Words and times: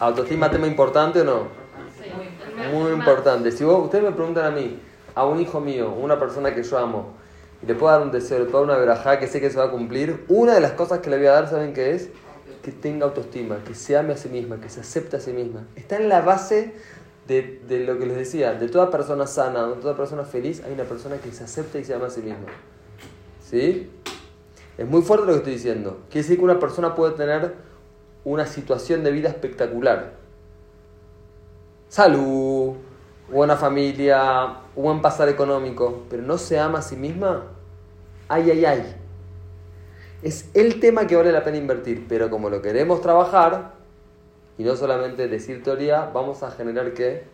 ¿Autoestima 0.00 0.50
tema 0.50 0.66
importante 0.66 1.20
o 1.20 1.24
no? 1.24 1.48
Muy 2.72 2.90
importante. 2.90 3.52
Si 3.52 3.64
vos, 3.64 3.84
ustedes 3.84 4.02
me 4.02 4.12
preguntan 4.12 4.46
a 4.46 4.50
mí, 4.50 4.80
a 5.14 5.26
un 5.26 5.38
hijo 5.40 5.60
mío, 5.60 5.90
una 5.90 6.18
persona 6.18 6.54
que 6.54 6.62
yo 6.62 6.78
amo, 6.78 7.12
y 7.62 7.66
le 7.66 7.74
puedo 7.74 7.92
dar 7.92 8.00
un 8.00 8.10
deseo, 8.10 8.38
le 8.38 8.46
puedo 8.46 8.64
dar 8.64 8.76
una 8.76 8.80
verajá 8.80 9.18
que 9.18 9.26
sé 9.26 9.42
que 9.42 9.50
se 9.50 9.58
va 9.58 9.64
a 9.64 9.70
cumplir, 9.70 10.24
una 10.28 10.54
de 10.54 10.60
las 10.60 10.72
cosas 10.72 11.00
que 11.00 11.10
le 11.10 11.18
voy 11.18 11.26
a 11.26 11.32
dar, 11.32 11.50
¿saben 11.50 11.74
qué 11.74 11.94
es? 11.94 12.08
Que 12.62 12.72
tenga 12.72 13.04
autoestima, 13.04 13.58
que 13.62 13.74
se 13.74 13.94
ame 13.94 14.14
a 14.14 14.16
sí 14.16 14.30
misma, 14.30 14.58
que 14.58 14.70
se 14.70 14.80
acepte 14.80 15.18
a 15.18 15.20
sí 15.20 15.34
misma. 15.34 15.66
Está 15.76 15.96
en 15.96 16.08
la 16.08 16.22
base 16.22 16.72
de, 17.28 17.60
de 17.68 17.80
lo 17.80 17.98
que 17.98 18.06
les 18.06 18.16
decía, 18.16 18.54
de 18.54 18.68
toda 18.68 18.90
persona 18.90 19.26
sana, 19.26 19.66
de 19.66 19.76
toda 19.76 19.98
persona 19.98 20.24
feliz, 20.24 20.62
hay 20.64 20.72
una 20.72 20.84
persona 20.84 21.18
que 21.18 21.30
se 21.30 21.44
acepta 21.44 21.78
y 21.78 21.84
se 21.84 21.92
ama 21.92 22.06
a 22.06 22.10
sí 22.10 22.22
misma. 22.22 22.48
¿Sí? 23.46 23.90
Es 24.78 24.88
muy 24.88 25.02
fuerte 25.02 25.26
lo 25.26 25.32
que 25.32 25.38
estoy 25.40 25.52
diciendo. 25.52 26.00
Quiere 26.08 26.22
decir 26.22 26.38
que 26.38 26.44
una 26.44 26.58
persona 26.58 26.94
puede 26.94 27.12
tener 27.12 27.68
una 28.24 28.46
situación 28.46 29.02
de 29.04 29.10
vida 29.12 29.28
espectacular. 29.28 30.12
Salud, 31.88 32.74
buena 33.30 33.56
familia, 33.56 34.56
buen 34.76 35.00
pasar 35.02 35.28
económico, 35.28 36.04
pero 36.08 36.22
no 36.22 36.38
se 36.38 36.58
ama 36.58 36.80
a 36.80 36.82
sí 36.82 36.96
misma. 36.96 37.46
Ay, 38.28 38.50
ay, 38.50 38.64
ay. 38.64 38.96
Es 40.22 40.50
el 40.54 40.80
tema 40.80 41.06
que 41.06 41.16
vale 41.16 41.32
la 41.32 41.42
pena 41.42 41.56
invertir, 41.56 42.06
pero 42.08 42.30
como 42.30 42.50
lo 42.50 42.60
queremos 42.60 43.00
trabajar, 43.00 43.72
y 44.58 44.64
no 44.64 44.76
solamente 44.76 45.26
decir 45.28 45.62
teoría, 45.62 46.10
vamos 46.12 46.42
a 46.42 46.50
generar 46.50 46.92
qué? 46.92 47.24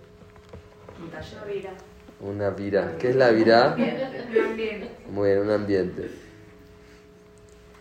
Una 2.20 2.50
vira. 2.50 2.96
¿Qué 2.98 3.10
es 3.10 3.16
la 3.16 3.30
vira? 3.30 3.74
Un 3.76 3.82
ambiente. 4.42 4.90
Muy 5.10 5.30
bien, 5.30 5.42
un 5.42 5.50
ambiente. 5.50 6.10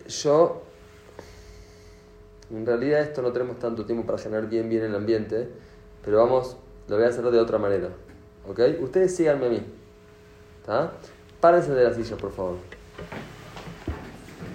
Yo, 0.08 0.65
en 2.50 2.64
realidad 2.64 3.00
esto 3.00 3.22
no 3.22 3.32
tenemos 3.32 3.58
tanto 3.58 3.84
tiempo 3.84 4.06
para 4.06 4.18
generar 4.18 4.48
bien, 4.48 4.68
bien 4.68 4.84
el 4.84 4.94
ambiente, 4.94 5.48
pero 6.04 6.18
vamos, 6.18 6.56
lo 6.88 6.96
voy 6.96 7.04
a 7.04 7.08
hacer 7.08 7.24
de 7.24 7.38
otra 7.40 7.58
manera. 7.58 7.88
¿Ok? 8.48 8.60
Ustedes 8.80 9.16
síganme 9.16 9.46
a 9.46 9.50
mí. 9.50 9.62
¿Está? 10.60 10.92
Párense 11.40 11.72
de 11.72 11.84
la 11.84 11.92
silla, 11.92 12.16
por 12.16 12.32
favor. 12.32 12.56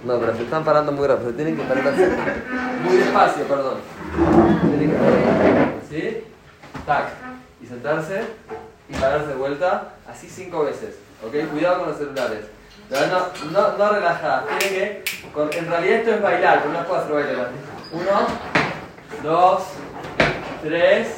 No, 0.05 0.19
pero 0.19 0.35
se 0.35 0.43
están 0.43 0.63
parando 0.63 0.91
muy 0.91 1.07
rápido. 1.07 1.31
Tienen 1.31 1.57
que 1.57 1.63
parar 1.63 1.87
así. 1.89 2.01
Muy 2.83 2.97
despacio, 2.97 3.43
perdón. 3.45 3.77
Tienen 4.61 4.91
que 4.91 4.97
parar. 4.97 5.73
¿Sí? 5.89 6.23
Tac. 6.85 7.05
Y 7.61 7.67
sentarse 7.67 8.21
y 8.89 8.93
pararse 8.93 9.27
de 9.27 9.35
vuelta. 9.35 9.95
Así 10.07 10.27
cinco 10.27 10.63
veces. 10.63 10.95
¿Ok? 11.23 11.51
Cuidado 11.51 11.79
con 11.79 11.89
los 11.89 11.97
celulares. 11.97 12.45
No, 12.89 13.51
no, 13.51 13.77
no 13.77 13.93
relajadas. 13.93 14.45
Tienen 14.57 15.03
que. 15.03 15.57
en 15.57 15.67
realidad 15.67 15.99
esto 15.99 16.11
es 16.11 16.21
bailar, 16.21 16.61
pero 16.63 16.73
no 16.73 16.87
puedo 16.87 17.01
hacer 17.01 17.13
bailar. 17.13 17.49
Uno, 17.91 18.27
dos, 19.21 19.63
tres, 20.63 21.17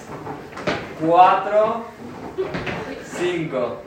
cuatro, 1.00 1.86
cinco. 3.18 3.78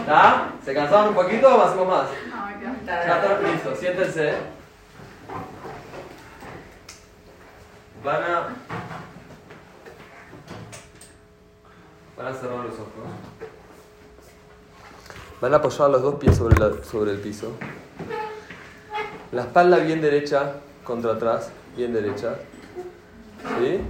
¿Está? 0.00 0.48
¿Se 0.64 0.74
cansaron 0.74 1.08
un 1.08 1.14
poquito 1.14 1.54
o 1.54 1.62
hacemos 1.62 1.88
más? 1.88 2.08
Ya 2.86 3.16
está 3.16 3.40
listo, 3.40 3.76
siéntense. 3.76 4.34
Van 8.02 8.22
a. 8.22 8.48
Van 12.16 12.26
a 12.26 12.34
cerrar 12.34 12.64
los 12.64 12.74
ojos. 12.74 12.90
Van 15.40 15.52
a 15.52 15.56
apoyar 15.56 15.90
los 15.90 16.02
dos 16.02 16.14
pies 16.16 16.36
sobre, 16.36 16.58
la, 16.58 16.82
sobre 16.84 17.12
el 17.12 17.18
piso. 17.18 17.52
La 19.32 19.42
espalda 19.42 19.78
bien 19.78 20.00
derecha 20.00 20.54
contra 20.84 21.12
atrás, 21.12 21.50
bien 21.76 21.92
derecha. 21.92 22.36
¿Sí? 23.58 23.80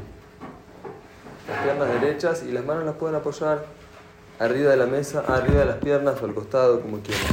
Las 1.48 1.62
piernas 1.62 2.00
derechas 2.00 2.42
y 2.42 2.52
las 2.52 2.64
manos 2.64 2.84
las 2.84 2.94
pueden 2.96 3.16
apoyar 3.16 3.66
arriba 4.38 4.70
de 4.70 4.76
la 4.76 4.86
mesa, 4.86 5.20
arriba 5.20 5.60
de 5.60 5.66
las 5.66 5.76
piernas 5.76 6.20
o 6.22 6.24
al 6.24 6.34
costado, 6.34 6.80
como 6.80 7.00
quieran. 7.00 7.24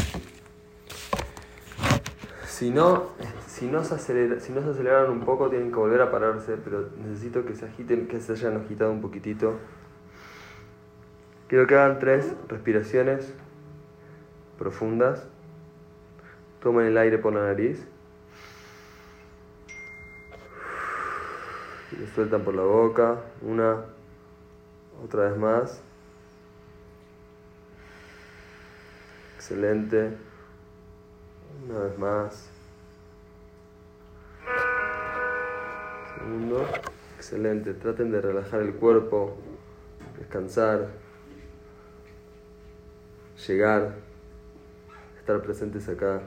Si 2.45 2.69
no, 2.69 3.07
si 3.47 3.65
no, 3.65 3.83
se 3.83 3.95
acelera, 3.95 4.39
si 4.39 4.51
no 4.51 4.61
se 4.61 4.69
aceleran 4.69 5.09
un 5.09 5.21
poco, 5.21 5.49
tienen 5.49 5.71
que 5.71 5.77
volver 5.77 6.01
a 6.01 6.11
pararse, 6.11 6.57
pero 6.57 6.89
necesito 7.03 7.43
que 7.45 7.55
se 7.55 7.65
agiten, 7.65 8.07
que 8.07 8.19
se 8.19 8.33
hayan 8.33 8.57
agitado 8.57 8.91
un 8.91 9.01
poquitito. 9.01 9.55
Quiero 11.47 11.65
que 11.65 11.75
hagan 11.75 11.99
tres 11.99 12.33
respiraciones 12.47 13.33
profundas. 14.59 15.25
Tomen 16.61 16.85
el 16.85 16.97
aire 16.97 17.17
por 17.17 17.33
la 17.33 17.45
nariz. 17.45 17.87
Y 21.91 21.95
lo 21.95 22.07
sueltan 22.07 22.43
por 22.43 22.55
la 22.55 22.63
boca. 22.63 23.21
Una, 23.41 23.83
otra 25.03 25.29
vez 25.29 25.37
más. 25.37 25.81
Excelente. 29.35 30.11
Una 31.67 31.79
vez 31.79 31.99
más. 31.99 32.49
Segundo. 36.17 36.67
Excelente. 37.17 37.73
Traten 37.73 38.11
de 38.11 38.21
relajar 38.21 38.61
el 38.61 38.73
cuerpo, 38.73 39.37
descansar, 40.17 40.87
llegar, 43.47 43.95
estar 45.19 45.41
presentes 45.41 45.87
acá. 45.87 46.21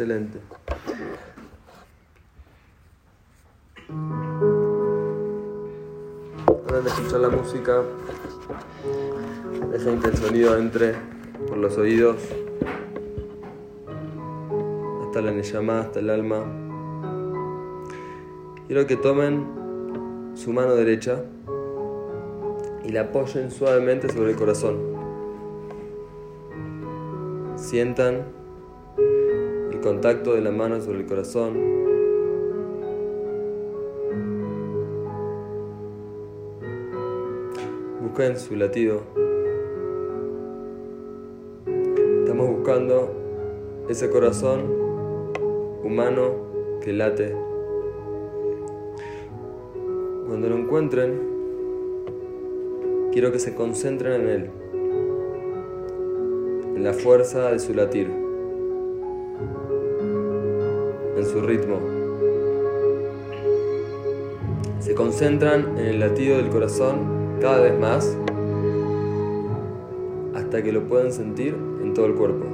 Excelente. 0.00 0.38
Ahora 6.46 6.80
de 6.80 6.88
escuchar 6.88 7.20
la 7.20 7.28
música, 7.28 7.82
dejen 9.70 10.00
que 10.00 10.08
el 10.08 10.16
sonido 10.16 10.56
entre 10.56 10.94
por 11.46 11.58
los 11.58 11.76
oídos 11.76 12.16
hasta 15.04 15.20
la 15.20 15.32
neyama, 15.32 15.80
hasta 15.80 15.98
el 15.98 16.08
alma. 16.08 16.46
Quiero 18.68 18.86
que 18.86 18.96
tomen 18.96 20.32
su 20.34 20.50
mano 20.54 20.76
derecha 20.76 21.22
y 22.84 22.88
la 22.88 23.02
apoyen 23.02 23.50
suavemente 23.50 24.10
sobre 24.10 24.30
el 24.30 24.36
corazón. 24.36 24.78
Sientan 27.56 28.39
contacto 29.80 30.34
de 30.34 30.42
la 30.42 30.50
mano 30.50 30.80
sobre 30.80 30.98
el 30.98 31.06
corazón. 31.06 31.54
Busquen 38.02 38.38
su 38.38 38.56
latido. 38.56 39.00
Estamos 41.66 42.48
buscando 42.48 43.10
ese 43.88 44.10
corazón 44.10 44.60
humano 45.82 46.80
que 46.82 46.92
late. 46.92 47.34
Cuando 50.26 50.48
lo 50.48 50.56
encuentren, 50.56 51.20
quiero 53.12 53.32
que 53.32 53.38
se 53.38 53.54
concentren 53.54 54.20
en 54.20 54.28
él, 54.28 54.50
en 56.76 56.84
la 56.84 56.92
fuerza 56.92 57.50
de 57.50 57.58
su 57.58 57.74
latir 57.74 58.19
en 61.20 61.26
su 61.26 61.40
ritmo. 61.42 61.78
Se 64.80 64.94
concentran 64.94 65.78
en 65.78 65.86
el 65.86 66.00
latido 66.00 66.38
del 66.38 66.48
corazón 66.48 67.38
cada 67.40 67.60
vez 67.60 67.78
más 67.78 68.16
hasta 70.34 70.62
que 70.62 70.72
lo 70.72 70.82
puedan 70.84 71.12
sentir 71.12 71.54
en 71.82 71.94
todo 71.94 72.06
el 72.06 72.14
cuerpo. 72.14 72.46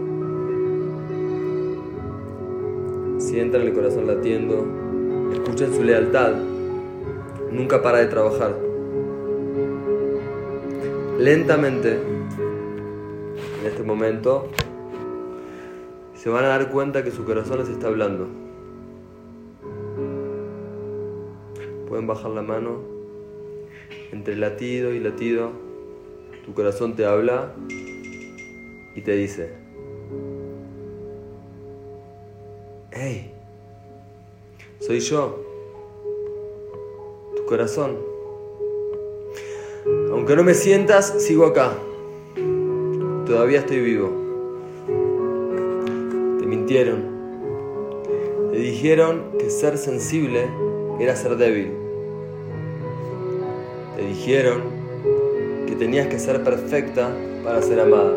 Sientan 3.19 3.63
el 3.63 3.73
corazón 3.73 4.07
latiendo, 4.07 4.67
escuchen 5.33 5.73
su 5.73 5.83
lealtad, 5.83 6.35
nunca 7.53 7.83
para 7.83 7.99
de 7.99 8.07
trabajar. 8.07 8.55
Lentamente, 11.19 11.99
en 13.61 13.67
este 13.67 13.83
momento, 13.83 14.49
se 16.15 16.29
van 16.29 16.45
a 16.45 16.49
dar 16.49 16.71
cuenta 16.71 17.03
que 17.05 17.11
su 17.11 17.25
corazón 17.25 17.59
les 17.59 17.69
está 17.69 17.87
hablando. 17.87 18.46
Pueden 22.07 22.23
bajar 22.23 22.31
la 22.31 22.43
mano. 22.43 22.79
Entre 24.13 24.37
latido 24.37 24.93
y 24.95 25.01
latido, 25.01 25.51
tu 26.45 26.55
corazón 26.55 26.95
te 26.95 27.05
habla 27.05 27.53
y 28.95 29.01
te 29.01 29.17
dice, 29.17 29.51
hey, 32.93 33.33
soy 34.79 35.01
yo, 35.01 35.43
tu 37.35 37.45
corazón. 37.47 37.97
Aunque 40.13 40.37
no 40.37 40.45
me 40.45 40.55
sientas, 40.55 41.21
sigo 41.21 41.47
acá. 41.47 41.73
Todavía 43.27 43.61
estoy 43.61 43.81
vivo. 43.81 44.11
Te 46.39 46.47
mintieron. 46.47 47.03
Te 48.53 48.59
dijeron 48.59 49.33
que 49.41 49.51
ser 49.51 49.77
sensible 49.77 50.49
era 51.01 51.17
ser 51.17 51.37
débil. 51.37 51.76
Te 53.97 54.03
dijeron 54.03 54.61
que 55.67 55.75
tenías 55.75 56.09
que 56.09 56.19
ser 56.19 56.45
perfecta 56.45 57.09
para 57.43 57.63
ser 57.63 57.81
amada. 57.81 58.13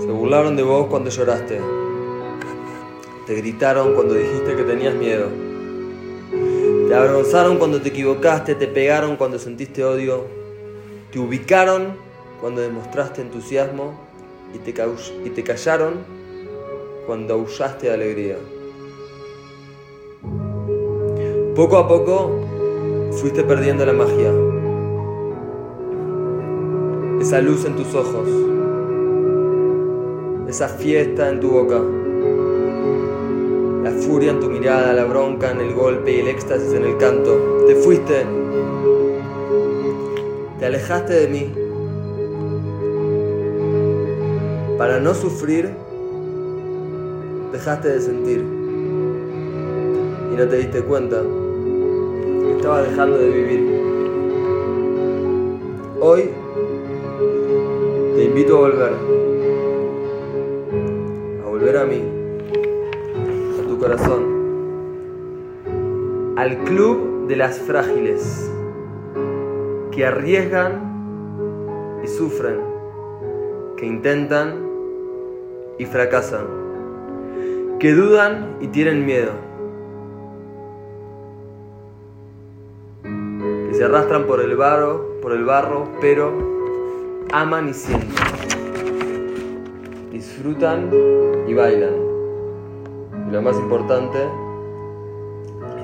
Se 0.00 0.06
burlaron 0.08 0.56
de 0.56 0.64
vos 0.64 0.88
cuando 0.88 1.08
lloraste. 1.08 1.60
Te 3.24 3.34
gritaron 3.34 3.94
cuando 3.94 4.14
dijiste 4.14 4.56
que 4.56 4.64
tenías 4.64 4.96
miedo. 4.96 5.28
Te 6.88 6.94
avergonzaron 6.94 7.58
cuando 7.58 7.80
te 7.80 7.90
equivocaste, 7.90 8.56
te 8.56 8.66
pegaron 8.66 9.16
cuando 9.16 9.38
sentiste 9.38 9.84
odio, 9.84 10.24
te 11.12 11.20
ubicaron 11.20 11.96
cuando 12.40 12.62
demostraste 12.62 13.22
entusiasmo 13.22 13.94
y 14.52 14.58
te, 14.58 14.74
y 15.24 15.30
te 15.30 15.44
callaron 15.44 16.04
cuando 17.06 17.34
aullaste 17.34 17.86
de 17.86 17.94
alegría. 17.94 18.36
Poco 21.54 21.78
a 21.78 21.88
poco 21.88 22.45
fuiste 23.16 23.42
perdiendo 23.44 23.84
la 23.84 23.92
magia, 23.92 24.32
esa 27.20 27.40
luz 27.40 27.64
en 27.64 27.76
tus 27.76 27.94
ojos, 27.94 28.28
esa 30.48 30.68
fiesta 30.68 31.28
en 31.28 31.40
tu 31.40 31.50
boca 31.50 31.80
la 33.86 33.92
furia 33.92 34.32
en 34.32 34.40
tu 34.40 34.50
mirada, 34.50 34.92
la 34.92 35.04
bronca 35.04 35.52
en 35.52 35.60
el 35.60 35.72
golpe 35.72 36.16
y 36.16 36.18
el 36.18 36.26
éxtasis 36.26 36.72
en 36.72 36.84
el 36.84 36.96
canto. 36.96 37.38
Te 37.68 37.76
fuiste, 37.76 38.26
te 40.58 40.66
alejaste 40.66 41.12
de 41.12 41.28
mí. 41.28 41.54
Para 44.76 44.98
no 44.98 45.14
sufrir, 45.14 45.70
dejaste 47.52 47.88
de 47.90 48.00
sentir. 48.00 48.44
Y 50.32 50.36
no 50.36 50.48
te 50.48 50.56
diste 50.56 50.82
cuenta. 50.82 51.22
Estabas 52.66 52.90
dejando 52.90 53.18
de 53.18 53.30
vivir. 53.30 53.60
Hoy 56.00 56.30
te 58.16 58.24
invito 58.24 58.56
a 58.56 58.60
volver. 58.60 58.92
A 61.44 61.48
volver 61.48 61.76
a 61.76 61.84
mí 61.84 62.02
corazón, 63.78 64.24
al 66.36 66.58
club 66.64 67.28
de 67.28 67.36
las 67.36 67.56
frágiles, 67.60 68.50
que 69.92 70.04
arriesgan 70.04 72.00
y 72.02 72.08
sufren, 72.08 72.58
que 73.76 73.86
intentan 73.86 74.66
y 75.78 75.84
fracasan, 75.84 76.46
que 77.78 77.92
dudan 77.92 78.56
y 78.60 78.66
tienen 78.66 79.06
miedo, 79.06 79.45
por 84.24 84.40
el 84.40 84.56
barro, 84.56 85.20
por 85.20 85.32
el 85.32 85.44
barro, 85.44 85.88
pero 86.00 86.32
aman 87.32 87.68
y 87.68 87.74
sienten, 87.74 88.08
disfrutan 90.10 90.90
y 91.46 91.52
bailan 91.52 92.06
y 93.28 93.32
lo 93.32 93.42
más 93.42 93.56
importante, 93.56 94.18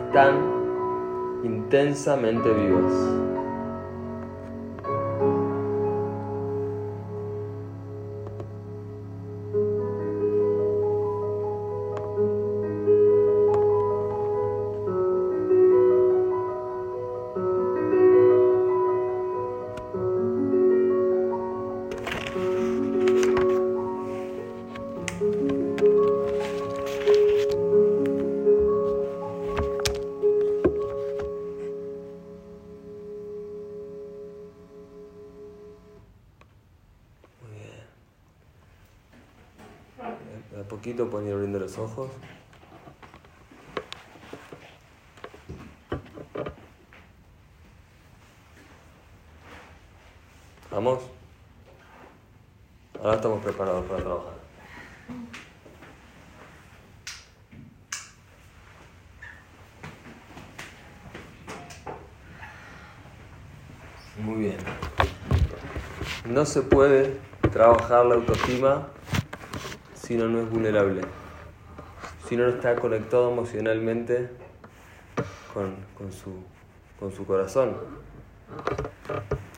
están 0.07 0.37
intensamente 1.43 2.49
vivos. 2.51 2.93
Poquito, 40.73 41.11
pueden 41.11 41.29
ir 41.29 41.35
abriendo 41.35 41.59
los 41.59 41.77
ojos. 41.77 42.11
¿Vamos? 50.71 51.03
Ahora 52.99 53.17
estamos 53.17 53.45
preparados 53.45 53.85
para 53.85 54.03
trabajar. 54.03 54.33
Muy 64.21 64.41
bien. 64.41 64.57
No 66.25 66.47
se 66.47 66.63
puede 66.63 67.21
trabajar 67.53 68.07
la 68.07 68.15
autoestima 68.15 68.89
si 70.13 70.19
uno 70.19 70.29
no 70.29 70.43
es 70.43 70.51
vulnerable, 70.51 71.01
si 72.29 72.35
uno 72.35 72.45
no 72.45 72.51
está 72.51 72.77
conectado 72.77 73.33
emocionalmente 73.33 74.29
con, 75.55 76.13
su, 76.13 76.35
con 77.01 77.11
su 77.11 77.25
corazón, 77.25 77.79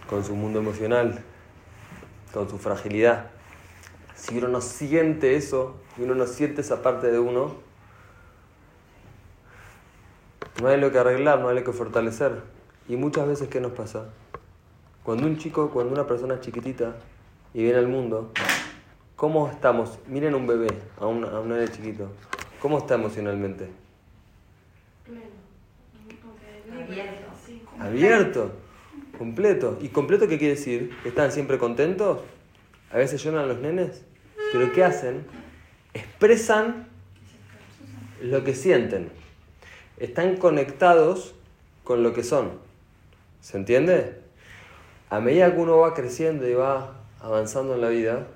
con 0.08 0.24
su 0.24 0.36
mundo 0.36 0.60
emocional, 0.60 1.24
con 2.32 2.48
su 2.48 2.58
fragilidad. 2.58 3.30
Si 4.14 4.38
uno 4.38 4.46
no 4.46 4.61
siente 4.61 5.34
eso, 5.34 5.80
si 5.96 6.04
uno 6.04 6.14
no 6.14 6.25
siente 6.25 6.61
esa 6.61 6.82
parte 6.82 7.11
de 7.11 7.18
uno, 7.18 7.56
no 10.62 10.68
hay 10.68 10.78
lo 10.78 10.92
que 10.92 11.00
arreglar, 11.00 11.40
no 11.40 11.49
hay 11.49 11.56
lo 11.56 11.64
que 11.64 11.73
fortalecer. 11.73 12.42
Y 12.88 12.94
muchas 12.94 13.26
veces, 13.26 13.49
¿qué 13.49 13.61
nos 13.61 13.73
pasa? 13.73 14.11
Cuando 15.02 15.26
un 15.26 15.37
chico, 15.37 15.70
cuando 15.70 15.92
una 15.92 16.06
persona 16.06 16.38
chiquitita 16.38 16.94
y 17.54 17.64
viene 17.64 17.80
al 17.80 17.88
mundo, 17.88 18.30
¿Cómo 19.16 19.49
estamos? 19.49 19.99
Miren 20.09 20.35
un 20.35 20.47
bebé, 20.47 20.68
a 20.99 21.06
un, 21.06 21.25
a 21.25 21.38
un 21.38 21.49
nene 21.49 21.68
chiquito. 21.68 22.09
¿Cómo 22.61 22.78
está 22.78 22.94
emocionalmente? 22.94 23.68
Abierto. 26.73 27.26
Abierto. 27.78 28.52
Completo. 29.16 29.78
¿Y 29.80 29.88
completo 29.90 30.26
qué 30.26 30.38
quiere 30.38 30.56
decir? 30.56 30.97
¿Están 31.04 31.30
siempre 31.30 31.59
contentos? 31.59 32.21
A 32.90 32.97
veces 32.97 33.23
lloran 33.23 33.47
los 33.47 33.61
nenes. 33.61 34.04
¿Pero 34.52 34.73
qué 34.73 34.83
hacen? 34.83 35.25
Expresan 35.94 36.88
lo 38.21 38.42
que 38.42 38.54
sienten. 38.54 39.11
Están 39.99 40.38
conectados 40.38 41.35
con 41.85 42.02
lo 42.02 42.12
que 42.14 42.25
son. 42.25 42.59
¿Se 43.40 43.56
entiende? 43.56 44.18
A 45.09 45.21
medida 45.21 45.54
que 45.54 45.61
uno 45.61 45.78
va 45.78 45.94
creciendo 45.94 46.49
y 46.49 46.54
va 46.54 46.94
avanzando 47.21 47.75
en 47.75 47.80
la 47.80 47.88
vida, 47.90 48.26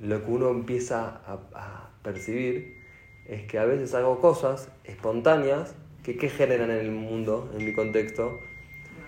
lo 0.00 0.24
que 0.24 0.30
uno 0.30 0.50
empieza 0.50 1.20
a, 1.26 1.90
percibir 2.02 2.80
es 3.26 3.42
que 3.42 3.58
a 3.58 3.66
veces 3.66 3.94
hago 3.94 4.20
cosas 4.20 4.70
espontáneas 4.84 5.74
que, 6.02 6.16
¿qué 6.16 6.30
generan 6.30 6.70
en 6.70 6.78
el 6.78 6.90
mundo, 6.90 7.52
en 7.54 7.66
mi 7.66 7.74
contexto, 7.74 8.38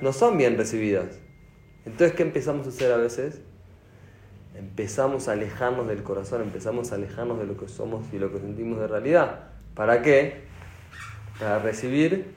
no 0.02 0.12
son 0.12 0.36
bien 0.36 0.58
recibidas. 0.58 1.20
Entonces, 1.86 2.12
¿qué 2.12 2.22
empezamos 2.22 2.66
a 2.66 2.70
hacer 2.70 2.92
a 2.92 2.96
veces? 2.96 3.40
Empezamos 4.54 5.28
a 5.28 5.32
alejarnos 5.32 5.88
del 5.88 6.02
corazón, 6.02 6.42
empezamos 6.42 6.92
a 6.92 6.96
alejarnos 6.96 7.38
de 7.38 7.46
lo 7.46 7.56
que 7.56 7.68
somos 7.68 8.04
y 8.12 8.18
lo 8.18 8.30
que 8.30 8.38
sentimos 8.40 8.78
de 8.78 8.88
realidad. 8.88 9.48
¿Para 9.74 10.02
qué? 10.02 10.42
Para 11.38 11.60
recibir, 11.60 12.34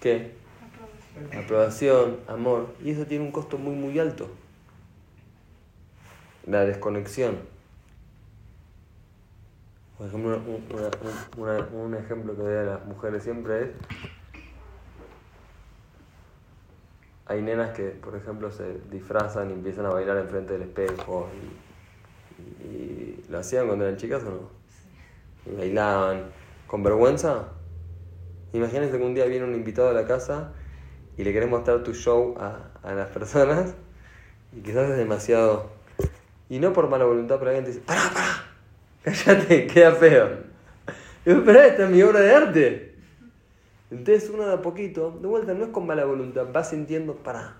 ¿qué? 0.00 0.32
Aprobación, 1.36 2.18
amor. 2.28 2.74
Y 2.84 2.90
eso 2.90 3.06
tiene 3.06 3.24
un 3.24 3.32
costo 3.32 3.58
muy, 3.58 3.74
muy 3.74 3.98
alto. 3.98 4.28
La 6.46 6.64
desconexión. 6.64 7.55
Por 9.98 10.08
ejemplo, 10.08 10.40
un 11.72 11.94
ejemplo 11.94 12.36
que 12.36 12.42
doy 12.42 12.56
a 12.56 12.62
las 12.62 12.84
mujeres 12.86 13.22
siempre 13.22 13.62
es, 13.62 13.70
hay 17.26 17.42
nenas 17.42 17.70
que, 17.70 17.88
por 17.88 18.14
ejemplo, 18.14 18.50
se 18.50 18.78
disfrazan 18.90 19.50
y 19.50 19.54
empiezan 19.54 19.86
a 19.86 19.90
bailar 19.90 20.18
enfrente 20.18 20.52
del 20.52 20.62
espejo 20.62 21.28
y, 21.34 21.66
¿Y 22.38 23.24
lo 23.28 23.38
hacían 23.38 23.66
cuando 23.66 23.84
eran 23.84 23.96
chicas 23.96 24.22
o 24.24 24.30
no? 24.30 24.50
¿Y 25.46 25.56
bailaban 25.56 26.24
con 26.66 26.82
vergüenza? 26.82 27.48
Imagínense 28.52 28.98
que 28.98 29.04
un 29.04 29.14
día 29.14 29.26
viene 29.26 29.44
un 29.44 29.54
invitado 29.54 29.90
a 29.90 29.92
la 29.92 30.06
casa 30.06 30.52
y 31.16 31.24
le 31.24 31.32
querés 31.32 31.48
mostrar 31.48 31.82
tu 31.82 31.94
show 31.94 32.34
a, 32.38 32.70
a 32.82 32.94
las 32.94 33.08
personas 33.08 33.74
y 34.52 34.60
quizás 34.60 34.90
es 34.90 34.96
demasiado... 34.96 35.70
Y 36.48 36.60
no 36.60 36.72
por 36.72 36.88
mala 36.88 37.04
voluntad, 37.04 37.38
pero 37.38 37.50
alguien 37.50 37.64
te 37.64 37.72
dice, 37.72 37.82
¡pará, 37.84 38.02
pará! 38.14 38.45
¡Cállate, 39.06 39.66
queda 39.72 39.92
feo! 39.92 40.28
Pero 41.22 41.60
esta 41.60 41.84
es 41.84 41.90
mi 41.90 42.02
obra 42.02 42.20
de 42.20 42.34
arte. 42.34 42.94
Entonces 43.92 44.28
uno 44.34 44.44
de 44.44 44.54
a 44.54 44.62
poquito, 44.62 45.16
de 45.22 45.28
vuelta, 45.28 45.54
no 45.54 45.64
es 45.64 45.70
con 45.70 45.86
mala 45.86 46.04
voluntad, 46.04 46.46
va 46.54 46.64
sintiendo, 46.64 47.14
para. 47.14 47.54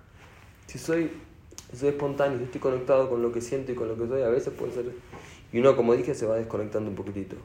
Si 0.66 0.78
soy, 0.78 1.12
soy 1.72 1.90
espontáneo, 1.90 2.38
si 2.38 2.44
estoy 2.44 2.60
conectado 2.60 3.08
con 3.08 3.22
lo 3.22 3.30
que 3.30 3.40
siento 3.40 3.70
y 3.70 3.76
con 3.76 3.86
lo 3.86 3.96
que 3.96 4.08
soy, 4.08 4.22
a 4.22 4.28
veces 4.28 4.52
puede 4.52 4.72
ser... 4.72 4.86
Y 5.52 5.60
uno, 5.60 5.76
como 5.76 5.94
dije, 5.94 6.16
se 6.16 6.26
va 6.26 6.34
desconectando 6.34 6.90
un 6.90 6.96
poquitito. 6.96 7.36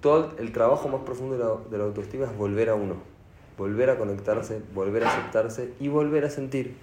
Todo 0.00 0.32
el 0.38 0.50
trabajo 0.52 0.88
más 0.88 1.02
profundo 1.02 1.36
de 1.36 1.44
la, 1.44 1.70
de 1.70 1.78
la 1.78 1.84
autoestima 1.84 2.24
es 2.24 2.34
volver 2.34 2.70
a 2.70 2.74
uno. 2.74 2.96
Volver 3.58 3.90
a 3.90 3.98
conectarse, 3.98 4.62
volver 4.74 5.04
a 5.04 5.12
aceptarse 5.12 5.74
y 5.78 5.88
volver 5.88 6.24
a 6.24 6.30
sentir. 6.30 6.76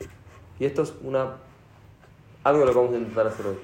Y 0.59 0.65
esto 0.65 0.83
es 0.83 0.93
una 1.01 1.37
algo 2.43 2.65
lo 2.65 2.71
que 2.71 2.77
vamos 2.77 2.93
a 2.93 2.97
intentar 2.97 3.25
hacer 3.25 3.47
hoy. 3.47 3.57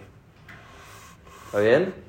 ¿Está 1.45 1.59
bien? 1.59 2.04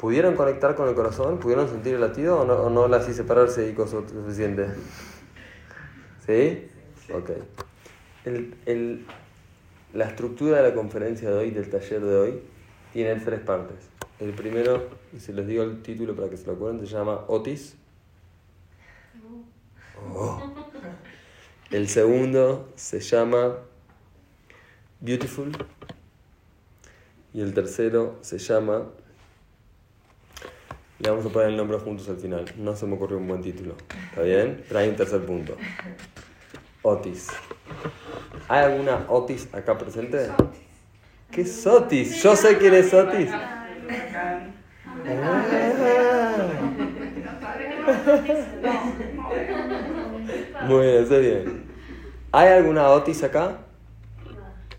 ¿Pudieron 0.00 0.34
conectar 0.34 0.76
con 0.76 0.88
el 0.88 0.94
corazón? 0.94 1.38
¿Pudieron 1.38 1.68
sentir 1.68 1.94
el 1.94 2.00
latido 2.00 2.40
o 2.40 2.44
no, 2.46 2.54
o 2.54 2.70
no 2.70 2.88
la 2.88 2.96
así 2.96 3.12
separarse 3.12 3.68
y 3.68 3.74
cosa 3.74 3.98
suficiente? 4.08 4.68
¿Sí? 6.26 6.70
Ok. 7.12 7.30
El, 8.24 8.56
el, 8.64 9.04
la 9.92 10.06
estructura 10.06 10.62
de 10.62 10.70
la 10.70 10.74
conferencia 10.74 11.28
de 11.28 11.36
hoy, 11.36 11.50
del 11.50 11.68
taller 11.68 12.00
de 12.00 12.16
hoy, 12.16 12.42
tiene 12.94 13.14
tres 13.16 13.40
partes. 13.40 13.76
El 14.20 14.32
primero, 14.32 14.88
y 15.12 15.20
se 15.20 15.34
les 15.34 15.46
digo 15.46 15.64
el 15.64 15.82
título 15.82 16.16
para 16.16 16.30
que 16.30 16.38
se 16.38 16.46
lo 16.46 16.54
acuerden, 16.54 16.80
se 16.80 16.86
llama 16.86 17.24
Otis. 17.28 17.76
Oh. 20.14 20.42
El 21.70 21.88
segundo 21.88 22.72
se 22.74 23.00
llama 23.00 23.58
Beautiful. 25.00 25.52
Y 27.34 27.42
el 27.42 27.52
tercero 27.52 28.16
se 28.22 28.38
llama. 28.38 28.86
Le 31.00 31.08
vamos 31.08 31.24
a 31.24 31.30
poner 31.30 31.48
el 31.48 31.56
nombre 31.56 31.78
juntos 31.78 32.06
al 32.10 32.18
final. 32.18 32.44
No 32.58 32.76
se 32.76 32.86
me 32.86 32.94
ocurrió 32.94 33.16
un 33.16 33.26
buen 33.26 33.40
título. 33.40 33.74
¿Está 34.10 34.20
bien? 34.20 34.62
Hay 34.74 34.88
un 34.90 34.96
tercer 34.96 35.24
punto. 35.24 35.56
Otis. 36.82 37.28
¿Hay 38.48 38.64
alguna 38.64 39.06
Otis 39.08 39.48
acá 39.52 39.78
presente? 39.78 40.28
¿Qué 41.30 41.40
es 41.40 41.66
Otis? 41.66 42.22
Yo 42.22 42.36
sé 42.36 42.58
quién 42.58 42.74
es 42.74 42.92
Otis. 42.92 43.30
Muy 50.66 50.86
bien, 50.86 51.02
está 51.02 51.18
bien. 51.18 51.64
¿Hay 52.30 52.48
alguna 52.48 52.90
Otis 52.90 53.22
acá? 53.22 53.58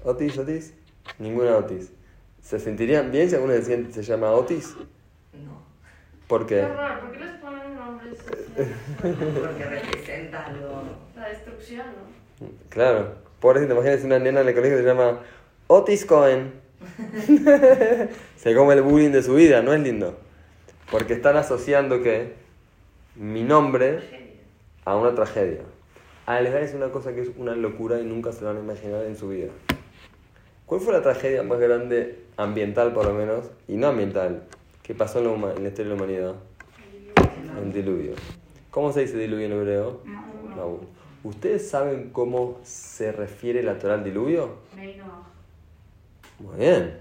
¿Otis, 0.04 0.38
Otis? 0.38 0.74
Ninguna 1.18 1.58
Otis. 1.58 1.92
¿Se 2.42 2.60
sentirían 2.60 3.12
bien 3.12 3.28
si 3.28 3.36
alguno 3.36 3.54
se 3.60 4.04
llama 4.04 4.32
Otis? 4.32 4.76
No. 5.34 5.71
¿Por 6.32 6.46
qué? 6.46 6.64
Horror, 6.64 7.00
¿por 7.02 7.12
qué 7.12 7.20
les 7.20 7.32
ponen 7.42 7.76
nombres 7.76 8.18
así? 8.22 8.74
Porque 9.42 9.66
representa 9.66 10.50
lo... 10.54 11.20
La 11.20 11.28
destrucción, 11.28 11.86
¿no? 12.40 12.48
Claro. 12.70 13.16
Pobrecito, 13.42 13.74
imagínense 13.74 14.06
una 14.06 14.18
nena 14.18 14.40
en 14.40 14.48
el 14.48 14.56
colegio 14.56 14.78
que 14.78 14.84
se 14.84 14.88
llama 14.88 15.20
Otis 15.68 16.06
Cohen. 16.06 16.54
se 18.38 18.56
come 18.56 18.76
el 18.76 18.82
bullying 18.82 19.12
de 19.12 19.24
su 19.24 19.36
vida, 19.36 19.62
¿no 19.62 19.74
es 19.74 19.82
lindo? 19.82 20.18
Porque 20.90 21.16
están 21.16 21.36
asociando 21.36 22.02
que 22.02 22.32
mi 23.16 23.44
nombre 23.44 24.00
a 24.86 24.96
una 24.96 25.14
tragedia. 25.14 25.64
A 26.28 26.40
les 26.40 26.54
voy 26.54 26.60
a 26.60 26.62
decir 26.62 26.78
una 26.78 26.92
cosa 26.92 27.14
que 27.14 27.24
es 27.24 27.32
una 27.36 27.58
locura 27.58 28.00
y 28.00 28.06
nunca 28.06 28.32
se 28.32 28.40
lo 28.40 28.48
van 28.48 28.58
a 28.58 28.60
imaginar 28.62 29.04
en 29.04 29.18
su 29.18 29.28
vida. 29.28 29.50
¿Cuál 30.66 30.80
fue 30.80 30.94
la 30.94 31.02
tragedia 31.02 31.44
más 31.44 31.60
grande, 31.60 32.24
ambiental 32.38 32.94
por 32.94 33.06
lo 33.06 33.14
menos, 33.14 33.52
y 33.68 33.76
no 33.76 33.88
ambiental, 33.88 34.44
que 34.92 34.98
pasó 34.98 35.20
en 35.20 35.26
la, 35.26 35.32
huma- 35.32 35.56
en 35.56 35.64
la 35.64 35.70
historia 35.70 35.94
de 35.94 35.98
la 35.98 36.04
humanidad? 36.04 36.36
El 37.58 37.72
diluvio. 37.72 38.12
¿Cómo 38.72 38.92
se 38.92 39.00
dice 39.00 39.18
diluvio 39.18 39.46
en 39.46 39.54
hebreo? 39.54 40.02
Mabul. 40.54 40.80
¿Ustedes 41.24 41.70
saben 41.70 42.10
cómo 42.10 42.60
se 42.66 43.14
refiere 43.14 43.64
la 43.64 43.80
Torah 43.80 43.94
al 43.94 44.04
diluvio? 44.04 44.58
Muy 46.40 46.58
bien. 46.60 46.98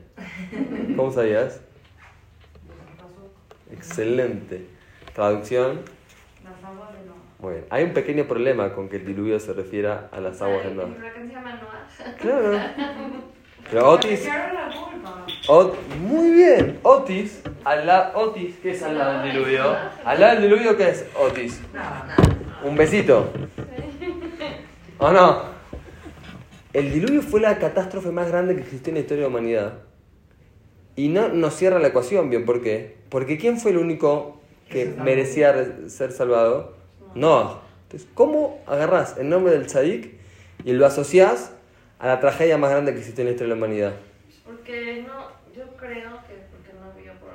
¿Cómo 0.96 1.10
sabías? 1.10 1.60
Excelente. 3.72 4.66
Traducción. 5.12 5.80
Las 6.44 6.62
aguas 6.62 6.92
de 6.92 7.06
Noah. 7.06 7.16
Muy 7.40 7.52
bien. 7.54 7.64
Hay 7.70 7.82
un 7.82 7.92
pequeño 7.92 8.28
problema 8.28 8.72
con 8.72 8.88
que 8.88 8.98
el 8.98 9.04
diluvio 9.04 9.40
se 9.40 9.52
refiera 9.52 10.08
a 10.12 10.20
las 10.20 10.40
aguas 10.42 10.64
de 10.64 10.74
Noah. 10.76 10.86
¿Por 10.94 11.12
qué 11.12 11.26
se 11.26 11.32
llama 11.32 11.54
Noah? 11.56 12.14
Claro. 12.20 12.60
Pero 13.70 13.90
Otis. 13.90 14.28
Ot- 15.48 15.74
muy 16.00 16.30
bien. 16.30 16.78
Otis. 16.82 17.42
Al 17.64 17.86
la- 17.86 18.12
Otis, 18.14 18.56
¿qué 18.62 18.70
es 18.72 18.82
al 18.82 18.96
lado 18.98 19.22
del 19.22 19.32
diluvio? 19.32 19.64
Al 20.04 20.20
lado 20.20 20.34
del 20.40 20.50
diluvio, 20.50 20.76
¿qué 20.76 20.90
es 20.90 21.06
Otis? 21.18 21.60
Nada, 21.74 22.04
nada. 22.08 22.36
Un 22.64 22.76
besito. 22.76 23.30
¿O 24.98 25.10
no? 25.10 25.42
El 26.72 26.92
diluvio 26.92 27.22
fue 27.22 27.40
la 27.40 27.58
catástrofe 27.58 28.10
más 28.10 28.28
grande 28.28 28.54
que 28.54 28.60
existió 28.62 28.90
en 28.90 28.94
la 28.96 29.00
historia 29.00 29.24
de 29.24 29.30
la 29.30 29.36
humanidad. 29.36 29.72
Y 30.96 31.08
no 31.08 31.28
nos 31.28 31.54
cierra 31.54 31.78
la 31.78 31.88
ecuación, 31.88 32.30
bien, 32.30 32.44
¿por 32.44 32.62
qué? 32.62 32.96
Porque 33.08 33.38
¿quién 33.38 33.58
fue 33.58 33.70
el 33.72 33.78
único 33.78 34.40
que 34.68 34.86
merecía 34.86 35.52
re- 35.52 35.88
ser 35.88 36.12
salvado? 36.12 36.74
Noah. 37.14 37.60
Entonces, 37.84 38.08
¿cómo 38.14 38.60
agarrás 38.66 39.16
el 39.18 39.28
nombre 39.28 39.52
del 39.52 39.66
tzadik 39.66 40.14
y 40.64 40.72
lo 40.72 40.86
asociás 40.86 41.52
a 42.00 42.06
la 42.06 42.18
tragedia 42.18 42.56
más 42.56 42.70
grande 42.70 42.92
que 42.92 42.98
existió 42.98 43.22
en 43.22 43.28
la 43.28 43.32
historia 43.32 43.54
de 43.54 43.60
la 43.60 43.66
humanidad? 43.66 43.92
Porque 44.44 45.04
no, 45.06 45.28
yo 45.54 45.64
creo 45.76 46.10
que 46.26 46.46
porque 46.50 46.72
no 46.80 46.92
vio 47.00 47.12
por. 47.20 47.30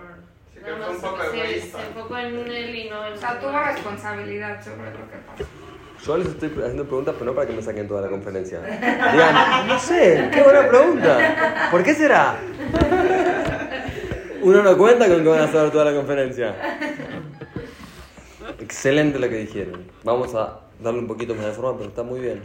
Sí, 0.51 0.59
que 0.59 0.71
fue 0.71 0.89
un 0.89 1.01
poco 1.01 1.23
se 1.31 1.87
enfocó 1.87 2.17
en 2.17 2.35
él 2.51 2.75
y 2.75 2.89
no 2.89 3.05
en. 3.05 3.13
O 3.13 3.17
sea, 3.17 3.39
tuvo 3.39 3.59
responsabilidad 3.59 4.63
sobre 4.63 4.89
lo 4.91 5.09
que 5.09 5.17
pasó. 5.25 5.45
Yo 6.03 6.17
les 6.17 6.27
estoy 6.27 6.49
haciendo 6.49 6.85
preguntas, 6.85 7.15
pero 7.17 7.31
no 7.31 7.35
para 7.35 7.47
que 7.47 7.53
me 7.53 7.61
saquen 7.61 7.87
toda 7.87 8.01
la 8.01 8.09
conferencia. 8.09 8.59
Digan, 8.61 9.67
no 9.67 9.79
sé, 9.79 10.29
qué 10.31 10.43
buena 10.43 10.67
pregunta. 10.67 11.69
¿Por 11.71 11.83
qué 11.83 11.93
será? 11.93 12.37
Uno 14.41 14.61
no 14.61 14.77
cuenta 14.77 15.07
con 15.07 15.23
que 15.23 15.29
van 15.29 15.41
a 15.41 15.47
saber 15.47 15.71
toda 15.71 15.85
la 15.85 15.95
conferencia. 15.95 16.55
Excelente 18.59 19.17
lo 19.17 19.29
que 19.29 19.37
dijeron. 19.37 19.83
Vamos 20.03 20.35
a 20.35 20.59
darle 20.79 20.99
un 20.99 21.07
poquito 21.07 21.33
más 21.33 21.45
de 21.45 21.53
forma, 21.53 21.77
pero 21.77 21.89
está 21.89 22.03
muy 22.03 22.19
bien. 22.19 22.41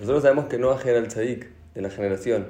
Nosotros 0.00 0.22
sabemos 0.22 0.46
que 0.46 0.56
Noah 0.56 0.80
era 0.82 0.98
el 0.98 1.08
tzadik 1.08 1.46
de 1.74 1.82
la 1.82 1.90
generación. 1.90 2.48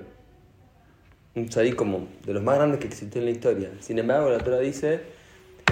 Un 1.34 1.48
tzadik 1.48 1.74
como 1.74 2.06
de 2.24 2.32
los 2.32 2.44
más 2.44 2.54
grandes 2.54 2.78
que 2.78 2.86
existió 2.86 3.20
en 3.20 3.24
la 3.24 3.32
historia. 3.32 3.70
Sin 3.80 3.98
embargo, 3.98 4.30
la 4.30 4.38
Torah 4.38 4.60
dice 4.60 5.00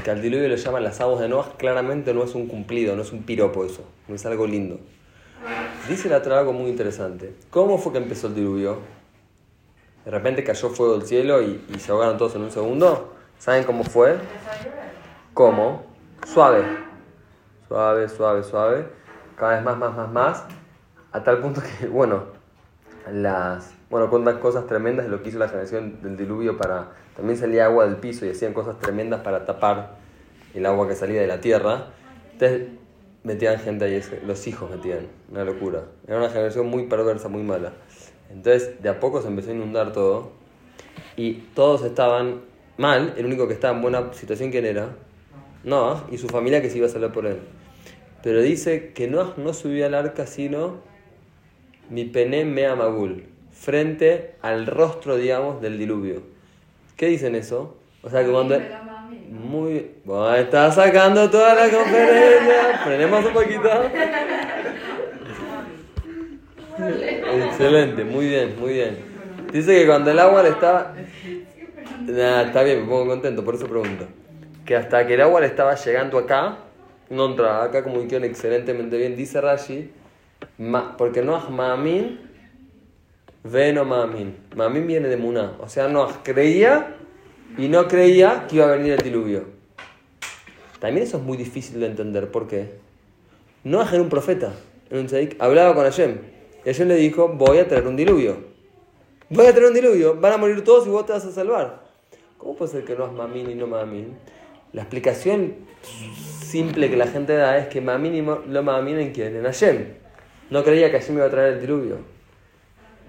que 0.03 0.11
al 0.11 0.21
diluvio 0.21 0.49
le 0.49 0.57
llaman 0.57 0.83
las 0.83 1.01
aguas 1.01 1.21
de 1.21 1.29
Noah. 1.29 1.57
Claramente 1.57 2.13
no 2.13 2.25
es 2.25 2.35
un 2.35 2.49
cumplido, 2.49 2.97
no 2.97 3.03
es 3.03 3.13
un 3.13 3.23
piropo 3.23 3.65
eso. 3.65 3.85
No 4.09 4.17
es 4.17 4.27
algo 4.27 4.45
lindo. 4.45 4.81
Dice 5.89 6.09
la 6.09 6.21
Torah 6.21 6.41
algo 6.41 6.53
muy 6.53 6.69
interesante. 6.69 7.33
¿Cómo 7.51 7.79
fue 7.79 7.93
que 7.93 7.99
empezó 7.99 8.27
el 8.27 8.35
diluvio? 8.35 8.79
De 10.05 10.11
repente 10.11 10.43
cayó 10.43 10.71
fuego 10.71 10.99
del 10.99 11.07
cielo 11.07 11.41
y, 11.43 11.65
y 11.73 11.79
se 11.79 11.93
ahogaron 11.93 12.19
todos 12.19 12.35
en 12.35 12.43
un 12.43 12.51
segundo. 12.51 13.15
¿Saben 13.39 13.63
cómo 13.63 13.85
fue? 13.85 14.17
¿Cómo? 15.33 15.85
Suave. 16.27 16.65
Suave, 17.69 18.09
suave, 18.09 18.43
suave. 18.43 18.87
Cada 19.37 19.55
vez 19.55 19.63
más, 19.63 19.79
más, 19.79 19.97
más, 19.97 20.11
más. 20.11 20.58
A 21.13 21.23
tal 21.23 21.41
punto 21.41 21.63
que, 21.63 21.87
bueno, 21.89 22.25
las... 23.11 23.75
Bueno, 23.91 24.11
cuentan 24.11 24.39
cosas 24.39 24.67
tremendas 24.67 25.07
de 25.07 25.11
lo 25.11 25.23
que 25.23 25.31
hizo 25.31 25.39
la 25.39 25.49
generación 25.49 26.03
del 26.03 26.17
diluvio 26.17 26.57
para... 26.57 26.91
También 27.17 27.39
salía 27.39 27.65
agua 27.65 27.87
del 27.87 27.97
piso 27.97 28.27
y 28.27 28.31
hacían 28.31 28.53
cosas 28.53 28.79
tremendas 28.79 29.23
para 29.23 29.47
tapar 29.47 29.97
el 30.55 30.67
agua 30.67 30.87
que 30.87 30.95
salía 30.95 31.21
de 31.21 31.27
la 31.27 31.41
tierra. 31.41 31.87
Entonces 32.33 32.69
metían 33.25 33.59
gente 33.59 33.85
ahí, 33.85 34.03
los 34.27 34.47
hijos 34.47 34.71
metían, 34.71 35.07
una 35.31 35.45
locura. 35.45 35.85
Era 36.07 36.19
una 36.19 36.29
generación 36.29 36.67
muy 36.67 36.87
perversa, 36.87 37.29
muy 37.29 37.43
mala. 37.43 37.73
Entonces 38.31 38.83
de 38.83 38.89
a 38.89 39.01
poco 39.01 39.23
se 39.23 39.29
empezó 39.29 39.51
a 39.51 39.55
inundar 39.55 39.93
todo 39.93 40.33
y 41.17 41.35
todos 41.55 41.83
estaban 41.85 42.43
mal, 42.77 43.15
el 43.17 43.27
único 43.27 43.49
que 43.49 43.55
estaba 43.55 43.75
en 43.75 43.83
buena 43.83 44.13
situación, 44.13 44.51
¿quién 44.51 44.67
era? 44.67 44.91
Noah 45.65 46.07
y 46.11 46.19
su 46.19 46.29
familia 46.29 46.63
que 46.63 46.71
se 46.71 46.79
iba 46.79 46.87
a 46.87 46.91
salir 46.91 47.11
por 47.11 47.27
él. 47.27 47.41
Pero 48.23 48.41
dice 48.41 48.93
que 48.93 49.09
Noah 49.09 49.35
no 49.37 49.53
subió 49.53 49.87
al 49.87 49.95
arca 49.95 50.27
sino 50.27 50.77
mi 51.91 52.05
pené 52.05 52.45
mea 52.45 52.75
magul, 52.75 53.25
frente 53.53 54.35
al 54.43 54.67
rostro, 54.67 55.17
digamos, 55.17 55.61
del 55.61 55.79
diluvio. 55.79 56.23
¿Qué 56.97 57.07
dicen 57.07 57.35
eso? 57.35 57.77
O 58.03 58.11
sea 58.11 58.25
que 58.25 58.31
cuando... 58.31 58.59
Muy... 59.31 59.91
Bueno, 60.05 60.35
está 60.35 60.71
sacando 60.71 61.29
toda 61.31 61.55
la 61.55 61.69
conferencia. 61.71 62.81
Frenemos 62.85 63.25
un 63.25 63.33
poquito. 63.33 63.69
Excelente, 67.47 68.05
muy 68.05 68.27
bien, 68.27 68.59
muy 68.59 68.73
bien. 68.75 68.99
Dice 69.53 69.81
que 69.81 69.87
cuando 69.87 70.11
el 70.11 70.19
agua 70.19 70.43
le 70.43 70.51
estaba... 70.51 70.95
Nah, 72.07 72.43
está 72.43 72.63
bien, 72.63 72.83
me 72.83 72.89
pongo 72.89 73.07
contento, 73.07 73.45
por 73.45 73.55
eso 73.55 73.67
pregunto. 73.67 74.07
Que 74.65 74.77
hasta 74.77 75.07
que 75.07 75.15
el 75.15 75.21
agua 75.21 75.41
le 75.41 75.47
estaba 75.47 75.75
llegando 75.75 76.19
acá, 76.19 76.59
no 77.11 77.27
entraba 77.27 77.65
acá, 77.65 77.83
como 77.83 78.01
dijeron 78.01 78.25
excelentemente 78.25 78.97
bien, 78.97 79.17
dice 79.17 79.41
Rashi, 79.41 79.91
ma- 80.59 80.97
porque 80.97 81.23
Noah 81.23 81.49
Maamin, 81.51 82.21
ve 83.45 83.73
no 83.73 83.85
Maamin. 83.85 84.37
Maamin 84.57 84.87
viene 84.87 85.09
de 85.09 85.17
Muná. 85.17 85.57
O 85.61 85.69
sea, 85.69 85.89
Noah 85.89 86.21
creía 86.23 86.97
y 87.57 87.69
no 87.69 87.89
creía 87.89 88.47
que 88.49 88.57
iba 88.57 88.67
a 88.67 88.77
venir 88.77 88.93
el 88.93 89.03
diluvio. 89.03 89.45
También 90.81 91.07
eso 91.07 91.17
es 91.17 91.23
muy 91.23 91.37
difícil 91.37 91.81
de 91.81 91.87
entender. 91.87 92.31
¿Por 92.31 92.47
qué? 92.47 92.79
Noah 93.65 93.89
era 93.93 94.03
un 94.03 94.09
profeta, 94.09 94.53
era 94.91 95.01
un 95.01 95.07
tzadik, 95.07 95.37
hablaba 95.41 95.75
con 95.75 95.85
Hashem. 95.85 96.19
Y 96.65 96.69
Hashem 96.69 96.89
le 96.89 96.97
dijo, 96.97 97.29
voy 97.29 97.59
a 97.59 97.67
traer 97.67 97.87
un 97.87 97.97
diluvio. 97.97 98.37
Voy 99.31 99.47
a 99.47 99.53
traer 99.53 99.69
un 99.69 99.75
diluvio, 99.75 100.15
van 100.19 100.33
a 100.33 100.37
morir 100.39 100.63
todos 100.65 100.87
y 100.87 100.91
vos 100.91 101.05
te 101.05 101.13
vas 101.13 101.25
a 101.25 101.33
salvar. 101.33 101.83
¿Cómo 102.39 102.57
puede 102.57 102.71
ser 102.71 102.85
que 102.85 102.95
no 102.95 103.07
es 103.07 103.49
y 103.49 103.55
no 103.55 103.67
mamín? 103.67 104.17
La 104.73 104.83
explicación 104.83 105.55
simple 105.83 106.89
que 106.89 106.97
la 106.97 107.09
gente 107.09 107.35
da 107.35 107.59
es 107.59 107.69
que 107.69 107.81
mamín 107.81 108.15
y 108.15 108.23
lo 108.23 108.63
mamín 108.63 108.99
en 108.99 109.13
quién? 109.13 109.37
En 109.37 109.45
Hashem. 109.45 109.87
No 110.51 110.65
creía 110.65 110.91
que 110.91 110.99
Hashem 110.99 111.17
iba 111.17 111.27
a 111.27 111.31
traer 111.31 111.55
el 111.55 111.61
diluvio. 111.61 111.99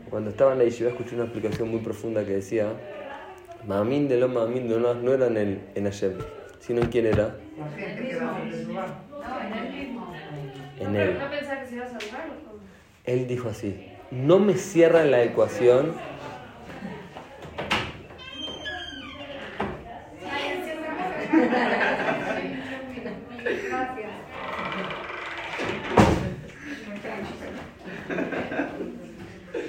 Cuando 0.09 0.31
estaba 0.31 0.51
en 0.53 0.59
la 0.59 0.65
yeshiva 0.65 0.89
escuché 0.89 1.15
una 1.15 1.23
explicación 1.25 1.69
muy 1.69 1.79
profunda 1.79 2.25
que 2.25 2.33
decía 2.33 2.73
mamín 3.65 4.07
de 4.09 4.17
lo 4.17 4.27
mamín 4.27 4.67
de 4.67 4.79
no, 4.79 4.93
no 4.93 5.13
era 5.13 5.27
en, 5.27 5.37
el, 5.37 5.61
en 5.75 5.91
sino 6.59 6.81
en 6.81 6.87
quién 6.89 7.05
era. 7.05 7.35
En 10.79 10.95
él. 10.95 11.17
Él 13.05 13.27
dijo 13.27 13.49
así, 13.49 13.89
no 14.11 14.39
me 14.39 14.55
cierra 14.55 15.05
la 15.05 15.23
ecuación 15.23 15.93
Gracias. 23.69 24.09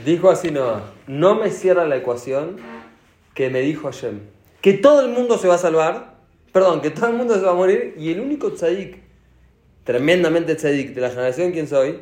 Dijo 0.04 0.30
así 0.30 0.50
Noah, 0.50 0.92
no 1.06 1.34
me 1.34 1.50
cierra 1.50 1.86
la 1.86 1.96
ecuación 1.96 2.56
que 3.34 3.50
me 3.50 3.60
dijo 3.60 3.90
Hashem. 3.90 4.20
Que 4.62 4.72
todo 4.74 5.02
el 5.02 5.10
mundo 5.10 5.36
se 5.36 5.46
va 5.46 5.56
a 5.56 5.58
salvar, 5.58 6.14
perdón, 6.52 6.80
que 6.80 6.90
todo 6.90 7.08
el 7.08 7.16
mundo 7.16 7.34
se 7.34 7.42
va 7.42 7.50
a 7.50 7.54
morir 7.54 7.94
y 7.98 8.10
el 8.10 8.20
único 8.20 8.52
tzadik, 8.52 8.98
tremendamente 9.84 10.54
tzadik 10.54 10.94
de 10.94 11.00
la 11.00 11.10
generación, 11.10 11.52
¿quién 11.52 11.68
soy? 11.68 12.00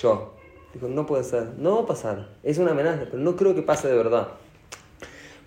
Yo. 0.00 0.34
Dijo, 0.72 0.88
no 0.88 1.06
puede 1.06 1.24
ser, 1.24 1.50
no 1.58 1.76
va 1.76 1.82
a 1.82 1.86
pasar, 1.86 2.28
es 2.42 2.58
una 2.58 2.72
amenaza, 2.72 3.04
pero 3.04 3.18
no 3.18 3.36
creo 3.36 3.54
que 3.54 3.62
pase 3.62 3.88
de 3.88 3.96
verdad. 3.96 4.28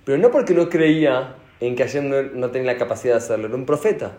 Pero 0.05 0.17
no 0.19 0.31
porque 0.31 0.53
no 0.53 0.69
creía 0.69 1.35
en 1.59 1.75
que 1.75 1.83
Hashem 1.83 2.07
no, 2.07 2.21
no 2.21 2.51
tenía 2.51 2.73
la 2.73 2.77
capacidad 2.77 3.15
de 3.15 3.17
hacerlo, 3.17 3.47
era 3.47 3.55
un 3.55 3.65
profeta. 3.65 4.13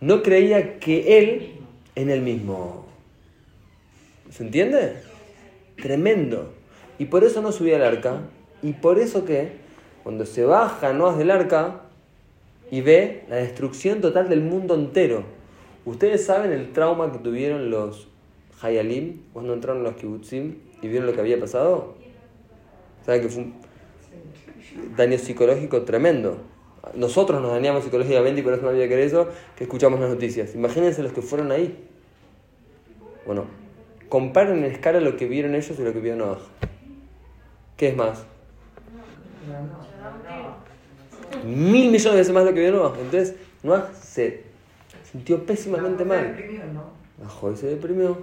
No 0.00 0.22
creía 0.22 0.78
que 0.78 1.18
él 1.18 1.60
en 1.94 2.10
el 2.10 2.20
mismo. 2.20 2.86
¿Se 4.30 4.42
entiende? 4.42 4.96
Tremendo. 5.80 6.59
Y 7.00 7.06
por 7.06 7.24
eso 7.24 7.40
no 7.40 7.50
subía 7.50 7.76
al 7.76 7.82
arca. 7.82 8.20
Y 8.62 8.74
por 8.74 8.98
eso 8.98 9.24
que 9.24 9.52
cuando 10.02 10.26
se 10.26 10.44
baja 10.44 10.92
Noah 10.92 11.16
del 11.16 11.30
arca 11.30 11.80
y 12.70 12.82
ve 12.82 13.24
la 13.30 13.36
destrucción 13.36 14.02
total 14.02 14.28
del 14.28 14.42
mundo 14.42 14.74
entero. 14.74 15.24
Ustedes 15.86 16.26
saben 16.26 16.52
el 16.52 16.74
trauma 16.74 17.10
que 17.10 17.16
tuvieron 17.16 17.70
los 17.70 18.08
Hayalim 18.60 19.22
cuando 19.32 19.54
entraron 19.54 19.82
los 19.82 19.94
Kibbutzim 19.94 20.56
y 20.82 20.88
vieron 20.88 21.06
lo 21.06 21.14
que 21.14 21.20
había 21.20 21.40
pasado. 21.40 21.94
¿Saben 23.06 23.22
que 23.22 23.28
fue 23.30 23.44
un 23.44 23.54
daño 24.94 25.16
psicológico 25.16 25.82
tremendo? 25.84 26.36
Nosotros 26.94 27.40
nos 27.40 27.52
dañamos 27.52 27.82
psicológicamente 27.82 28.42
y 28.42 28.44
por 28.44 28.52
eso 28.52 28.62
no 28.62 28.68
había 28.68 28.88
que 28.88 29.02
eso, 29.02 29.26
que 29.56 29.64
escuchamos 29.64 30.00
las 30.00 30.10
noticias. 30.10 30.54
Imagínense 30.54 31.02
los 31.02 31.12
que 31.12 31.22
fueron 31.22 31.50
ahí. 31.50 31.82
Bueno, 33.24 33.46
comparen 34.10 34.58
en 34.58 34.64
escala 34.64 35.00
lo 35.00 35.16
que 35.16 35.24
vieron 35.24 35.54
ellos 35.54 35.78
y 35.78 35.82
lo 35.82 35.94
que 35.94 36.00
vio 36.00 36.14
Noah. 36.14 36.40
¿Qué 37.80 37.88
es 37.88 37.96
más? 37.96 38.26
Mil 41.42 41.90
millones 41.90 42.04
de 42.04 42.18
veces 42.18 42.34
más 42.34 42.44
lo 42.44 42.52
que 42.52 42.60
vio 42.60 42.72
Noah. 42.72 42.92
Entonces, 43.00 43.36
Noah 43.62 43.88
se 43.98 44.44
sintió 45.10 45.46
pésimamente 45.46 46.02
Se 46.02 46.04
mal. 46.04 46.36
deprimió, 46.36 46.66
¿no? 46.74 46.90
Bajó 47.16 47.50
y 47.52 47.56
se 47.56 47.68
deprimió. 47.68 48.18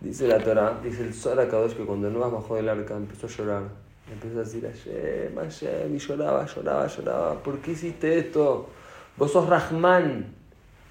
Dice 0.00 0.26
la 0.26 0.40
Torah, 0.40 0.80
dice 0.82 1.04
el 1.04 1.14
Zohar 1.14 1.48
Kadosh 1.48 1.74
que 1.74 1.84
cuando 1.84 2.10
Noah 2.10 2.30
bajó 2.30 2.56
del 2.56 2.68
arca 2.68 2.96
empezó 2.96 3.28
a 3.28 3.30
llorar. 3.30 3.62
Empezó 4.12 4.38
a 4.38 4.42
decir 4.42 4.68
Hashem, 4.68 5.36
Hashem, 5.36 5.94
y 5.94 5.98
lloraba, 6.00 6.44
lloraba, 6.44 6.88
lloraba. 6.88 7.34
¿Por 7.44 7.60
qué 7.60 7.70
hiciste 7.70 8.18
esto? 8.18 8.70
Vos 9.16 9.30
sos 9.30 9.48
Rahman, 9.48 10.34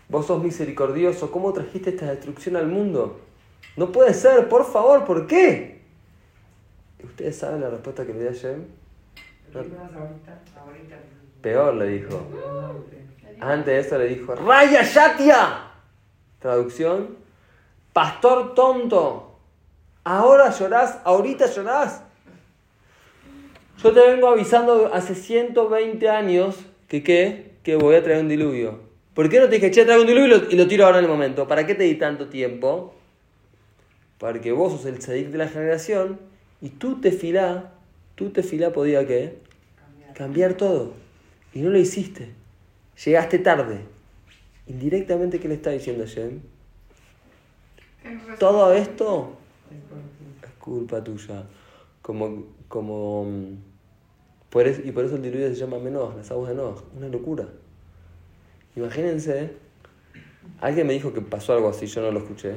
vos 0.07 0.25
sos 0.25 0.41
misericordioso. 0.41 1.29
¿Cómo 1.31 1.51
trajiste 1.51 1.89
esta 1.89 2.09
destrucción 2.09 2.55
al 2.55 2.67
mundo? 2.67 3.19
No 3.75 3.91
puede 3.91 4.13
ser, 4.13 4.47
por 4.47 4.63
favor, 4.63 5.03
¿por 5.03 5.27
qué? 5.27 5.72
¿Y 7.13 7.21
¿Ustedes 7.21 7.37
saben 7.37 7.61
la 7.61 7.69
respuesta 7.69 8.05
que 8.07 8.13
le 8.13 8.21
ibas 8.23 8.43
ahorita, 8.43 10.41
ahorita. 10.59 10.95
Peor 11.41 11.75
le 11.75 11.87
dijo. 11.87 12.27
Antes 13.39 13.65
de 13.67 13.79
eso 13.79 13.97
le 13.99 14.07
dijo, 14.07 14.33
Raya 14.33 14.81
Yatia. 14.81 15.67
Traducción, 16.39 17.15
pastor 17.93 18.55
tonto. 18.55 19.37
Ahora 20.03 20.49
llorás, 20.49 20.99
ahorita 21.03 21.45
llorás. 21.45 22.01
Yo 23.83 23.93
te 23.93 23.99
vengo 23.99 24.29
avisando 24.29 24.91
hace 24.91 25.13
120 25.13 26.09
años 26.09 26.57
que 26.87 27.03
qué, 27.03 27.57
que 27.61 27.75
voy 27.75 27.95
a 27.95 28.03
traer 28.03 28.21
un 28.21 28.29
diluvio. 28.29 28.79
¿Por 29.13 29.29
qué 29.29 29.39
no 29.39 29.45
te 29.49 29.55
dije, 29.55 29.69
che, 29.69 29.85
traigo 29.85 30.01
un 30.01 30.07
diluvio 30.07 30.25
y 30.25 30.39
lo, 30.39 30.51
y 30.51 30.55
lo 30.55 30.67
tiro 30.67 30.85
ahora 30.85 30.97
en 30.97 31.05
el 31.05 31.11
momento? 31.11 31.47
¿Para 31.47 31.67
qué 31.67 31.75
te 31.75 31.83
di 31.83 31.95
tanto 31.95 32.27
tiempo? 32.27 32.95
Porque 34.17 34.51
vos 34.51 34.73
sos 34.73 34.85
el 34.87 34.97
tzadik 34.97 35.27
de 35.27 35.37
la 35.37 35.47
generación 35.47 36.32
y 36.63 36.69
tú 36.69 37.01
te 37.01 37.11
filá, 37.11 37.73
tú 38.15 38.29
te 38.29 38.41
filá 38.41 38.71
podía 38.71 39.05
qué? 39.05 39.37
Cambiar 40.13 40.53
todo. 40.55 40.93
Y 41.53 41.59
no 41.59 41.69
lo 41.69 41.77
hiciste. 41.77 42.31
Llegaste 43.03 43.37
tarde. 43.37 43.81
Indirectamente, 44.65 45.39
¿qué 45.41 45.49
le 45.49 45.55
está 45.55 45.71
diciendo 45.71 46.05
Shem? 46.05 46.39
Todo 48.39 48.73
esto 48.73 49.35
es 50.41 50.49
culpa 50.57 51.03
tuya. 51.03 51.43
Como, 52.01 52.45
como, 52.69 53.25
mm, 53.25 53.57
por 54.49 54.65
eso- 54.65 54.81
y 54.85 54.91
por 54.91 55.03
eso 55.03 55.17
el 55.17 55.21
diluvio 55.21 55.49
se 55.49 55.55
llama 55.55 55.79
Menoch, 55.79 56.15
las 56.15 56.31
aguas 56.31 56.49
de 56.49 56.55
Noah. 56.55 56.81
Una 56.95 57.09
locura. 57.09 57.45
Imagínense, 58.77 59.51
alguien 60.61 60.87
me 60.87 60.93
dijo 60.93 61.13
que 61.13 61.21
pasó 61.21 61.53
algo 61.53 61.69
así, 61.69 61.87
yo 61.87 62.01
no 62.01 62.11
lo 62.11 62.19
escuché. 62.19 62.55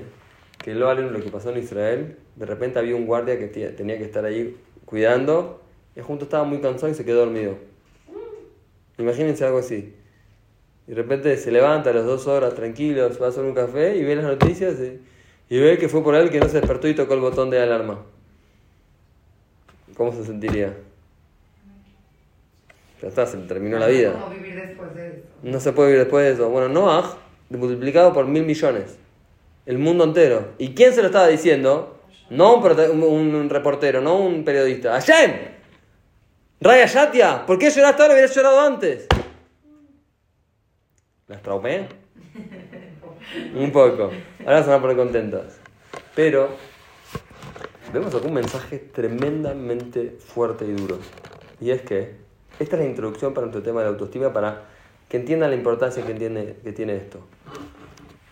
Que 0.66 0.74
lo 0.74 0.87
valen 0.87 1.12
lo 1.12 1.20
que 1.20 1.31
pasó 1.31 1.50
en 1.50 1.59
Israel. 1.59 2.16
De 2.35 2.44
repente 2.44 2.81
había 2.81 2.96
un 2.96 3.07
guardia 3.07 3.38
que 3.38 3.46
tenía 3.46 3.98
que 3.98 4.02
estar 4.02 4.24
ahí 4.24 4.57
cuidando. 4.85 5.62
Y 5.94 6.00
junto 6.00 6.24
estaba 6.24 6.42
muy 6.42 6.59
cansado 6.59 6.90
y 6.90 6.96
se 6.96 7.05
quedó 7.05 7.20
dormido. 7.20 7.55
Imagínense 8.98 9.44
algo 9.44 9.59
así. 9.59 9.94
Y 10.88 10.90
de 10.90 10.96
repente 10.96 11.37
se 11.37 11.52
levanta 11.52 11.90
a 11.90 11.92
las 11.92 12.05
dos 12.05 12.26
horas 12.26 12.57
tranquilos, 12.57 13.22
va 13.22 13.26
a 13.26 13.29
hacer 13.29 13.44
un 13.44 13.55
café 13.55 13.96
y 13.96 14.02
ve 14.02 14.16
las 14.16 14.24
noticias 14.24 14.74
y, 14.81 15.55
y 15.55 15.61
ve 15.61 15.79
que 15.79 15.88
fue 15.88 16.02
por 16.02 16.16
él 16.16 16.31
que 16.31 16.40
no 16.40 16.48
se 16.48 16.59
despertó 16.59 16.88
y 16.88 16.96
tocó 16.96 17.14
el 17.14 17.20
botón 17.20 17.48
de 17.48 17.61
alarma. 17.61 18.05
¿Cómo 19.96 20.12
se 20.12 20.24
sentiría? 20.24 20.76
Ya 23.00 23.07
está, 23.07 23.24
se 23.24 23.37
le 23.37 23.46
terminó 23.46 23.79
la 23.79 23.87
vida. 23.87 24.14
¿Cómo 24.14 24.31
vivir 24.31 24.57
después 24.57 24.92
de 24.96 25.07
eso? 25.11 25.22
No 25.44 25.61
se 25.61 25.72
puede 25.72 25.90
vivir 25.90 26.02
después 26.02 26.26
de 26.26 26.33
eso. 26.33 26.50
Bueno, 26.50 26.68
Noah, 26.68 27.16
multiplicado 27.50 28.12
por 28.12 28.26
mil 28.26 28.42
millones. 28.42 28.98
El 29.66 29.79
mundo 29.79 30.05
entero. 30.05 30.52
¿Y 30.59 30.74
quién 30.74 30.92
se 30.94 31.00
lo 31.02 31.09
estaba 31.09 31.26
diciendo? 31.29 31.98
No 32.31 32.57
un, 32.57 33.02
un- 33.02 33.35
un 33.35 33.50
reportero, 33.50 34.00
no 34.00 34.16
un 34.16 34.44
periodista. 34.44 34.92
¡Hashem! 34.92 35.33
Raya 36.61 36.87
Yatia, 36.87 37.44
¿por 37.46 37.59
qué 37.59 37.70
lloraste 37.70 38.02
ahora? 38.02 38.14
Hubieras 38.14 38.35
llorado 38.35 38.61
antes. 38.61 39.07
¿Las 41.29 41.42
traumé? 41.42 41.88
Un 43.55 43.70
poco. 43.72 44.11
Ahora 44.40 44.62
se 44.62 44.70
van 44.70 44.79
a 44.79 44.81
poner 44.83 44.96
contentas. 44.96 45.59
Pero 46.14 46.48
vemos 47.92 48.14
acá 48.14 48.26
un 48.26 48.35
mensaje 48.35 48.79
tremendamente 48.79 50.16
fuerte 50.18 50.64
y 50.64 50.72
duro. 50.72 50.98
Y 51.61 51.70
es 51.70 51.83
que 51.83 52.14
esta 52.59 52.76
es 52.76 52.83
la 52.83 52.88
introducción 52.88 53.35
para 53.35 53.46
nuestro 53.46 53.62
tema 53.62 53.81
de 53.81 53.87
la 53.87 53.90
autoestima 53.92 54.33
para 54.33 54.62
que 55.09 55.16
entiendan 55.18 55.50
la 55.50 55.57
importancia 55.57 56.05
que 56.05 56.14
tiene 56.14 56.96
esto. 56.96 57.20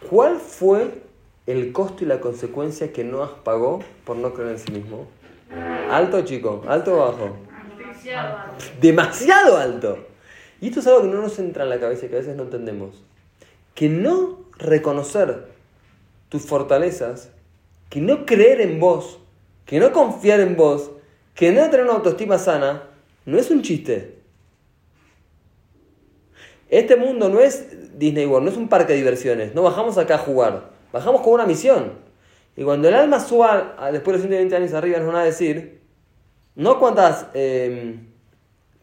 ¿Cuál 0.09 0.39
fue 0.39 1.03
el 1.47 1.73
costo 1.73 2.05
y 2.05 2.07
la 2.07 2.21
consecuencia 2.21 2.93
que 2.93 3.05
Noah 3.05 3.43
pagó 3.45 3.81
por 4.05 4.17
no 4.17 4.33
creer 4.35 4.53
en 4.53 4.59
sí 4.59 4.73
mismo? 4.73 5.07
¿Alto, 5.91 6.23
chico? 6.23 6.65
¿Alto 6.67 6.95
o 6.95 6.99
bajo? 6.99 7.37
Demasiado 8.81 9.57
alto. 9.57 9.99
Y 10.61 10.69
esto 10.69 10.81
es 10.81 10.87
algo 10.87 11.03
que 11.03 11.09
no 11.09 11.21
nos 11.21 11.39
entra 11.39 11.65
en 11.65 11.71
la 11.71 11.81
cabeza 11.81 12.07
y 12.07 12.09
que 12.09 12.17
a 12.17 12.19
veces 12.19 12.37
no 12.37 12.45
entendemos. 12.45 13.03
Que 13.75 13.89
no 13.89 14.39
reconocer 14.59 15.49
tus 16.29 16.43
fortalezas, 16.43 17.31
que 17.91 18.01
no 18.01 18.25
creer 18.27 18.61
en 18.61 18.81
vos, 18.81 19.19
que 19.67 19.79
no 19.79 19.93
confiar 19.93 20.41
en 20.41 20.57
vos, 20.57 20.91
que 21.35 21.53
no 21.53 21.69
tener 21.71 21.85
una 21.85 21.95
autoestima 21.95 22.39
sana 22.39 22.85
no 23.27 23.39
es 23.39 23.51
un 23.51 23.63
chiste. 23.63 24.19
Este 26.69 26.97
mundo 26.97 27.29
no 27.29 27.41
es 27.41 27.99
Disney 27.99 28.27
World, 28.27 28.47
no 28.47 28.51
es 28.53 28.57
un 28.57 28.69
parque 28.69 28.93
de 28.93 28.99
diversiones. 28.99 29.55
No 29.55 29.63
bajamos 29.63 29.97
acá 29.97 30.17
a 30.17 30.19
jugar. 30.19 30.74
Bajamos 30.95 31.23
con 31.23 31.33
una 31.33 31.45
misión. 31.45 31.95
Y 32.57 32.63
cuando 32.63 32.87
el 32.87 32.95
alma 32.95 33.19
suba 33.19 33.75
después 33.91 34.17
de 34.17 34.29
los 34.29 34.29
120 34.29 34.55
años 34.55 34.75
arriba, 34.75 34.99
nos 34.99 35.09
van 35.09 35.17
a 35.17 35.25
decir, 35.25 35.81
no 36.55 36.79
cuántas 36.79 37.27
eh, 37.35 37.97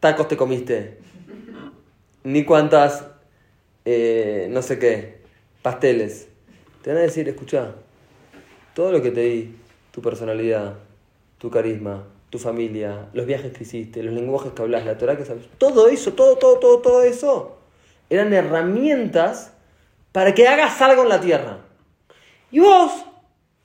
tacos 0.02 0.28
te 0.28 0.36
comiste, 0.36 0.98
ni 2.26 2.44
cuántas, 2.44 3.06
eh, 3.86 4.50
no 4.52 4.62
sé 4.62 4.78
qué, 4.78 5.22
pasteles. 5.62 6.28
Te 6.82 6.90
van 6.90 7.00
a 7.00 7.04
decir, 7.04 7.30
escucha, 7.30 7.76
todo 8.76 8.92
lo 8.92 9.02
que 9.02 9.12
te 9.12 9.22
di, 9.22 9.56
tu 9.92 10.02
personalidad, 10.02 10.80
tu 11.38 11.50
carisma, 11.50 12.04
tu 12.30 12.40
familia, 12.40 13.08
los 13.14 13.26
viajes 13.26 13.54
que 13.54 13.64
hiciste, 13.64 14.04
los 14.04 14.14
lenguajes 14.14 14.52
que 14.52 14.62
hablas, 14.62 14.86
la 14.86 14.98
Torah 14.98 15.16
que 15.16 15.24
sabes, 15.24 15.46
todo 15.58 15.88
eso, 15.88 16.12
todo, 16.12 16.36
todo, 16.36 16.60
todo, 16.60 16.80
todo 16.80 17.04
eso, 17.04 17.58
eran 18.10 18.34
herramientas 18.34 19.54
para 20.12 20.34
que 20.34 20.50
hagas 20.50 20.82
algo 20.82 21.04
en 21.04 21.10
la 21.10 21.22
tierra. 21.22 21.71
Y 22.52 22.60
vos, 22.60 23.06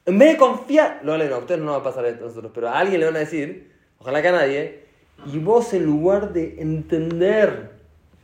en 0.05 0.19
vez 0.19 0.33
de 0.33 0.37
confiar, 0.39 1.01
no, 1.03 1.19
no, 1.19 1.25
a 1.25 1.39
ustedes 1.39 1.61
no 1.61 1.73
va 1.73 1.79
a 1.79 1.83
pasar 1.83 2.07
esto 2.07 2.25
a 2.25 2.29
nosotros, 2.29 2.53
pero 2.55 2.69
a 2.69 2.79
alguien 2.79 3.01
le 3.01 3.07
van 3.07 3.17
a 3.17 3.21
decir, 3.21 3.73
ojalá 3.99 4.23
que 4.23 4.29
a 4.29 4.33
nadie, 4.33 4.87
y 5.27 5.39
vos 5.39 5.75
en 5.75 5.85
lugar 5.85 6.33
de 6.33 6.61
entender 6.61 7.71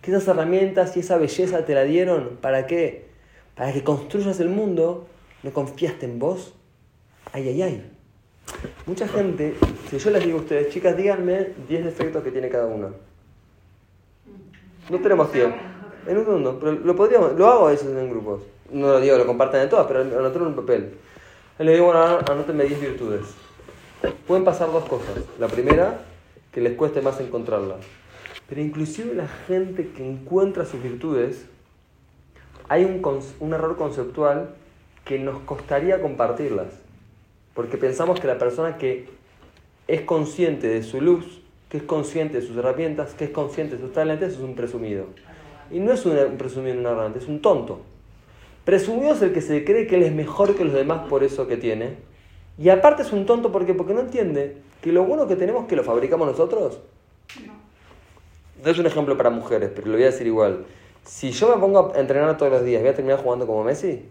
que 0.00 0.10
esas 0.10 0.28
herramientas 0.28 0.96
y 0.96 1.00
esa 1.00 1.16
belleza 1.16 1.64
te 1.64 1.74
la 1.74 1.84
dieron, 1.84 2.38
¿para 2.40 2.66
qué? 2.66 3.06
Para 3.54 3.72
que 3.72 3.82
construyas 3.82 4.38
el 4.40 4.48
mundo, 4.48 5.06
no 5.42 5.52
confiaste 5.52 6.06
en 6.06 6.18
vos. 6.18 6.54
Ay, 7.32 7.48
ay, 7.48 7.62
ay. 7.62 7.90
Mucha 8.86 9.08
gente, 9.08 9.54
si 9.90 9.98
yo 9.98 10.10
les 10.10 10.24
digo 10.24 10.38
a 10.38 10.40
ustedes, 10.42 10.72
chicas, 10.72 10.96
díganme 10.96 11.50
10 11.68 11.84
defectos 11.84 12.22
que 12.22 12.30
tiene 12.30 12.48
cada 12.48 12.66
uno. 12.66 12.90
No 14.90 14.98
tenemos 14.98 15.30
tiempo. 15.30 15.56
En 16.06 16.18
un 16.18 16.24
segundo, 16.24 16.58
pero 16.58 16.72
lo 16.72 16.96
podríamos, 16.96 17.34
lo 17.34 17.46
hago 17.48 17.68
a 17.68 17.70
veces 17.70 17.88
en 17.88 18.10
grupos. 18.10 18.42
No 18.72 18.88
lo 18.88 19.00
digo, 19.00 19.18
lo 19.18 19.26
compartan 19.26 19.60
en 19.60 19.68
todas, 19.68 19.86
pero 19.86 20.00
anotarlo 20.00 20.46
en 20.46 20.54
un 20.54 20.56
papel. 20.56 20.94
Les 21.58 21.74
digo, 21.74 21.86
bueno, 21.86 22.00
anótenme 22.00 22.64
10 22.64 22.80
virtudes. 22.80 23.22
Pueden 24.26 24.44
pasar 24.44 24.72
dos 24.72 24.84
cosas. 24.86 25.14
La 25.38 25.46
primera, 25.46 26.00
que 26.50 26.60
les 26.60 26.74
cueste 26.74 27.02
más 27.02 27.20
encontrarla. 27.20 27.76
Pero 28.48 28.60
inclusive 28.60 29.14
la 29.14 29.28
gente 29.46 29.90
que 29.94 30.08
encuentra 30.08 30.64
sus 30.64 30.82
virtudes, 30.82 31.46
hay 32.68 32.84
un, 32.84 33.02
un 33.40 33.52
error 33.52 33.76
conceptual 33.76 34.54
que 35.04 35.18
nos 35.18 35.40
costaría 35.42 36.00
compartirlas. 36.00 36.68
Porque 37.54 37.76
pensamos 37.76 38.18
que 38.18 38.26
la 38.26 38.38
persona 38.38 38.78
que 38.78 39.08
es 39.86 40.00
consciente 40.02 40.68
de 40.68 40.82
su 40.82 41.00
luz, 41.00 41.42
que 41.68 41.76
es 41.76 41.82
consciente 41.82 42.40
de 42.40 42.46
sus 42.46 42.56
herramientas, 42.56 43.14
que 43.14 43.24
es 43.24 43.30
consciente 43.30 43.76
de 43.76 43.82
sus 43.82 43.92
talentos, 43.92 44.32
es 44.32 44.38
un 44.38 44.54
presumido. 44.54 45.06
Y 45.70 45.78
no 45.78 45.92
es 45.92 46.04
un 46.06 46.16
un 46.16 46.38
presumido 46.38 46.78
un 46.78 46.86
arrogante, 46.86 47.18
es 47.18 47.28
un 47.28 47.42
tonto. 47.42 47.91
Presumido 48.64 49.14
es 49.14 49.22
el 49.22 49.32
que 49.32 49.40
se 49.40 49.64
cree 49.64 49.86
que 49.86 49.96
él 49.96 50.02
es 50.04 50.12
mejor 50.12 50.54
que 50.54 50.64
los 50.64 50.74
demás 50.74 51.08
por 51.08 51.24
eso 51.24 51.46
que 51.46 51.56
tiene. 51.56 51.96
Y 52.58 52.68
aparte 52.68 53.02
es 53.02 53.12
un 53.12 53.26
tonto 53.26 53.50
porque, 53.50 53.74
porque 53.74 53.94
no 53.94 54.00
entiende 54.00 54.58
que 54.80 54.92
lo 54.92 55.04
bueno 55.04 55.26
que 55.26 55.36
tenemos 55.36 55.66
que 55.66 55.76
lo 55.76 55.84
fabricamos 55.84 56.26
nosotros. 56.26 56.80
No 58.64 58.70
es 58.70 58.78
un 58.78 58.86
ejemplo 58.86 59.16
para 59.16 59.30
mujeres, 59.30 59.70
pero 59.74 59.88
lo 59.88 59.94
voy 59.94 60.04
a 60.04 60.06
decir 60.06 60.26
igual. 60.26 60.64
Si 61.04 61.32
yo 61.32 61.48
me 61.54 61.60
pongo 61.60 61.92
a 61.94 61.98
entrenar 61.98 62.36
todos 62.36 62.52
los 62.52 62.64
días, 62.64 62.80
¿voy 62.80 62.90
a 62.90 62.94
terminar 62.94 63.18
jugando 63.18 63.46
como 63.46 63.64
Messi? 63.64 64.08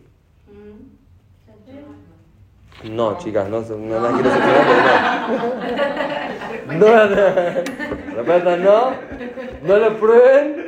No, 2.84 3.18
chicas, 3.20 3.48
no, 3.48 3.62
no 3.62 4.00
las 4.00 4.14
quiero 4.14 4.30
decepcionar, 4.30 5.28
pero 6.68 6.80
no. 6.80 6.80
No, 6.80 7.06
no. 7.06 7.16
Respuesta 8.16 8.58
no. 8.58 8.94
No 9.64 9.78
lo 9.78 10.00
prueben. 10.00 10.66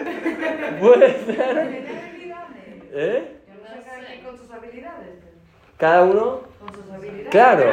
Puede 0.79 1.25
ser. 1.25 1.83
¿Eh? 2.95 3.41
Yo 3.47 3.53
no 3.53 3.75
sé 3.75 3.83
cada 3.83 4.05
quien 4.05 4.23
con 4.23 4.37
sus 4.37 4.51
habilidades. 4.73 5.09
Cada 5.77 6.03
uno. 6.03 6.41
Con 6.59 6.73
sus 6.73 6.91
habilidades. 6.91 7.29
Claro. 7.29 7.71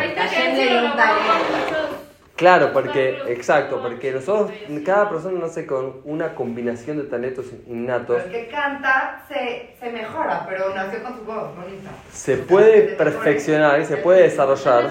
Claro, 2.36 2.72
porque, 2.72 3.18
exacto, 3.28 3.82
porque 3.82 4.12
nosotros, 4.12 4.50
cada 4.86 5.10
persona 5.10 5.40
nace 5.40 5.66
con 5.66 6.00
una 6.04 6.34
combinación 6.34 6.96
de 6.96 7.02
talentos 7.02 7.44
innatos. 7.66 8.22
Pero 8.22 8.34
el 8.34 8.46
que 8.46 8.50
canta 8.50 9.26
se, 9.28 9.74
se 9.78 9.90
mejora, 9.92 10.46
pero 10.48 10.74
nació 10.74 11.02
con 11.02 11.18
su 11.18 11.24
voz 11.24 11.54
bonita. 11.54 11.90
Se 12.10 12.38
puede 12.38 12.94
perfeccionar 12.96 13.78
y 13.80 13.84
se 13.84 13.98
puede 13.98 14.22
desarrollar. 14.22 14.90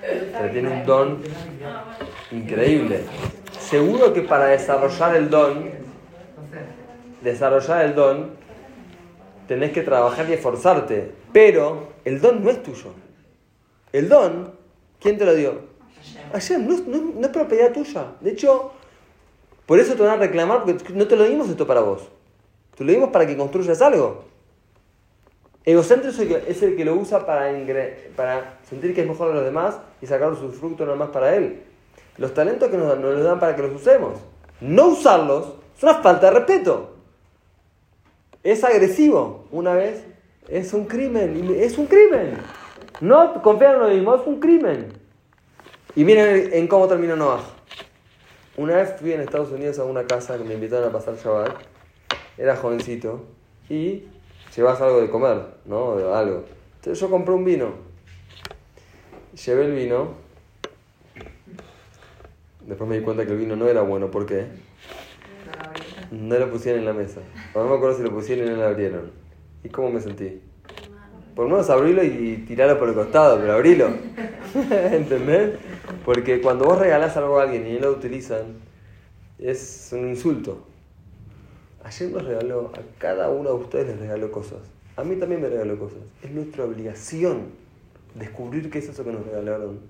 Pero 0.00 0.50
tiene 0.50 0.68
un 0.70 0.84
don 0.84 1.22
increíble. 2.32 3.04
Seguro 3.60 4.12
que 4.12 4.22
para 4.22 4.46
desarrollar 4.46 5.14
el 5.14 5.30
don, 5.30 5.70
desarrollar 7.22 7.84
el 7.84 7.94
don, 7.94 8.45
tenés 9.46 9.72
que 9.72 9.82
trabajar 9.82 10.28
y 10.28 10.34
esforzarte. 10.34 11.12
Pero 11.32 11.88
el 12.04 12.20
don 12.20 12.42
no 12.42 12.50
es 12.50 12.62
tuyo. 12.62 12.92
El 13.92 14.08
don, 14.08 14.52
¿quién 15.00 15.18
te 15.18 15.24
lo 15.24 15.34
dio? 15.34 15.60
Hashem, 16.32 16.66
no, 16.66 16.76
no 16.86 17.12
no 17.14 17.26
es 17.26 17.32
propiedad 17.32 17.72
tuya. 17.72 18.12
De 18.20 18.30
hecho, 18.30 18.72
por 19.66 19.80
eso 19.80 19.94
te 19.94 20.02
van 20.02 20.12
a 20.12 20.16
reclamar, 20.16 20.64
porque 20.64 20.92
no 20.92 21.06
te 21.06 21.16
lo 21.16 21.24
dimos 21.24 21.48
esto 21.48 21.66
para 21.66 21.80
vos. 21.80 22.08
Te 22.76 22.84
lo 22.84 22.92
dimos 22.92 23.10
para 23.10 23.26
que 23.26 23.36
construyas 23.36 23.80
algo. 23.82 24.24
Egocéntrico 25.64 26.36
es 26.46 26.62
el 26.62 26.76
que, 26.76 26.84
lo 26.84 26.94
usa 26.94 27.26
para, 27.26 27.52
para 28.14 28.58
sentir 28.68 28.94
que 28.94 29.00
es 29.00 29.08
mejor 29.08 29.32
a 29.32 29.34
los 29.34 29.44
demás 29.44 29.76
y 30.00 30.06
sacar 30.06 30.36
sus 30.36 30.54
frutos 30.54 30.86
nada 30.86 30.96
más 30.96 31.08
para 31.08 31.34
él. 31.34 31.62
Los 32.18 32.32
talentos 32.34 32.68
que 32.68 32.76
nos 32.76 32.96
nos 32.98 33.14
los 33.14 33.24
dan 33.24 33.40
para 33.40 33.56
que 33.56 33.62
los 33.62 33.74
usemos. 33.74 34.14
No 34.60 34.86
usarlos 34.86 35.54
es 35.76 35.82
una 35.82 35.94
falta 35.94 36.30
de 36.30 36.38
respeto. 36.38 36.95
Es 38.46 38.62
agresivo. 38.62 39.44
Una 39.50 39.74
vez 39.74 40.04
es 40.48 40.72
un 40.72 40.84
crimen. 40.84 41.52
Es 41.58 41.78
un 41.78 41.86
crimen. 41.86 42.38
No 43.00 43.42
confiar 43.42 43.74
en 43.74 43.80
lo 43.80 43.88
mismo, 43.88 44.14
es 44.14 44.24
un 44.24 44.38
crimen. 44.38 44.92
Y 45.96 46.04
miren 46.04 46.52
en 46.52 46.68
cómo 46.68 46.86
terminó 46.86 47.16
Noah. 47.16 47.40
Una 48.56 48.76
vez 48.76 48.94
fui 49.00 49.10
en 49.10 49.20
Estados 49.20 49.50
Unidos 49.50 49.80
a 49.80 49.84
una 49.84 50.04
casa 50.04 50.38
que 50.38 50.44
me 50.44 50.54
invitaron 50.54 50.90
a 50.90 50.92
pasar 50.92 51.16
Shabbat. 51.16 51.56
Era 52.38 52.54
jovencito. 52.54 53.24
Y 53.68 54.04
llevas 54.56 54.80
algo 54.80 55.00
de 55.00 55.10
comer, 55.10 55.42
¿no? 55.64 55.96
De 55.96 56.14
algo. 56.14 56.44
Entonces 56.76 57.00
yo 57.00 57.10
compré 57.10 57.34
un 57.34 57.44
vino. 57.44 57.72
Llevé 59.44 59.64
el 59.64 59.72
vino. 59.72 60.14
Después 62.60 62.88
me 62.88 62.98
di 62.98 63.04
cuenta 63.04 63.26
que 63.26 63.32
el 63.32 63.38
vino 63.38 63.56
no 63.56 63.66
era 63.66 63.82
bueno. 63.82 64.08
¿Por 64.08 64.24
qué? 64.24 64.46
No 66.10 66.38
lo 66.38 66.50
pusieron 66.50 66.80
en 66.80 66.86
la 66.86 66.92
mesa. 66.92 67.20
No 67.54 67.66
me 67.66 67.74
acuerdo 67.76 67.96
si 67.96 68.02
lo 68.02 68.10
pusieron 68.10 68.46
y 68.46 68.50
no 68.50 68.56
lo 68.56 68.66
abrieron. 68.66 69.10
¿Y 69.64 69.68
cómo 69.68 69.90
me 69.90 70.00
sentí? 70.00 70.40
Por 71.34 71.44
lo 71.44 71.50
menos 71.50 71.68
abrilo 71.68 72.02
y 72.02 72.44
tirarlo 72.48 72.78
por 72.78 72.88
el 72.88 72.94
costado, 72.94 73.38
pero 73.38 73.54
abrilo. 73.54 73.88
¿Entendés? 74.70 75.58
Porque 76.04 76.40
cuando 76.40 76.64
vos 76.64 76.78
regalás 76.78 77.16
algo 77.16 77.38
a 77.38 77.42
alguien 77.42 77.66
y 77.66 77.74
no 77.74 77.80
lo 77.80 77.92
utilizan, 77.92 78.56
es 79.38 79.90
un 79.92 80.08
insulto. 80.08 80.66
Ayer 81.84 82.10
nos 82.10 82.24
regaló, 82.24 82.72
a 82.74 82.80
cada 82.98 83.28
uno 83.28 83.50
de 83.50 83.56
ustedes 83.56 83.86
les 83.88 83.98
regaló 83.98 84.32
cosas. 84.32 84.60
A 84.96 85.04
mí 85.04 85.16
también 85.16 85.42
me 85.42 85.48
regaló 85.48 85.78
cosas. 85.78 85.98
Es 86.22 86.30
nuestra 86.30 86.64
obligación 86.64 87.48
descubrir 88.14 88.70
qué 88.70 88.78
es 88.78 88.88
eso 88.88 89.04
que 89.04 89.12
nos 89.12 89.24
regalaron 89.26 89.80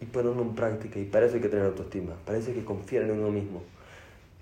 y 0.00 0.06
ponerlo 0.06 0.42
en 0.42 0.54
práctica. 0.54 0.98
Y 0.98 1.04
para 1.04 1.26
eso 1.26 1.36
hay 1.36 1.42
que 1.42 1.48
tener 1.48 1.66
autoestima, 1.66 2.14
para 2.24 2.38
eso 2.38 2.48
hay 2.48 2.56
que 2.56 2.64
confiar 2.64 3.04
en 3.04 3.10
uno 3.12 3.30
mismo. 3.30 3.62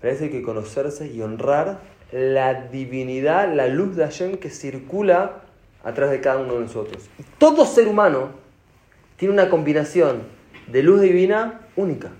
Hay 0.05 0.29
que 0.29 0.43
conocerse 0.43 1.07
y 1.07 1.21
honrar 1.21 1.79
la 2.11 2.67
divinidad, 2.69 3.51
la 3.53 3.67
luz 3.67 3.95
de 3.95 4.03
Hashem 4.03 4.37
que 4.37 4.49
circula 4.49 5.41
a 5.83 5.93
través 5.93 6.11
de 6.11 6.21
cada 6.21 6.39
uno 6.39 6.55
de 6.55 6.61
nosotros. 6.61 7.09
Y 7.17 7.23
todo 7.39 7.65
ser 7.65 7.87
humano 7.87 8.29
tiene 9.17 9.33
una 9.33 9.49
combinación 9.49 10.23
de 10.67 10.83
luz 10.83 11.01
divina 11.01 11.61
única 11.75 12.11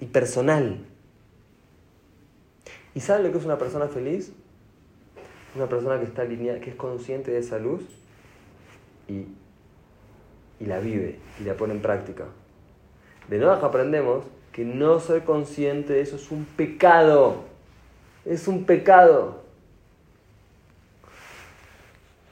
y 0.00 0.06
personal. 0.06 0.78
¿Y 2.94 3.00
saben 3.00 3.24
lo 3.24 3.32
que 3.32 3.38
es 3.38 3.44
una 3.44 3.58
persona 3.58 3.88
feliz? 3.88 4.32
Una 5.54 5.68
persona 5.68 5.98
que 5.98 6.04
está 6.04 6.22
alineada, 6.22 6.60
que 6.60 6.70
es 6.70 6.76
consciente 6.76 7.30
de 7.30 7.38
esa 7.38 7.58
luz 7.58 7.82
y, 9.08 9.26
la 10.64 10.80
vive 10.80 11.18
y 11.40 11.44
la 11.44 11.54
pone 11.54 11.74
en 11.74 11.82
práctica. 11.82 12.24
De 13.28 13.38
nuevo 13.38 13.52
aprendemos 13.52 14.24
que 14.54 14.64
no 14.64 15.00
ser 15.00 15.24
consciente 15.24 15.94
de 15.94 16.00
eso 16.00 16.14
es 16.14 16.30
un 16.30 16.44
pecado. 16.44 17.42
Es 18.24 18.46
un 18.46 18.64
pecado. 18.64 19.42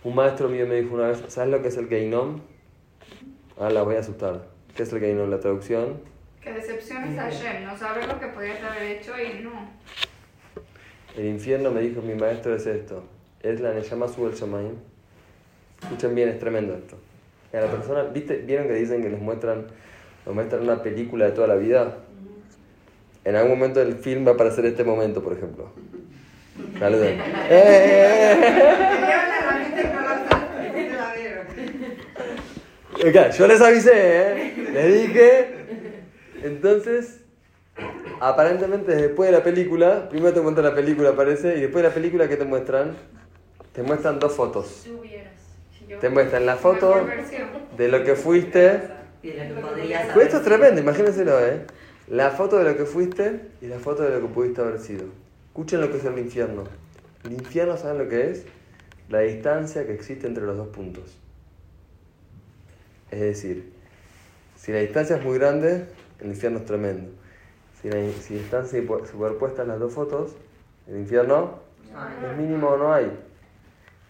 Un 0.04 0.14
maestro 0.14 0.48
mío 0.48 0.64
me 0.68 0.80
dijo 0.80 0.94
una 0.94 1.08
vez, 1.08 1.20
¿sabes 1.26 1.50
lo 1.50 1.60
que 1.62 1.68
es 1.68 1.76
el 1.76 1.88
Geinom? 1.88 2.38
Ah, 3.58 3.70
la 3.70 3.82
voy 3.82 3.96
a 3.96 3.98
asustar. 3.98 4.46
¿Qué 4.76 4.84
es 4.84 4.92
el 4.92 5.00
Geinom? 5.00 5.30
La 5.30 5.40
traducción. 5.40 6.00
Que 6.40 6.52
decepciones 6.52 7.18
a 7.18 7.22
Hashem, 7.22 7.64
no 7.64 7.76
sabe 7.76 8.06
lo 8.06 8.20
que 8.20 8.28
podías 8.28 8.62
haber 8.62 8.82
hecho 8.84 9.14
y 9.18 9.42
no. 9.42 9.68
El 11.16 11.26
infierno, 11.26 11.72
me 11.72 11.80
dijo 11.80 12.02
mi 12.02 12.14
maestro, 12.14 12.54
es 12.54 12.66
esto. 12.66 13.02
Es 13.42 13.60
la 13.60 13.74
Neyama 13.74 14.06
Subel 14.06 14.32
Shamayim. 14.32 14.76
Escuchen 15.82 16.14
bien, 16.14 16.28
es 16.28 16.38
tremendo 16.38 16.76
esto. 16.76 16.96
Y 17.52 17.56
a 17.56 17.62
la 17.62 17.70
persona, 17.70 18.04
¿viste? 18.04 18.36
¿Vieron 18.36 18.68
que 18.68 18.74
dicen 18.74 19.02
que 19.02 19.10
les 19.10 19.20
muestran, 19.20 19.66
nos 20.24 20.34
muestran 20.36 20.62
una 20.62 20.84
película 20.84 21.24
de 21.24 21.32
toda 21.32 21.48
la 21.48 21.56
vida? 21.56 21.96
En 23.24 23.36
algún 23.36 23.58
momento 23.58 23.80
del 23.80 23.96
film 23.96 24.26
va 24.26 24.32
a 24.32 24.34
aparecer 24.34 24.66
este 24.66 24.84
momento, 24.84 25.22
por 25.22 25.32
ejemplo. 25.32 25.70
Saluden. 26.78 27.20
¡Eh, 27.20 27.32
eh, 27.50 28.38
eh! 33.00 33.08
Acá, 33.08 33.30
yo 33.30 33.46
les 33.46 33.60
avisé, 33.60 33.92
¿eh? 33.94 34.54
Les 34.72 35.02
dije. 35.02 35.46
Entonces, 36.42 37.20
aparentemente 38.20 38.94
después 38.94 39.30
de 39.30 39.36
la 39.36 39.44
película, 39.44 40.08
primero 40.08 40.32
te 40.32 40.40
muestran 40.40 40.66
la 40.66 40.74
película, 40.74 41.14
parece, 41.14 41.56
y 41.56 41.60
después 41.62 41.82
de 41.82 41.88
la 41.88 41.94
película, 41.94 42.28
¿qué 42.28 42.36
te 42.36 42.44
muestran? 42.44 42.96
Te 43.72 43.82
muestran 43.82 44.18
dos 44.18 44.32
fotos. 44.34 44.86
Te 46.00 46.08
muestran 46.08 46.46
la 46.46 46.56
foto 46.56 47.06
de 47.76 47.88
lo 47.88 48.04
que 48.04 48.14
fuiste. 48.14 48.80
Pues 49.20 50.26
esto 50.26 50.38
es 50.38 50.42
tremendo, 50.42 50.80
imagínenselo, 50.80 51.38
¿eh? 51.40 51.60
La 52.08 52.30
foto 52.30 52.58
de 52.58 52.64
lo 52.64 52.76
que 52.76 52.84
fuiste 52.84 53.40
y 53.60 53.66
la 53.66 53.78
foto 53.78 54.02
de 54.02 54.10
lo 54.10 54.20
que 54.26 54.34
pudiste 54.34 54.60
haber 54.60 54.78
sido. 54.80 55.04
Escuchen 55.48 55.80
lo 55.80 55.90
que 55.90 55.98
es 55.98 56.04
el 56.04 56.18
infierno. 56.18 56.64
El 57.24 57.32
infierno, 57.32 57.76
¿saben 57.76 57.98
lo 57.98 58.08
que 58.08 58.30
es? 58.30 58.44
La 59.08 59.20
distancia 59.20 59.86
que 59.86 59.94
existe 59.94 60.26
entre 60.26 60.44
los 60.44 60.56
dos 60.56 60.68
puntos. 60.68 61.16
Es 63.10 63.20
decir, 63.20 63.72
si 64.56 64.72
la 64.72 64.78
distancia 64.78 65.16
es 65.16 65.24
muy 65.24 65.38
grande, 65.38 65.84
el 66.20 66.28
infierno 66.28 66.58
es 66.58 66.64
tremendo. 66.64 67.10
Si, 67.80 67.88
la, 67.90 67.96
si 68.20 68.36
están 68.38 68.66
super- 68.66 69.06
superpuestas 69.06 69.66
las 69.68 69.78
dos 69.78 69.92
fotos, 69.92 70.32
el 70.88 70.98
infierno 70.98 71.60
es 72.30 72.38
mínimo 72.38 72.68
o 72.68 72.76
no 72.76 72.92
hay. 72.92 73.10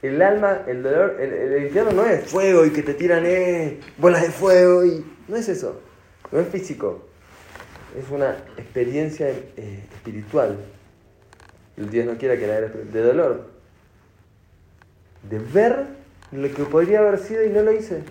El 0.02 0.20
alma, 0.22 0.62
el 0.66 0.82
dolor, 0.82 1.16
el, 1.20 1.32
el 1.32 1.64
infierno 1.64 1.92
no 1.92 2.06
es 2.06 2.24
fuego 2.30 2.64
y 2.64 2.70
que 2.70 2.82
te 2.82 2.94
tiran 2.94 3.24
eh, 3.26 3.80
bolas 3.98 4.22
de 4.22 4.30
fuego 4.30 4.84
y 4.84 5.04
no 5.28 5.36
es 5.36 5.48
eso, 5.48 5.80
no 6.32 6.40
es 6.40 6.48
físico, 6.48 7.06
es 7.98 8.10
una 8.10 8.30
experiencia 8.56 9.28
eh, 9.28 9.84
espiritual. 9.94 10.58
El 11.76 11.90
Dios 11.90 12.06
no 12.06 12.16
quiera 12.16 12.36
que 12.36 12.46
la 12.46 12.60
de 12.60 13.02
dolor, 13.02 13.46
de 15.28 15.38
ver 15.38 15.86
lo 16.32 16.48
que 16.52 16.64
podría 16.64 17.00
haber 17.00 17.18
sido 17.18 17.44
y 17.44 17.50
no 17.50 17.62
lo 17.62 17.72
hice. 17.72 18.02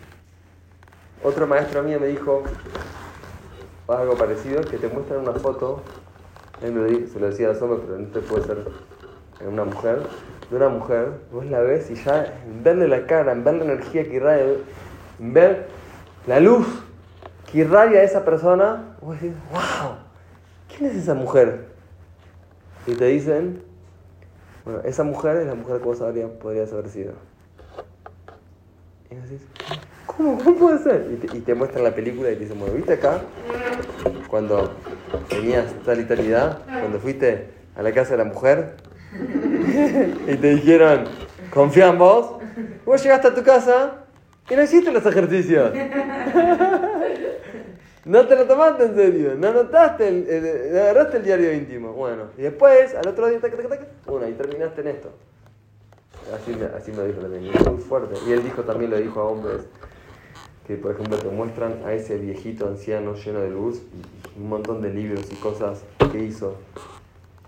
Otro 1.23 1.45
maestro 1.47 1.83
mío 1.83 1.99
me 1.99 2.07
dijo 2.07 2.43
algo 3.87 4.15
parecido, 4.15 4.61
que 4.61 4.77
te 4.77 4.87
muestran 4.87 5.21
una 5.21 5.33
foto, 5.33 5.83
él 6.63 7.09
se 7.11 7.19
lo 7.19 7.29
decía 7.29 7.49
a 7.49 7.53
los 7.53 7.61
hombres, 7.61 7.81
pero 7.85 7.99
no 7.99 8.07
te 8.07 8.19
puede 8.21 8.45
ser 8.45 8.65
una 9.45 9.65
mujer, 9.65 9.99
de 10.49 10.55
una 10.55 10.69
mujer, 10.69 11.09
vos 11.31 11.45
la 11.45 11.59
ves 11.61 11.89
y 11.89 11.95
ya 11.95 12.41
en 12.45 12.63
verle 12.63 12.87
la 12.87 13.05
cara, 13.05 13.31
en 13.31 13.43
ver 13.43 13.55
la 13.55 13.63
energía 13.65 14.03
que 14.03 14.15
irradia, 14.15 14.45
en 15.19 15.33
ver 15.33 15.67
la 16.27 16.39
luz 16.39 16.67
que 17.51 17.59
irradia 17.59 17.99
a 17.99 18.03
esa 18.03 18.23
persona, 18.23 18.95
vos 19.01 19.19
decís, 19.19 19.35
wow, 19.51 19.95
¿quién 20.69 20.89
es 20.89 20.95
esa 20.95 21.13
mujer? 21.13 21.65
Y 22.87 22.95
te 22.95 23.05
dicen, 23.05 23.61
bueno, 24.63 24.81
esa 24.85 25.03
mujer 25.03 25.37
es 25.37 25.47
la 25.47 25.55
mujer 25.55 25.79
que 25.79 25.83
vos 25.83 26.01
habría- 26.01 26.27
podrías 26.27 26.71
haber 26.71 26.89
sido. 26.89 27.13
Y 29.09 29.15
decís, 29.15 29.41
¿cómo? 30.05 30.37
¿Cómo 30.41 30.55
puede 30.55 30.79
ser? 30.79 31.19
Y 31.33 31.39
te, 31.41 31.53
muestran 31.53 31.83
la 31.83 31.93
película 31.93 32.31
y 32.31 32.35
te 32.35 32.41
dicen, 32.41 32.59
bueno, 32.59 32.75
¿viste 32.75 32.93
acá? 32.93 33.19
Cuando 34.29 34.71
tenías 35.29 35.65
tal 35.85 35.99
y 35.99 36.05
tal 36.05 36.57
cuando 36.65 36.99
fuiste 36.99 37.49
a 37.75 37.81
la 37.81 37.91
casa 37.91 38.11
de 38.11 38.17
la 38.17 38.25
mujer, 38.25 38.75
y 40.27 40.35
te 40.37 40.55
dijeron, 40.55 41.03
confía 41.53 41.91
vos, 41.91 42.41
vos 42.85 43.03
llegaste 43.03 43.27
a 43.27 43.35
tu 43.35 43.43
casa 43.43 44.00
y 44.49 44.55
no 44.55 44.63
hiciste 44.63 44.91
los 44.91 45.05
ejercicios. 45.05 45.71
No 48.03 48.27
te 48.27 48.35
lo 48.35 48.45
tomaste 48.45 48.85
en 48.85 48.95
serio, 48.95 49.35
no 49.37 49.49
anotaste, 49.49 50.07
el, 50.07 50.27
el- 50.27 50.77
agarraste 50.79 51.17
el 51.17 51.23
diario 51.23 51.53
íntimo. 51.53 51.93
Bueno, 51.93 52.23
y 52.37 52.41
después, 52.41 52.95
al 52.95 53.07
otro 53.07 53.27
día, 53.27 53.39
tac, 53.39 53.55
tac, 53.55 53.69
tac, 53.69 53.87
bueno, 54.07 54.27
y 54.27 54.33
terminaste 54.33 54.81
en 54.81 54.87
esto. 54.87 55.09
Así 56.33 56.55
me, 56.55 56.65
así 56.65 56.91
me 56.91 57.05
dijo 57.05 57.19
también, 57.19 57.43
muy 57.71 57.81
fuerte. 57.81 58.15
Y 58.27 58.31
él 58.31 58.43
dijo, 58.43 58.63
también 58.63 58.89
lo 58.89 58.97
dijo 58.97 59.19
a 59.19 59.25
hombres, 59.25 59.61
que 60.65 60.75
por 60.77 60.93
ejemplo 60.93 61.17
te 61.17 61.27
muestran 61.29 61.83
a 61.85 61.93
ese 61.93 62.17
viejito 62.17 62.67
anciano 62.67 63.13
lleno 63.15 63.39
de 63.41 63.49
luz 63.51 63.81
y 64.35 64.39
un 64.41 64.49
montón 64.49 64.81
de 64.81 64.89
libros 64.91 65.31
y 65.31 65.35
cosas 65.35 65.83
que 66.11 66.19
hizo 66.23 66.55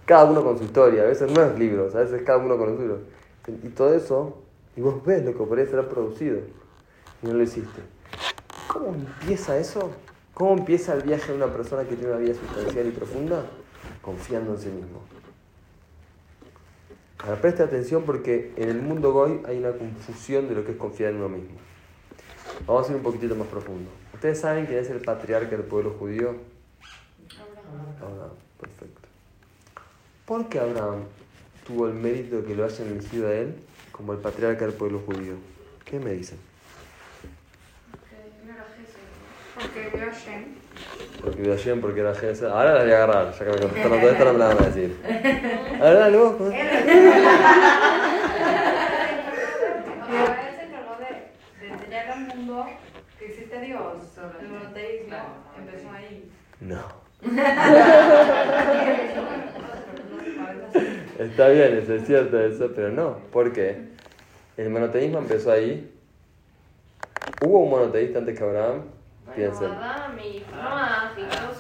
cada 0.06 0.26
uno 0.26 0.44
con 0.44 0.58
su 0.58 0.66
historia, 0.66 1.04
a 1.04 1.06
veces 1.06 1.32
no 1.32 1.42
es 1.42 1.58
libros, 1.58 1.96
a 1.96 2.00
veces 2.00 2.22
cada 2.24 2.38
uno 2.40 2.58
con 2.58 2.72
lo 2.72 2.78
suyo. 2.78 2.98
Y 3.64 3.70
todo 3.70 3.94
eso, 3.96 4.38
y 4.76 4.82
vos 4.82 5.04
ves 5.06 5.24
lo 5.26 5.32
que 5.32 5.38
podría 5.44 5.66
ser 5.66 5.88
producido, 5.88 6.40
y 7.24 7.28
no 7.28 7.34
lo 7.34 7.44
hiciste. 7.44 7.82
¿Cómo 8.68 8.94
empieza 8.94 9.58
eso? 9.58 9.92
¿Cómo 10.34 10.58
empieza 10.58 10.94
el 10.94 11.04
viaje 11.04 11.32
de 11.32 11.38
una 11.38 11.52
persona 11.52 11.84
que 11.84 11.96
tiene 11.96 12.12
una 12.12 12.20
vida 12.20 12.34
sustancial 12.34 12.88
y 12.88 12.92
profunda? 12.92 13.46
Confiando 14.02 14.54
en 14.54 14.60
sí 14.60 14.70
mismo. 14.70 15.02
Ahora 17.20 17.40
preste 17.40 17.64
atención 17.64 18.04
porque 18.04 18.52
en 18.58 18.70
el 18.70 18.82
mundo 18.82 19.14
Goy 19.14 19.42
hay 19.48 19.60
una 19.60 19.72
confusión 19.72 20.50
de 20.50 20.56
lo 20.56 20.66
que 20.66 20.72
es 20.72 20.78
confiar 20.78 21.12
en 21.12 21.18
uno 21.18 21.30
mismo. 21.30 21.58
Vamos 22.68 22.88
a 22.88 22.92
ir 22.92 22.98
un 22.98 23.04
poquitito 23.04 23.36
más 23.36 23.48
profundo. 23.48 23.90
¿Ustedes 24.14 24.40
saben 24.40 24.66
quién 24.66 24.80
es 24.80 24.90
el 24.90 25.00
patriarca 25.00 25.52
del 25.52 25.66
pueblo 25.66 25.92
judío? 25.98 26.36
Abraham, 28.02 28.32
perfecto. 28.60 29.08
¿Por 30.26 30.50
qué 30.50 30.60
Abraham 30.60 31.04
tuvo 31.66 31.88
el 31.88 31.94
mérito 31.94 32.42
de 32.42 32.44
que 32.46 32.56
lo 32.56 32.66
hayan 32.66 32.88
elegido 32.90 33.28
a 33.28 33.34
él 33.34 33.56
como 33.92 34.14
el 34.14 34.20
patriarca 34.20 34.66
del 34.66 34.74
pueblo 34.74 35.00
judío? 35.06 35.36
¿Qué 35.86 36.00
me 36.00 36.12
dicen? 36.12 36.40
Que 38.10 38.46
no 38.46 38.54
era 38.54 38.66
Jesús. 38.78 39.00
Porque 39.64 39.90
vio 39.98 40.10
a 40.10 40.14
Shem. 40.14 40.44
Porque 41.24 41.42
vio 41.42 41.54
a 41.54 41.56
Shem, 41.56 41.82
porque 41.82 42.00
era 42.02 42.14
Jesús. 42.14 42.44
Ahora 42.50 42.74
la 42.74 42.84
voy 42.84 42.92
a 42.92 42.96
agarrar, 42.96 43.32
ya 43.32 43.40
que 43.40 43.46
me 43.46 43.52
contestaron 43.58 44.00
todo 44.00 44.12
esto, 44.12 44.26
no 44.26 44.34
me 44.34 44.40
la 44.40 44.48
van 44.48 44.58
a 44.58 44.62
decir. 44.68 44.98
Ahora 45.80 45.94
dale 45.94 46.18
vos. 46.18 46.34
¿cómo 46.34 46.52
es? 46.52 46.56
Ahora 50.02 50.50
él 50.50 50.56
se 50.56 50.64
encargó 50.66 50.96
de, 51.00 51.66
de 51.66 51.74
enseñar 51.74 52.12
al 52.12 52.20
mundo 52.28 52.66
que 53.18 53.26
existe 53.26 53.62
Dios. 53.62 53.82
El 54.42 54.48
monoteísmo 54.50 55.18
empezó 55.58 55.90
ahí. 55.92 56.30
No. 56.60 57.04
Está 61.20 61.48
bien, 61.50 61.78
eso 61.78 61.94
es 61.94 62.06
cierto, 62.06 62.40
eso, 62.40 62.72
pero 62.76 62.90
no. 62.90 63.18
¿Por 63.32 63.54
qué? 63.54 63.78
El 64.58 64.70
monoteísmo 64.72 65.20
empezó 65.20 65.52
ahí. 65.52 65.90
¿Hubo 67.46 67.60
un 67.60 67.70
monoteísta 67.70 68.20
antes 68.20 68.38
que 68.38 68.44
Abraham? 68.44 68.82
Piensen. 69.36 69.72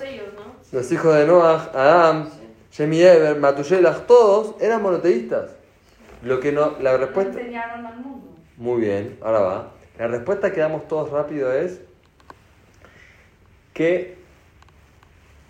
Ellos, 0.03 0.27
¿no? 0.35 0.53
Los 0.71 0.91
hijos 0.91 1.15
de 1.15 1.25
Noah, 1.25 1.71
Adam, 1.73 2.29
Shemi 2.71 3.01
Eber, 3.01 3.39
Matuyelach, 3.39 4.05
todos 4.05 4.55
eran 4.61 4.81
monoteístas. 4.81 5.51
Lo 6.23 6.39
que 6.39 6.51
no, 6.51 6.73
la 6.79 6.97
respuesta. 6.97 7.33
Muy 8.57 8.81
bien, 8.81 9.17
ahora 9.21 9.39
va. 9.39 9.71
La 9.97 10.07
respuesta 10.07 10.51
que 10.51 10.59
damos 10.61 10.87
todos 10.87 11.09
rápido 11.09 11.51
es 11.53 11.81
que, 13.73 14.17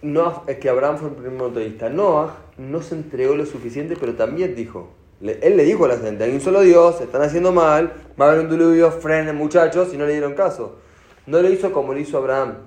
Noah, 0.02 0.44
es 0.48 0.58
que 0.58 0.70
Abraham 0.70 0.98
fue 0.98 1.10
el 1.10 1.16
primer 1.16 1.34
monoteísta. 1.34 1.90
Noah 1.90 2.36
no 2.58 2.82
se 2.82 2.96
entregó 2.96 3.36
lo 3.36 3.46
suficiente, 3.46 3.96
pero 4.00 4.16
también 4.16 4.56
dijo. 4.56 4.92
le- 5.22 5.40
él 5.42 5.56
le 5.56 5.64
dijo 5.64 5.86
a 5.86 5.88
la 5.88 5.98
gente, 5.98 6.26
hay 6.26 6.32
un 6.34 6.42
solo 6.42 6.60
Dios, 6.62 6.98
se 6.98 7.06
están 7.06 7.22
haciendo 7.22 7.54
mal, 7.54 7.94
va 8.20 8.26
a 8.26 8.32
haber 8.32 8.44
un 8.44 8.50
diluvio, 8.52 8.92
frenen 8.92 9.38
muchachos, 9.38 9.94
y 9.94 9.98
no 9.98 10.06
le 10.06 10.12
dieron 10.12 10.34
caso. 10.34 10.80
No 11.26 11.42
lo 11.42 11.50
hizo 11.50 11.72
como 11.72 11.94
lo 11.94 12.00
hizo 12.00 12.18
Abraham, 12.18 12.58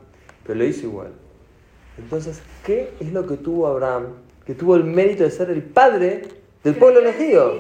pero 0.45 0.59
lo 0.59 0.65
hizo 0.65 0.87
igual. 0.87 1.13
Entonces, 1.99 2.43
¿qué 2.65 2.93
es 3.01 3.13
lo 3.13 3.27
que 3.27 3.37
tuvo 3.37 3.67
Abraham? 3.67 4.15
Que 4.45 4.55
tuvo 4.55 4.77
el 4.77 4.85
mérito 4.85 5.25
de 5.25 5.31
ser 5.31 5.51
el 5.51 5.63
padre 5.63 6.23
del 6.63 6.75
pueblo 6.77 7.01
elegido. 7.01 7.55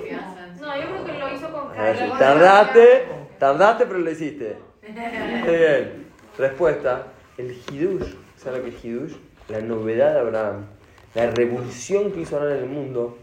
No, 0.61 0.77
yo 0.77 0.83
creo 0.89 1.05
que 1.05 1.13
lo 1.19 1.35
hizo 1.35 1.53
con 1.53 1.69
cariño. 1.75 2.19
Tardaste, 2.19 3.05
tardaste, 3.39 3.87
pero 3.87 3.99
lo 3.99 4.11
hiciste. 4.11 4.57
Muy 4.89 5.57
bien. 5.57 6.07
Respuesta: 6.39 7.07
el 7.39 7.53
Hidush. 7.53 8.15
¿Sabes 8.37 8.59
lo 8.59 8.65
que 8.65 8.77
es 8.77 8.85
Hidush? 8.85 9.15
La 9.49 9.61
novedad 9.61 10.15
de 10.15 10.21
Abraham, 10.21 10.67
la 11.15 11.31
revolución 11.31 12.13
que 12.13 12.23
hizo 12.23 12.37
Abraham 12.37 12.59
en 12.59 12.65
el 12.65 12.71
mundo, 12.71 13.19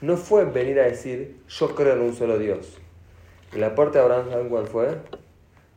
no 0.00 0.16
fue 0.16 0.44
venir 0.44 0.80
a 0.80 0.84
decir, 0.84 1.36
yo 1.48 1.74
creo 1.74 1.94
en 1.94 2.02
un 2.02 2.14
solo 2.14 2.38
Dios. 2.38 2.78
El 3.52 3.64
aporte 3.64 3.98
de 3.98 4.04
Abraham, 4.04 4.30
¿saben 4.30 4.48
cuál 4.48 4.66
fue? 4.66 4.96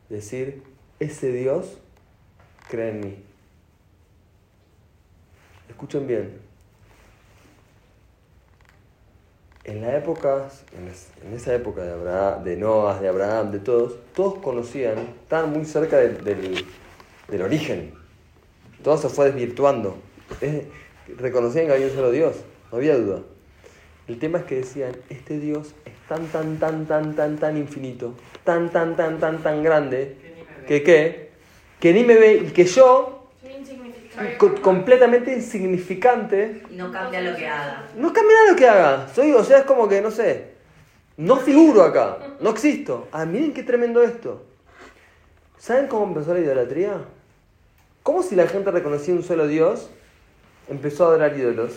Decir, 0.08 0.62
ese 1.02 1.32
Dios 1.32 1.78
cree 2.68 2.90
en 2.90 3.00
mí. 3.00 3.16
Escuchen 5.68 6.06
bien. 6.06 6.38
En 9.64 9.80
la 9.80 9.96
época, 9.96 10.48
en, 10.76 10.88
es- 10.88 11.08
en 11.24 11.34
esa 11.34 11.54
época 11.54 11.82
de 11.82 11.92
Abraham, 11.92 12.44
de 12.44 12.56
Noah, 12.56 13.00
de 13.00 13.08
Abraham, 13.08 13.52
de 13.52 13.58
todos, 13.60 13.94
todos 14.14 14.38
conocían, 14.40 14.98
estaban 15.22 15.52
muy 15.52 15.64
cerca 15.64 15.98
del, 15.98 16.22
del- 16.24 17.42
origen. 17.42 17.94
Todo 18.82 18.98
se 18.98 19.08
fue 19.08 19.26
desvirtuando. 19.26 19.96
Reconocían 21.16 21.66
que 21.66 21.72
había 21.72 21.86
un 21.86 21.94
solo 21.94 22.10
Dios, 22.10 22.36
no 22.70 22.76
había 22.78 22.96
duda. 22.98 23.20
El 24.08 24.18
tema 24.18 24.38
es 24.38 24.44
que 24.44 24.56
decían, 24.56 24.92
este 25.08 25.38
Dios 25.38 25.74
es 25.86 25.94
tan, 26.08 26.26
tan, 26.26 26.58
tan, 26.58 26.84
tan, 26.86 27.14
tan, 27.14 27.38
tan 27.38 27.56
infinito, 27.56 28.14
tan, 28.44 28.70
tan, 28.70 28.96
tan, 28.96 29.18
tan, 29.20 29.42
tan 29.42 29.62
grande, 29.62 30.16
que 30.66 30.82
qué, 30.82 31.30
que 31.80 31.92
ni 31.92 32.04
me 32.04 32.14
ve 32.16 32.34
y 32.46 32.50
que 32.52 32.64
yo, 32.64 33.28
co- 34.38 34.54
completamente 34.62 35.32
insignificante, 35.32 36.62
Y 36.70 36.76
no 36.76 36.90
cambia 36.92 37.20
lo 37.20 37.36
que 37.36 37.46
haga. 37.46 37.84
no 37.96 38.12
cambia 38.12 38.36
nada 38.36 38.50
lo 38.50 38.56
que 38.56 38.68
haga. 38.68 39.08
Soy, 39.14 39.32
o 39.32 39.44
sea, 39.44 39.58
es 39.58 39.64
como 39.64 39.88
que, 39.88 40.00
no 40.00 40.10
sé, 40.10 40.52
no 41.16 41.36
figuro 41.36 41.82
acá, 41.82 42.18
no 42.40 42.50
existo. 42.50 43.08
Ah, 43.12 43.24
miren 43.24 43.52
qué 43.52 43.62
tremendo 43.62 44.02
esto. 44.02 44.42
¿Saben 45.58 45.86
cómo 45.86 46.06
empezó 46.06 46.34
la 46.34 46.40
idolatría? 46.40 46.94
¿Cómo 48.02 48.22
si 48.22 48.34
la 48.34 48.48
gente 48.48 48.70
reconocía 48.72 49.14
un 49.14 49.22
solo 49.22 49.46
Dios, 49.46 49.88
empezó 50.68 51.04
a 51.04 51.08
adorar 51.08 51.38
ídolos? 51.38 51.72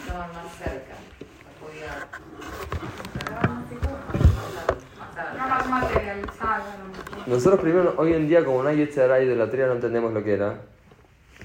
Estaban 0.00 0.32
más 0.32 0.52
cerca. 0.56 0.94
Podía. 1.60 2.08
No 5.38 5.48
más 5.48 5.68
materializada. 5.68 6.64
Nosotros 7.28 7.60
primero, 7.60 7.94
hoy 7.98 8.14
en 8.14 8.26
día, 8.26 8.42
como 8.42 8.62
no 8.62 8.70
hay 8.70 8.78
Yetzirah 8.78 9.20
idolatría, 9.20 9.66
no 9.66 9.74
entendemos 9.74 10.14
lo 10.14 10.24
que 10.24 10.32
era. 10.32 10.62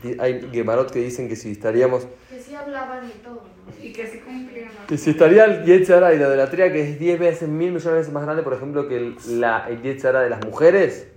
Y 0.02 0.20
Hay 0.20 0.50
Gemarot 0.52 0.90
que 0.90 1.00
dicen 1.00 1.28
que 1.28 1.36
si 1.36 1.52
estaríamos 1.52 2.08
Que 2.30 2.40
sí 2.40 2.56
hablaban 2.56 3.06
y 3.06 3.12
todo, 3.22 3.44
¿no? 3.44 3.86
Y 3.86 3.92
que 3.92 4.08
sí 4.08 4.20
cumplían. 4.20 4.70
Que 4.88 4.98
si 4.98 5.10
estaría 5.10 5.44
el 5.44 5.66
Yetzirah 5.66 6.14
y 6.14 6.20
la 6.20 6.28
idolatría, 6.28 6.72
que 6.72 6.90
es 6.90 7.00
10 7.00 7.20
veces, 7.20 7.50
mil 7.50 7.74
millones 7.74 7.84
de 7.84 7.92
veces 7.92 8.14
más 8.14 8.24
grande, 8.24 8.44
por 8.44 8.54
ejemplo, 8.54 8.88
que 8.88 8.96
el, 8.96 9.18
la, 9.42 9.68
el 9.68 9.82
de 9.82 10.30
las 10.30 10.46
mujeres, 10.46 11.08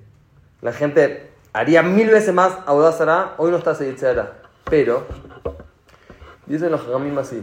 la 0.62 0.72
gente 0.72 1.30
haría 1.52 1.82
mil 1.82 2.08
veces 2.10 2.34
más 2.34 2.58
Audazara, 2.66 3.34
hoy 3.38 3.52
no 3.52 3.58
está 3.58 3.72
ese 3.72 3.86
Yetzirah. 3.86 4.32
Pero, 4.68 5.06
dicen 6.46 6.72
los 6.72 6.80
Hagamim 6.80 7.16
así, 7.18 7.40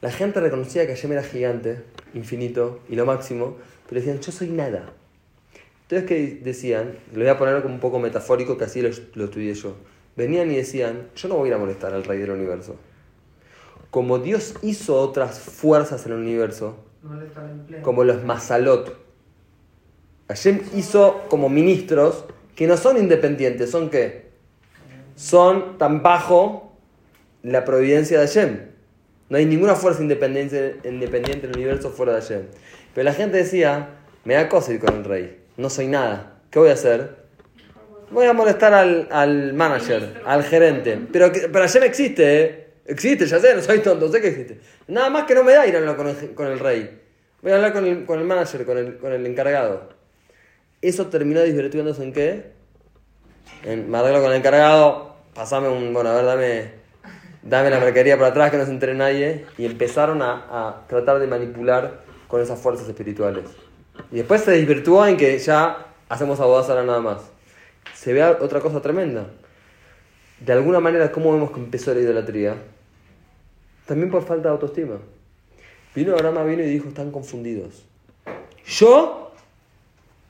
la 0.00 0.10
gente 0.10 0.40
reconocía 0.40 0.88
que 0.88 0.94
Hashem 0.96 1.12
era 1.12 1.22
gigante, 1.22 1.84
infinito 2.14 2.80
y 2.88 2.96
lo 2.96 3.06
máximo, 3.06 3.58
pero 3.88 4.00
decían, 4.00 4.18
yo 4.18 4.32
soy 4.32 4.50
nada. 4.50 4.92
Entonces, 5.88 6.08
¿qué 6.08 6.40
decían? 6.42 6.98
Lo 7.12 7.20
voy 7.20 7.28
a 7.28 7.38
poner 7.38 7.62
como 7.62 7.74
un 7.74 7.80
poco 7.80 7.98
metafórico, 7.98 8.58
que 8.58 8.64
así 8.64 8.82
lo, 8.82 8.90
lo 9.14 9.24
estudié 9.24 9.54
yo. 9.54 9.76
Venían 10.16 10.50
y 10.50 10.56
decían, 10.56 11.08
yo 11.16 11.28
no 11.28 11.36
voy 11.36 11.46
a 11.46 11.48
ir 11.48 11.54
a 11.54 11.58
molestar 11.58 11.92
al 11.92 12.04
rey 12.04 12.18
del 12.18 12.30
universo 12.30 12.76
como 13.94 14.18
Dios 14.18 14.56
hizo 14.62 15.00
otras 15.00 15.38
fuerzas 15.38 16.04
en 16.04 16.10
el 16.10 16.18
universo, 16.18 16.74
como 17.82 18.02
los 18.02 18.24
Mazalot, 18.24 18.92
Hashem 20.26 20.62
hizo 20.74 21.22
como 21.28 21.48
ministros 21.48 22.24
que 22.56 22.66
no 22.66 22.76
son 22.76 22.96
independientes, 22.96 23.70
son 23.70 23.90
qué? 23.90 24.30
Son 25.14 25.78
tan 25.78 26.02
bajo 26.02 26.72
la 27.44 27.64
providencia 27.64 28.18
de 28.18 28.26
Hashem. 28.26 28.60
No 29.28 29.36
hay 29.36 29.46
ninguna 29.46 29.76
fuerza 29.76 30.02
independiente, 30.02 30.80
independiente 30.82 31.46
en 31.46 31.52
el 31.52 31.58
universo 31.58 31.90
fuera 31.90 32.14
de 32.14 32.20
Hashem. 32.20 32.42
Pero 32.96 33.04
la 33.04 33.12
gente 33.12 33.36
decía, 33.36 33.90
me 34.24 34.34
da 34.34 34.48
cosa 34.48 34.72
ir 34.72 34.80
con 34.80 34.92
el 34.92 35.04
rey, 35.04 35.38
no 35.56 35.70
soy 35.70 35.86
nada, 35.86 36.38
¿qué 36.50 36.58
voy 36.58 36.70
a 36.70 36.74
hacer? 36.74 37.24
Voy 38.10 38.26
a 38.26 38.32
molestar 38.32 38.74
al, 38.74 39.08
al 39.10 39.54
manager, 39.54 40.22
al 40.24 40.44
gerente. 40.44 41.00
Pero, 41.12 41.32
pero 41.32 41.60
Hashem 41.60 41.82
existe, 41.82 42.40
¿eh? 42.40 42.64
Existe, 42.86 43.26
ya 43.26 43.38
sé, 43.38 43.54
no 43.54 43.62
soy 43.62 43.78
tonto, 43.80 44.10
sé 44.12 44.20
que 44.20 44.28
existe. 44.28 44.60
Nada 44.88 45.08
más 45.10 45.24
que 45.24 45.34
no 45.34 45.42
me 45.42 45.52
da 45.52 45.66
ir 45.66 45.74
a 45.74 45.78
hablar 45.78 45.96
con 45.96 46.08
el, 46.08 46.34
con 46.34 46.46
el 46.48 46.58
rey. 46.58 47.00
Voy 47.40 47.52
a 47.52 47.56
hablar 47.56 47.72
con 47.72 47.86
el, 47.86 48.04
con 48.04 48.18
el 48.18 48.26
manager, 48.26 48.64
con 48.66 48.78
el, 48.78 48.98
con 48.98 49.12
el 49.12 49.26
encargado. 49.26 49.88
Eso 50.82 51.06
terminó 51.06 51.42
divirtiéndose 51.42 52.02
en 52.02 52.12
qué? 52.12 52.52
En, 53.64 53.90
me 53.90 53.98
con 53.98 54.30
el 54.30 54.34
encargado, 54.34 55.16
pasame 55.34 55.68
un, 55.68 55.94
bueno, 55.94 56.10
a 56.10 56.14
ver, 56.14 56.24
dame, 56.26 56.70
dame 57.42 57.70
la 57.70 57.80
mercadería 57.80 58.16
para 58.16 58.28
atrás 58.28 58.50
que 58.50 58.58
no 58.58 58.66
se 58.66 58.70
entere 58.70 58.94
nadie. 58.94 59.46
Y 59.56 59.64
empezaron 59.64 60.20
a, 60.20 60.46
a 60.50 60.86
tratar 60.86 61.18
de 61.20 61.26
manipular 61.26 62.02
con 62.28 62.42
esas 62.42 62.60
fuerzas 62.60 62.86
espirituales. 62.86 63.44
Y 64.14 64.18
después 64.18 64.42
se 64.42 64.52
desvirtuó 64.52 65.04
en 65.08 65.16
que 65.16 65.36
ya 65.40 65.88
hacemos 66.08 66.38
abodazara 66.38 66.84
nada 66.84 67.00
más. 67.00 67.22
Se 67.94 68.12
ve 68.12 68.22
otra 68.22 68.60
cosa 68.60 68.80
tremenda. 68.80 69.26
De 70.38 70.52
alguna 70.52 70.78
manera, 70.78 71.10
¿cómo 71.10 71.32
vemos 71.32 71.50
que 71.50 71.58
empezó 71.58 71.92
la 71.92 71.98
idolatría? 71.98 72.54
También 73.86 74.12
por 74.12 74.24
falta 74.24 74.44
de 74.44 74.52
autoestima. 74.52 75.00
Vino 75.96 76.12
Abraham 76.12 76.46
vino 76.48 76.62
y 76.62 76.66
dijo, 76.66 76.86
están 76.86 77.10
confundidos. 77.10 77.86
Yo 78.64 79.32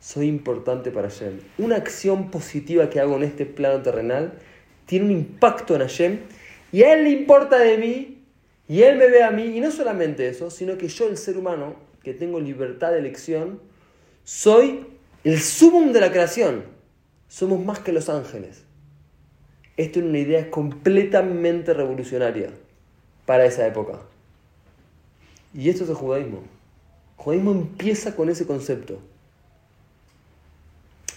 soy 0.01 0.29
importante 0.29 0.91
para 0.91 1.11
Hashem. 1.11 1.41
Una 1.59 1.77
acción 1.77 2.31
positiva 2.31 2.89
que 2.89 3.01
hago 3.01 3.17
en 3.17 3.25
este 3.25 3.45
plano 3.45 3.83
terrenal 3.83 4.33
tiene 4.87 5.05
un 5.05 5.11
impacto 5.11 5.75
en 5.75 5.83
Hashem 5.83 6.21
y 6.73 6.85
a 6.85 6.95
él 6.95 7.05
le 7.05 7.11
importa 7.11 7.59
de 7.59 7.77
mí 7.77 8.25
y 8.67 8.81
él 8.81 8.97
me 8.97 9.09
ve 9.09 9.23
a 9.23 9.31
mí. 9.31 9.59
Y 9.59 9.61
no 9.61 9.71
solamente 9.71 10.27
eso, 10.27 10.51
sino 10.51 10.79
que 10.79 10.89
yo, 10.89 11.07
el 11.07 11.19
ser 11.19 11.37
humano, 11.37 11.75
que 12.03 12.15
tengo 12.15 12.41
libertad 12.41 12.93
de 12.93 13.01
elección, 13.01 13.61
soy 14.25 14.87
el 15.23 15.41
sumum 15.41 15.93
de 15.93 16.01
la 16.01 16.11
creación. 16.11 16.65
Somos 17.29 17.63
más 17.65 17.79
que 17.81 17.93
los 17.93 18.09
ángeles. 18.09 18.63
Esto 19.77 19.99
es 19.99 20.05
una 20.05 20.19
idea 20.19 20.51
completamente 20.51 21.75
revolucionaria 21.75 22.51
para 23.27 23.45
esa 23.45 23.67
época. 23.67 24.01
Y 25.53 25.69
esto 25.69 25.85
es 25.85 25.91
el 25.91 25.97
judaísmo. 25.97 26.39
El 27.19 27.25
judaísmo 27.25 27.51
empieza 27.53 28.17
con 28.17 28.31
ese 28.31 28.47
concepto. 28.47 29.01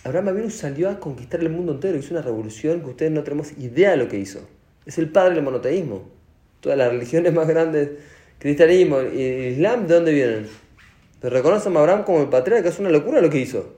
Abraham 0.04 0.30
Avinu 0.30 0.50
salió 0.50 0.89
a 0.89 1.00
conquistar 1.00 1.41
el 1.41 1.50
mundo 1.50 1.74
entero, 1.74 1.98
hizo 1.98 2.13
una 2.13 2.22
revolución 2.22 2.82
que 2.82 2.89
ustedes 2.89 3.12
no 3.12 3.24
tenemos 3.24 3.52
idea 3.58 3.91
de 3.91 3.98
lo 3.98 4.08
que 4.08 4.17
hizo. 4.17 4.39
Es 4.86 4.98
el 4.98 5.10
padre 5.10 5.36
del 5.36 5.43
monoteísmo. 5.43 6.04
Todas 6.62 6.78
las 6.78 6.91
religiones 6.91 7.34
más 7.34 7.48
grandes, 7.48 7.89
cristianismo 8.39 9.02
y 9.02 9.22
islam, 9.22 9.88
¿de 9.88 9.93
dónde 9.93 10.13
vienen? 10.13 10.66
Le 11.21 11.30
reconocen 11.30 11.75
a 11.75 11.80
Abraham 11.80 12.03
como 12.03 12.21
el 12.21 12.30
patriarca, 12.30 12.69
es 12.69 12.80
una 12.80 12.89
locura 12.89 13.21
lo 13.21 13.30
que 13.30 13.39
hizo. 13.39 13.73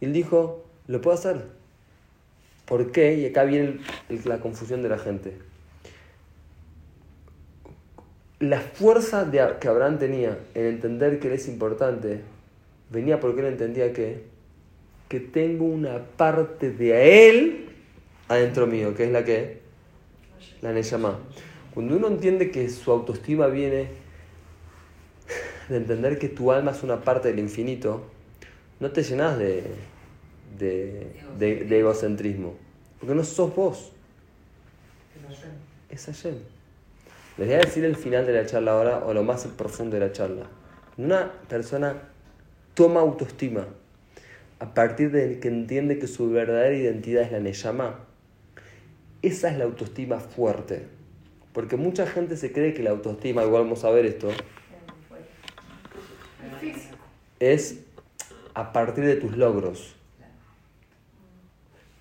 Y 0.00 0.06
él 0.06 0.12
dijo, 0.12 0.64
lo 0.86 1.00
puedo 1.00 1.16
hacer. 1.16 1.42
¿Por 2.64 2.92
qué? 2.92 3.14
Y 3.14 3.26
acá 3.26 3.44
viene 3.44 3.80
la 4.24 4.38
confusión 4.40 4.82
de 4.82 4.88
la 4.88 4.98
gente. 4.98 5.36
La 8.38 8.60
fuerza 8.60 9.30
que 9.60 9.68
Abraham 9.68 9.98
tenía 9.98 10.38
en 10.54 10.66
entender 10.66 11.18
que 11.18 11.28
él 11.28 11.34
es 11.34 11.48
importante 11.48 12.22
venía 12.90 13.20
porque 13.20 13.40
él 13.40 13.46
entendía 13.46 13.92
que, 13.92 14.24
que 15.08 15.20
tengo 15.20 15.64
una 15.64 15.98
parte 16.16 16.70
de 16.70 17.28
él 17.28 17.68
adentro 18.28 18.66
mío, 18.66 18.94
que 18.94 19.04
es 19.04 19.10
la 19.10 19.24
que 19.24 19.60
la 20.60 20.72
Neyamá. 20.72 21.18
Cuando 21.72 21.96
uno 21.96 22.08
entiende 22.08 22.50
que 22.50 22.68
su 22.68 22.90
autoestima 22.90 23.46
viene 23.46 23.88
de 25.70 25.76
entender 25.76 26.18
que 26.18 26.28
tu 26.28 26.50
alma 26.50 26.72
es 26.72 26.82
una 26.82 27.02
parte 27.02 27.28
del 27.28 27.38
infinito, 27.38 28.02
no 28.80 28.90
te 28.90 29.02
llenas 29.02 29.38
de, 29.38 29.64
de, 30.58 31.78
egocentrismo. 31.78 32.54
Porque 32.98 33.14
no 33.14 33.24
sos 33.24 33.54
vos, 33.54 33.92
es 35.88 36.06
Hashem. 36.06 36.34
Les 37.38 37.46
voy 37.46 37.56
a 37.56 37.60
decir 37.60 37.84
el 37.84 37.96
final 37.96 38.26
de 38.26 38.32
la 38.32 38.46
charla 38.46 38.72
ahora, 38.72 39.04
o 39.06 39.14
lo 39.14 39.22
más 39.22 39.46
profundo 39.46 39.94
de 39.94 40.06
la 40.06 40.12
charla. 40.12 40.46
Una 40.98 41.32
persona 41.48 42.02
toma 42.74 43.00
autoestima 43.00 43.66
a 44.58 44.74
partir 44.74 45.10
de 45.10 45.38
que 45.38 45.48
entiende 45.48 45.98
que 45.98 46.06
su 46.06 46.30
verdadera 46.30 46.74
identidad 46.74 47.22
es 47.22 47.32
la 47.32 47.40
Neyamá. 47.40 48.04
Esa 49.22 49.50
es 49.50 49.56
la 49.56 49.64
autoestima 49.64 50.18
fuerte. 50.18 50.86
Porque 51.52 51.76
mucha 51.76 52.06
gente 52.06 52.36
se 52.36 52.52
cree 52.52 52.74
que 52.74 52.82
la 52.82 52.90
autoestima, 52.90 53.42
igual 53.44 53.62
vamos 53.62 53.84
a 53.84 53.90
ver 53.90 54.04
esto, 54.04 54.28
es 57.40 57.80
a 58.54 58.72
partir 58.72 59.04
de 59.04 59.16
tus 59.16 59.36
logros. 59.36 59.96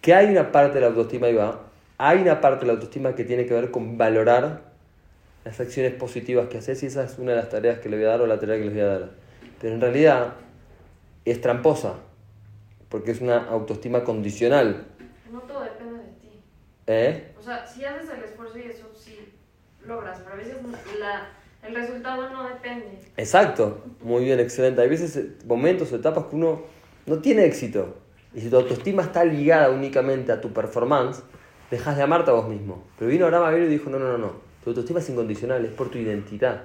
Que 0.01 0.13
hay 0.13 0.27
una 0.27 0.51
parte 0.51 0.75
de 0.75 0.81
la 0.81 0.87
autoestima, 0.87 1.27
ahí 1.27 1.33
va, 1.33 1.61
hay 1.97 2.21
una 2.21 2.39
parte 2.39 2.61
de 2.61 2.67
la 2.67 2.73
autoestima 2.73 3.15
que 3.15 3.23
tiene 3.23 3.45
que 3.45 3.53
ver 3.53 3.71
con 3.71 3.97
valorar 3.97 4.61
las 5.43 5.59
acciones 5.59 5.93
positivas 5.93 6.47
que 6.47 6.57
haces 6.57 6.83
y 6.83 6.85
esa 6.85 7.03
es 7.03 7.17
una 7.17 7.31
de 7.31 7.37
las 7.37 7.49
tareas 7.49 7.79
que 7.79 7.89
le 7.89 7.97
voy 7.97 8.05
a 8.05 8.09
dar 8.09 8.21
o 8.21 8.27
la 8.27 8.39
tarea 8.39 8.57
que 8.57 8.65
les 8.65 8.73
voy 8.73 8.81
a 8.81 8.87
dar. 8.87 9.09
Pero 9.59 9.73
en 9.73 9.81
realidad 9.81 10.33
es 11.25 11.41
tramposa, 11.41 11.95
porque 12.89 13.11
es 13.11 13.21
una 13.21 13.45
autoestima 13.49 14.03
condicional. 14.03 14.85
No 15.31 15.41
todo 15.41 15.61
depende 15.61 15.97
de 15.97 16.09
ti. 16.21 16.41
¿Eh? 16.87 17.33
O 17.39 17.43
sea, 17.43 17.65
si 17.65 17.83
haces 17.83 18.09
el 18.09 18.23
esfuerzo 18.23 18.57
y 18.57 18.63
eso 18.63 18.89
sí 18.95 19.33
logras, 19.85 20.19
pero 20.19 20.33
a 20.33 20.37
veces 20.37 20.57
la, 20.99 21.29
el 21.63 21.75
resultado 21.75 22.29
no 22.29 22.47
depende. 22.47 22.99
Exacto, 23.17 23.83
muy 24.01 24.23
bien, 24.25 24.39
excelente. 24.39 24.81
Hay 24.81 24.89
veces 24.89 25.15
eh, 25.17 25.31
momentos 25.45 25.91
o 25.91 25.95
etapas 25.95 26.25
que 26.25 26.35
uno 26.35 26.61
no 27.05 27.19
tiene 27.19 27.45
éxito. 27.45 27.95
Y 28.33 28.41
si 28.41 28.49
tu 28.49 28.55
autoestima 28.57 29.01
está 29.03 29.23
ligada 29.25 29.69
únicamente 29.71 30.31
a 30.31 30.39
tu 30.39 30.53
performance, 30.53 31.21
dejas 31.71 31.97
de 31.97 32.03
amarte 32.03 32.31
a 32.31 32.33
vos 32.35 32.47
mismo. 32.47 32.83
Pero 32.97 33.09
vino 33.11 33.25
Abraham 33.25 33.45
Avinu 33.45 33.65
y 33.65 33.69
dijo, 33.69 33.89
no, 33.89 33.99
no, 33.99 34.07
no, 34.11 34.17
no. 34.17 34.33
Tu 34.63 34.69
autoestima 34.71 34.99
es 34.99 35.09
incondicional, 35.09 35.65
es 35.65 35.71
por 35.71 35.89
tu 35.89 35.97
identidad. 35.97 36.63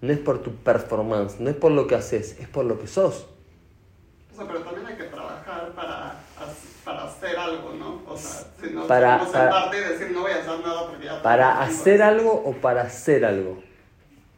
No 0.00 0.12
es 0.12 0.18
por 0.18 0.42
tu 0.42 0.54
performance, 0.56 1.40
no 1.40 1.50
es 1.50 1.56
por 1.56 1.72
lo 1.72 1.86
que 1.86 1.94
haces, 1.94 2.38
es 2.38 2.48
por 2.48 2.64
lo 2.64 2.78
que 2.78 2.86
sos. 2.86 3.26
O 4.32 4.36
sea, 4.36 4.46
pero 4.46 4.60
también 4.60 4.86
hay 4.86 4.94
que 4.96 5.04
trabajar 5.04 5.72
para, 5.74 6.20
para 6.84 7.04
hacer 7.04 7.36
algo, 7.36 7.72
¿no? 7.72 8.02
O 8.06 8.16
sea, 8.16 8.46
si 8.62 8.70
no 8.74 8.86
Para- 8.86 9.24
para- 9.32 9.70
y 9.74 9.80
decir 9.80 10.10
no 10.12 10.20
voy 10.20 10.32
a 10.32 10.36
hacer 10.36 10.60
nada 10.60 10.86
porque 10.88 11.06
ya 11.06 11.22
¿Para 11.22 11.62
hacer 11.62 11.94
eso". 11.96 12.04
algo 12.04 12.30
o 12.44 12.52
para 12.52 12.82
hacer 12.82 13.24
algo? 13.24 13.62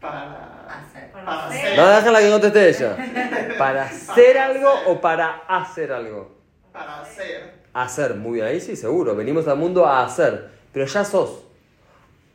Para 0.01 0.67
Hacer. 0.69 1.11
para 1.13 1.47
hacer. 1.47 1.77
No, 1.77 1.89
déjala 1.89 2.21
que 2.21 2.31
conteste 2.31 2.69
ella. 2.69 2.97
¿Para 3.59 3.83
hacer 3.85 4.39
algo 4.39 4.71
o 4.87 5.01
para 5.01 5.43
hacer 5.49 5.93
algo? 5.93 6.31
Para 6.73 7.01
hacer. 7.01 7.59
Hacer, 7.75 8.15
muy 8.15 8.35
bien, 8.35 8.47
ahí 8.47 8.61
sí, 8.61 8.77
seguro. 8.77 9.17
Venimos 9.17 9.49
al 9.49 9.57
mundo 9.57 9.87
a 9.87 10.05
hacer, 10.05 10.51
pero 10.73 10.87
ya 10.87 11.05
sos. 11.05 11.45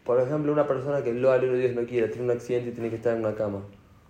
Por 0.04 0.20
ejemplo, 0.20 0.52
una 0.52 0.68
persona 0.68 1.02
que 1.02 1.14
lo 1.14 1.32
de 1.32 1.58
Dios 1.58 1.74
no 1.74 1.86
quiere, 1.86 2.10
tiene 2.10 2.26
un 2.26 2.32
accidente 2.32 2.70
y 2.70 2.74
tiene 2.74 2.90
que 2.90 2.98
estar 2.98 3.14
en 3.14 3.20
una 3.20 3.36
cama. 3.36 3.62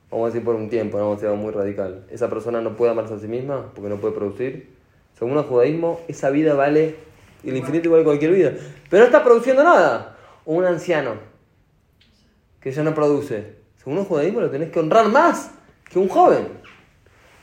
Vamos 0.09 0.25
a 0.25 0.27
decir 0.29 0.43
por 0.43 0.55
un 0.55 0.69
tiempo, 0.69 0.97
no 0.97 1.03
vamos 1.03 1.17
a 1.17 1.21
decir 1.21 1.29
algo 1.29 1.41
muy 1.43 1.51
radical. 1.51 2.05
Esa 2.09 2.29
persona 2.29 2.61
no 2.61 2.75
puede 2.75 2.91
amarse 2.91 3.13
a 3.13 3.19
sí 3.19 3.27
misma 3.27 3.71
porque 3.75 3.89
no 3.89 3.97
puede 3.97 4.15
producir. 4.15 4.73
Según 5.17 5.37
el 5.37 5.43
judaísmo, 5.43 6.01
esa 6.07 6.29
vida 6.31 6.55
vale 6.55 6.95
el 7.43 7.57
infinito 7.57 7.87
igual 7.87 8.01
que 8.01 8.05
cualquier 8.05 8.31
vida. 8.31 8.53
Pero 8.89 9.01
no 9.01 9.05
está 9.05 9.23
produciendo 9.23 9.63
nada. 9.63 10.17
O 10.45 10.53
un 10.53 10.65
anciano 10.65 11.32
que 12.63 12.71
ya 12.71 12.81
no 12.81 12.95
produce. 12.95 13.55
Según 13.75 13.99
el 13.99 14.05
judaísmo 14.05 14.39
lo 14.39 14.49
tenés 14.49 14.71
que 14.71 14.79
honrar 14.79 15.09
más 15.09 15.51
que 15.89 15.99
un 15.99 16.07
joven. 16.07 16.47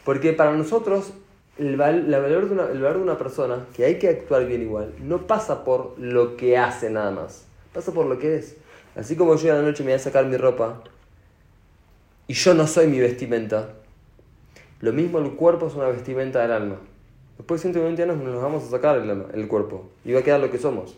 Porque 0.02 0.32
para 0.32 0.52
nosotros 0.52 1.12
el, 1.58 1.76
la 1.76 2.18
valor 2.18 2.48
de 2.48 2.54
una, 2.54 2.64
el 2.70 2.80
valor 2.80 2.96
de 2.96 3.02
una 3.02 3.18
persona, 3.18 3.66
que 3.76 3.84
hay 3.84 3.98
que 3.98 4.08
actuar 4.08 4.46
bien 4.46 4.62
igual, 4.62 4.94
no 4.98 5.26
pasa 5.26 5.62
por 5.62 5.98
lo 5.98 6.38
que 6.38 6.56
hace 6.56 6.88
nada 6.88 7.10
más. 7.10 7.44
Pasa 7.74 7.92
por 7.92 8.06
lo 8.06 8.18
que 8.18 8.36
es. 8.36 8.56
Así 8.96 9.14
como 9.14 9.36
yo 9.36 9.52
a 9.52 9.56
la 9.56 9.62
noche 9.62 9.84
me 9.84 9.90
voy 9.90 9.96
a 9.96 10.02
sacar 10.02 10.24
mi 10.24 10.38
ropa 10.38 10.82
y 12.26 12.32
yo 12.32 12.54
no 12.54 12.66
soy 12.66 12.86
mi 12.86 12.98
vestimenta. 12.98 13.74
Lo 14.80 14.94
mismo 14.94 15.18
el 15.18 15.32
cuerpo 15.32 15.66
es 15.66 15.74
una 15.74 15.88
vestimenta 15.88 16.40
del 16.40 16.52
alma. 16.52 16.76
Después 17.36 17.60
de 17.60 17.72
120 17.72 18.02
años 18.02 18.16
nos 18.16 18.42
vamos 18.42 18.64
a 18.64 18.70
sacar 18.70 18.96
el, 18.96 19.26
el 19.34 19.48
cuerpo 19.48 19.90
y 20.02 20.12
va 20.12 20.20
a 20.20 20.22
quedar 20.22 20.40
lo 20.40 20.50
que 20.50 20.58
somos. 20.58 20.96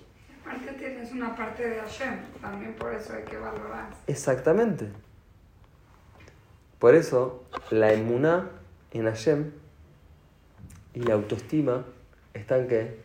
Tienes 0.78 1.12
una 1.12 1.34
parte 1.36 1.68
de 1.68 1.76
Hashem, 1.76 2.18
también 2.40 2.74
por 2.74 2.92
eso 2.92 3.12
hay 3.14 3.22
que 3.22 3.36
valorar. 3.36 3.90
Exactamente. 4.06 4.88
Por 6.78 6.96
eso, 6.96 7.44
la 7.70 7.92
emuná 7.92 8.50
en 8.90 9.04
Hashem 9.04 9.52
y 10.94 11.00
la 11.00 11.14
autoestima 11.14 11.84
están 12.34 12.66
qué? 12.66 12.98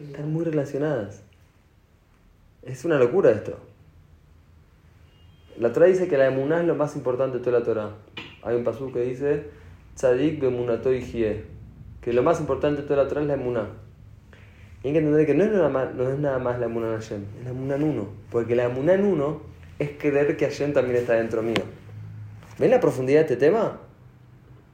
Están 0.00 0.32
muy 0.32 0.44
relacionadas. 0.44 1.22
Es 2.62 2.84
una 2.84 2.98
locura 2.98 3.30
esto. 3.30 3.58
La 5.58 5.72
Torah 5.72 5.86
dice 5.86 6.08
que 6.08 6.18
la 6.18 6.26
emuná 6.26 6.60
es 6.60 6.66
lo 6.66 6.74
más 6.74 6.96
importante 6.96 7.38
de 7.38 7.44
toda 7.44 7.60
la 7.60 7.64
Torah. 7.64 7.90
Hay 8.42 8.56
un 8.56 8.64
pasú 8.64 8.92
que 8.92 9.02
dice, 9.02 9.48
Tzadik 9.94 10.40
bemunato 10.40 10.90
que 10.90 12.12
lo 12.12 12.22
más 12.22 12.40
importante 12.40 12.82
de 12.82 12.88
toda 12.88 13.04
la 13.04 13.08
Torah 13.08 13.22
es 13.22 13.28
la 13.28 13.34
emuná. 13.34 13.85
Hay 14.86 14.92
que 14.92 14.98
entender 14.98 15.26
que 15.26 15.34
no 15.34 15.42
es 15.42 15.50
nada 15.50 16.38
más, 16.38 16.60
la 16.60 16.66
emuná 16.66 16.86
en 16.94 17.00
Hashem, 17.00 17.24
es 17.40 17.44
la 17.44 17.50
emuná 17.50 17.74
en 17.74 17.82
uno. 17.82 18.06
Porque 18.30 18.54
la 18.54 18.66
emuná 18.66 18.94
en 18.94 19.04
uno 19.04 19.40
es 19.80 19.90
creer 19.98 20.36
que 20.36 20.46
Hashem 20.46 20.72
también 20.72 20.98
está 20.98 21.14
dentro 21.14 21.42
mío. 21.42 21.64
¿Ven 22.56 22.70
la 22.70 22.78
profundidad 22.78 23.18
de 23.18 23.22
este 23.22 23.36
tema? 23.36 23.80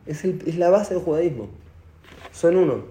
Es, 0.05 0.23
es 0.23 0.59
la 0.59 0.69
base 0.69 0.93
del 0.93 1.03
judaísmo. 1.03 1.49
Son 2.31 2.59
uno. 2.59 2.85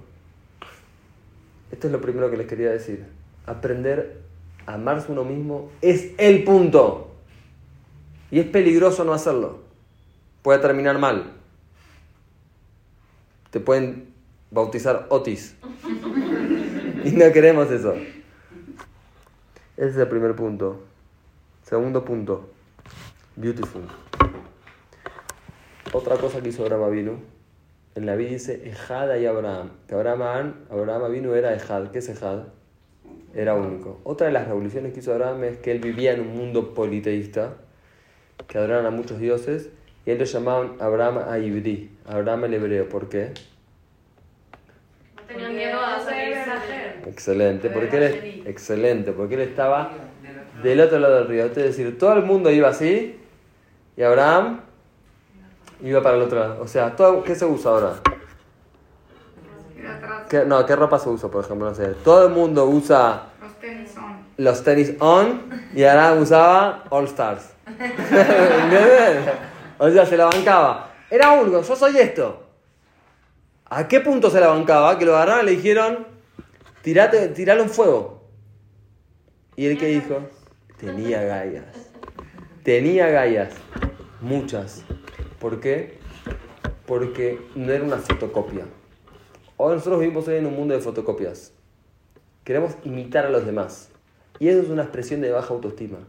Esto 1.71 1.85
es 1.85 1.93
lo 1.93 2.01
primero 2.01 2.31
que 2.31 2.37
les 2.37 2.47
quería 2.47 2.71
decir. 2.71 3.05
Aprender 3.45 4.23
a 4.65 4.73
amarse 4.73 5.11
uno 5.11 5.23
mismo 5.23 5.69
es 5.83 6.13
el 6.17 6.43
punto. 6.43 7.11
Y 8.31 8.39
es 8.39 8.47
peligroso 8.47 9.03
no 9.03 9.13
hacerlo. 9.13 9.59
Puede 10.41 10.57
terminar 10.57 10.97
mal. 10.97 11.33
Te 13.51 13.59
pueden 13.59 14.11
bautizar 14.49 15.05
Otis. 15.09 15.55
y 17.05 17.11
no 17.11 17.31
queremos 17.31 17.71
eso. 17.71 17.95
Ese 19.77 19.89
es 19.89 19.97
el 19.97 20.07
primer 20.07 20.35
punto. 20.35 20.83
Segundo 21.63 22.05
punto. 22.05 22.49
Beautiful. 23.35 23.83
Otra 25.93 26.17
cosa 26.17 26.41
que 26.41 26.49
hizo 26.49 26.63
Abraham 26.63 26.91
vino. 26.91 27.19
En 27.95 28.05
la 28.05 28.15
Biblia 28.15 28.37
dice 28.37 28.69
Ejad 28.69 29.15
y 29.15 29.25
Abraham. 29.25 29.71
Que 29.87 29.95
Abraham, 29.95 30.53
Abraham 30.69 31.11
vino 31.11 31.33
era 31.33 31.53
Ejad. 31.53 31.87
¿Qué 31.91 31.99
es 31.99 32.09
Ejad? 32.09 32.43
Era 33.33 33.55
único. 33.55 33.99
Otra 34.03 34.27
de 34.27 34.33
las 34.33 34.47
revoluciones 34.47 34.93
que 34.93 34.99
hizo 34.99 35.13
Abraham 35.13 35.43
es 35.45 35.57
que 35.57 35.71
él 35.71 35.79
vivía 35.79 36.13
en 36.13 36.21
un 36.21 36.35
mundo 36.35 36.73
politeísta, 36.73 37.55
que 38.47 38.57
adoraban 38.57 38.85
a 38.85 38.91
muchos 38.91 39.19
dioses, 39.19 39.69
y 40.05 40.11
él 40.11 40.19
lo 40.19 40.25
llamaban 40.25 40.73
Abraham 40.79 41.19
Aibri, 41.29 41.89
Abraham 42.05 42.45
el 42.45 42.53
hebreo. 42.55 42.89
¿Por 42.89 43.09
qué? 43.09 43.31
No 45.15 45.23
tenían 45.27 45.55
miedo 45.55 45.79
a 45.79 45.99
salirse. 45.99 47.00
Excelente, 47.11 47.69
porque 47.69 47.97
él 47.97 48.43
excelente, 48.45 49.11
porque 49.11 49.35
él 49.35 49.41
estaba 49.41 49.91
del 50.63 50.79
otro 50.81 50.99
lado 50.99 51.15
del 51.15 51.27
río. 51.27 51.45
Es 51.45 51.55
decir, 51.55 51.97
todo 51.97 52.13
el 52.13 52.23
mundo 52.23 52.49
iba 52.51 52.69
así 52.69 53.19
y 53.97 54.01
Abraham 54.03 54.61
iba 55.83 56.01
para 56.01 56.15
el 56.15 56.21
otro 56.23 56.39
lado. 56.39 56.61
O 56.61 56.67
sea, 56.67 56.95
todo, 56.95 57.23
¿qué 57.23 57.35
se 57.35 57.45
usa 57.45 57.71
ahora? 57.71 57.93
Ir 59.77 59.87
atrás, 59.87 60.23
¿Qué- 60.29 60.45
no, 60.45 60.65
¿qué 60.65 60.75
ropa 60.75 60.99
se 60.99 61.09
usa, 61.09 61.29
por 61.29 61.43
ejemplo? 61.43 61.67
No 61.69 61.75
sé. 61.75 61.87
Todo 62.03 62.27
el 62.27 62.33
mundo 62.33 62.65
usa 62.65 63.23
los 63.41 63.55
tenis 63.59 63.91
son. 63.91 64.17
los 64.37 64.63
tenis 64.63 64.93
on 64.99 65.41
y 65.73 65.83
Abraham 65.83 66.21
usaba 66.21 66.83
All 66.89 67.05
Stars. 67.05 67.49
O 69.83 69.89
sea, 69.89 70.05
se 70.05 70.15
la 70.15 70.25
bancaba. 70.25 70.91
Era 71.09 71.31
único, 71.31 71.59
yo 71.61 71.75
soy 71.75 71.97
esto. 71.97 72.43
¿A 73.67 73.87
qué 73.87 73.99
punto 73.99 74.29
se 74.29 74.39
la 74.39 74.47
bancaba? 74.49 74.97
Que 74.99 75.05
lo 75.05 75.15
agarraron 75.15 75.41
y 75.43 75.45
le 75.49 75.51
dijeron, 75.57 76.05
tirate, 76.81 77.29
tiralo 77.29 77.63
en 77.63 77.69
fuego. 77.69 78.21
¿Y 79.55 79.65
él 79.67 79.77
qué 79.77 79.87
dijo? 79.87 80.27
Tenía 80.77 81.23
gallas. 81.23 81.91
Tenía 82.63 83.09
gallas. 83.09 83.53
Muchas. 84.21 84.83
¿Por 85.39 85.59
qué? 85.59 85.99
Porque 86.85 87.39
no 87.55 87.71
era 87.71 87.83
una 87.83 87.97
fotocopia. 87.97 88.65
Hoy 89.57 89.75
nosotros 89.75 89.99
vivimos 89.99 90.27
hoy 90.27 90.37
en 90.37 90.47
un 90.47 90.55
mundo 90.55 90.73
de 90.73 90.81
fotocopias. 90.81 91.53
Queremos 92.43 92.73
imitar 92.83 93.25
a 93.25 93.29
los 93.29 93.45
demás. 93.45 93.89
Y 94.39 94.47
eso 94.47 94.61
es 94.61 94.69
una 94.69 94.83
expresión 94.83 95.21
de 95.21 95.31
baja 95.31 95.53
autoestima. 95.53 95.99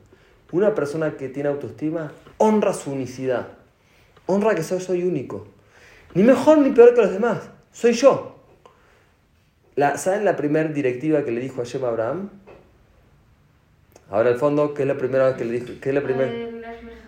Una 0.52 0.74
persona 0.74 1.16
que 1.16 1.28
tiene 1.28 1.50
autoestima 1.50 2.12
honra 2.38 2.72
su 2.72 2.92
unicidad. 2.92 3.48
Honra 4.26 4.54
que 4.54 4.62
soy, 4.62 4.80
soy 4.80 5.02
único. 5.02 5.46
Ni 6.14 6.22
mejor 6.22 6.58
ni 6.58 6.70
peor 6.70 6.94
que 6.94 7.02
los 7.02 7.12
demás. 7.12 7.50
Soy 7.72 7.92
yo. 7.92 8.31
La, 9.74 9.96
¿Saben 9.96 10.24
la 10.24 10.36
primera 10.36 10.68
directiva 10.68 11.24
que 11.24 11.30
le 11.30 11.40
dijo 11.40 11.62
a 11.62 11.64
Shem 11.64 11.84
a 11.84 11.88
Abraham? 11.88 12.30
Ahora 14.10 14.28
al 14.28 14.36
fondo, 14.36 14.74
¿qué 14.74 14.82
es 14.82 14.88
la 14.88 14.98
primera 14.98 15.26
vez 15.28 15.36
que 15.36 15.44
le 15.46 15.52
dijo? 15.52 15.66
¿Qué 15.80 15.88
es 15.88 15.94
la 15.94 16.02
primera? 16.02 16.30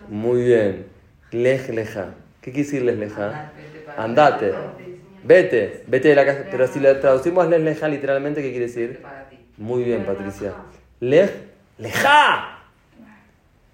Muy 0.09 0.43
bien. 0.43 0.87
Lej 1.31 1.69
leja. 1.69 2.15
¿Qué 2.41 2.51
quiere 2.51 2.65
decir 2.65 2.81
lej 2.81 2.97
leja? 2.97 3.51
Andate. 3.95 4.53
Vete. 5.23 5.83
Vete 5.85 6.07
de 6.09 6.15
la 6.15 6.25
casa. 6.25 6.45
Pero 6.49 6.67
si 6.67 6.79
lo 6.79 6.99
traducimos 6.99 7.47
lej 7.47 7.61
leja 7.61 7.87
literalmente, 7.87 8.41
¿qué 8.41 8.49
quiere 8.49 8.65
decir? 8.65 9.03
Muy 9.57 9.83
bien, 9.83 10.03
Patricia. 10.03 10.53
Lej 10.99 11.31
leja. 11.77 12.63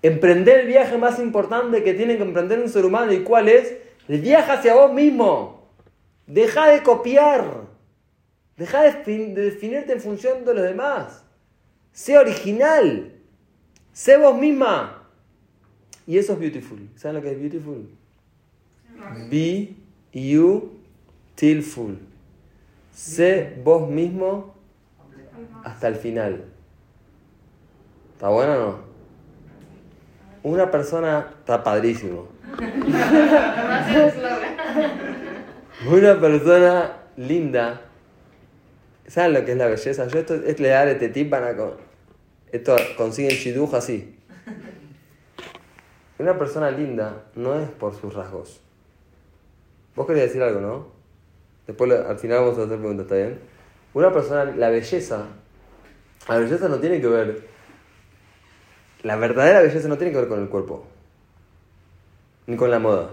Emprender 0.02 0.62
el 0.62 0.68
viaje 0.68 0.98
más 0.98 1.18
importante 1.20 1.84
que 1.84 1.94
tiene 1.94 2.18
que 2.18 2.24
emprender 2.24 2.60
un 2.60 2.68
ser 2.68 2.84
humano. 2.84 3.14
¿Y 3.14 3.22
cuál 3.22 3.48
es? 3.48 3.78
El 4.10 4.20
viaje 4.20 4.52
hacia 4.52 4.74
vos 4.74 4.92
mismo. 4.92 5.70
Deja 6.28 6.68
de 6.68 6.84
copiar. 6.84 7.71
Deja 8.62 8.84
de, 8.84 8.92
fin- 9.04 9.34
de 9.34 9.42
definirte 9.46 9.92
en 9.92 10.00
función 10.00 10.46
de 10.46 10.54
los 10.54 10.64
demás. 10.64 11.24
Sé 11.92 12.16
original. 12.16 13.12
Sé 13.92 14.18
vos 14.18 14.38
misma. 14.38 15.02
Y 16.06 16.20
eso 16.20 16.34
es 16.34 16.40
beautiful. 16.40 16.88
¿Saben 16.96 17.16
lo 17.16 17.24
que 17.24 17.32
es 17.32 17.40
beautiful? 17.40 17.90
Be 19.32 19.74
you 20.14 20.74
till 21.34 21.64
full. 21.64 21.96
Sé 22.94 23.60
vos 23.64 23.90
mismo 23.90 24.54
hasta 25.64 25.88
el 25.88 25.96
final. 25.96 26.46
¿Está 28.14 28.30
bueno 28.30 28.54
o 28.54 28.60
no? 28.60 28.76
Una 30.44 30.70
persona 30.70 31.34
está 31.40 31.64
padrísimo. 31.64 32.28
Una 35.92 36.20
persona 36.22 36.92
linda. 37.18 37.82
¿Saben 39.12 39.34
lo 39.34 39.44
que 39.44 39.52
es 39.52 39.58
la 39.58 39.68
belleza? 39.68 40.08
Yo 40.08 40.20
esto 40.20 40.36
es 40.36 40.58
le 40.62 40.70
dar 40.70 40.88
este 40.88 41.10
tip 41.10 41.30
van 41.30 41.44
a 41.44 41.54
con, 41.58 41.74
esto 42.50 42.78
consiguen 42.96 43.32
shiduj 43.36 43.76
así. 43.76 44.18
Una 46.18 46.38
persona 46.38 46.72
linda 46.72 47.26
no 47.36 47.60
es 47.60 47.70
por 47.72 47.94
sus 47.94 48.14
rasgos. 48.14 48.62
Vos 49.98 50.08
querías 50.08 50.28
decir 50.28 50.42
algo, 50.42 50.62
¿no? 50.62 50.88
Después 51.68 51.92
al 51.92 52.20
final 52.20 52.38
vamos 52.40 52.58
a 52.58 52.64
hacer 52.64 52.78
preguntas, 52.78 53.04
¿está 53.04 53.16
bien? 53.16 53.38
Una 53.94 54.14
persona, 54.14 54.46
la 54.46 54.70
belleza, 54.70 55.26
la 56.30 56.38
belleza 56.38 56.70
no 56.70 56.80
tiene 56.80 57.02
que 57.02 57.08
ver, 57.08 57.44
la 59.04 59.18
verdadera 59.18 59.60
belleza 59.60 59.90
no 59.90 59.98
tiene 59.98 60.14
que 60.14 60.20
ver 60.20 60.30
con 60.30 60.42
el 60.42 60.48
cuerpo, 60.48 60.86
ni 62.48 62.56
con 62.56 62.72
la 62.72 62.80
moda. 62.80 63.10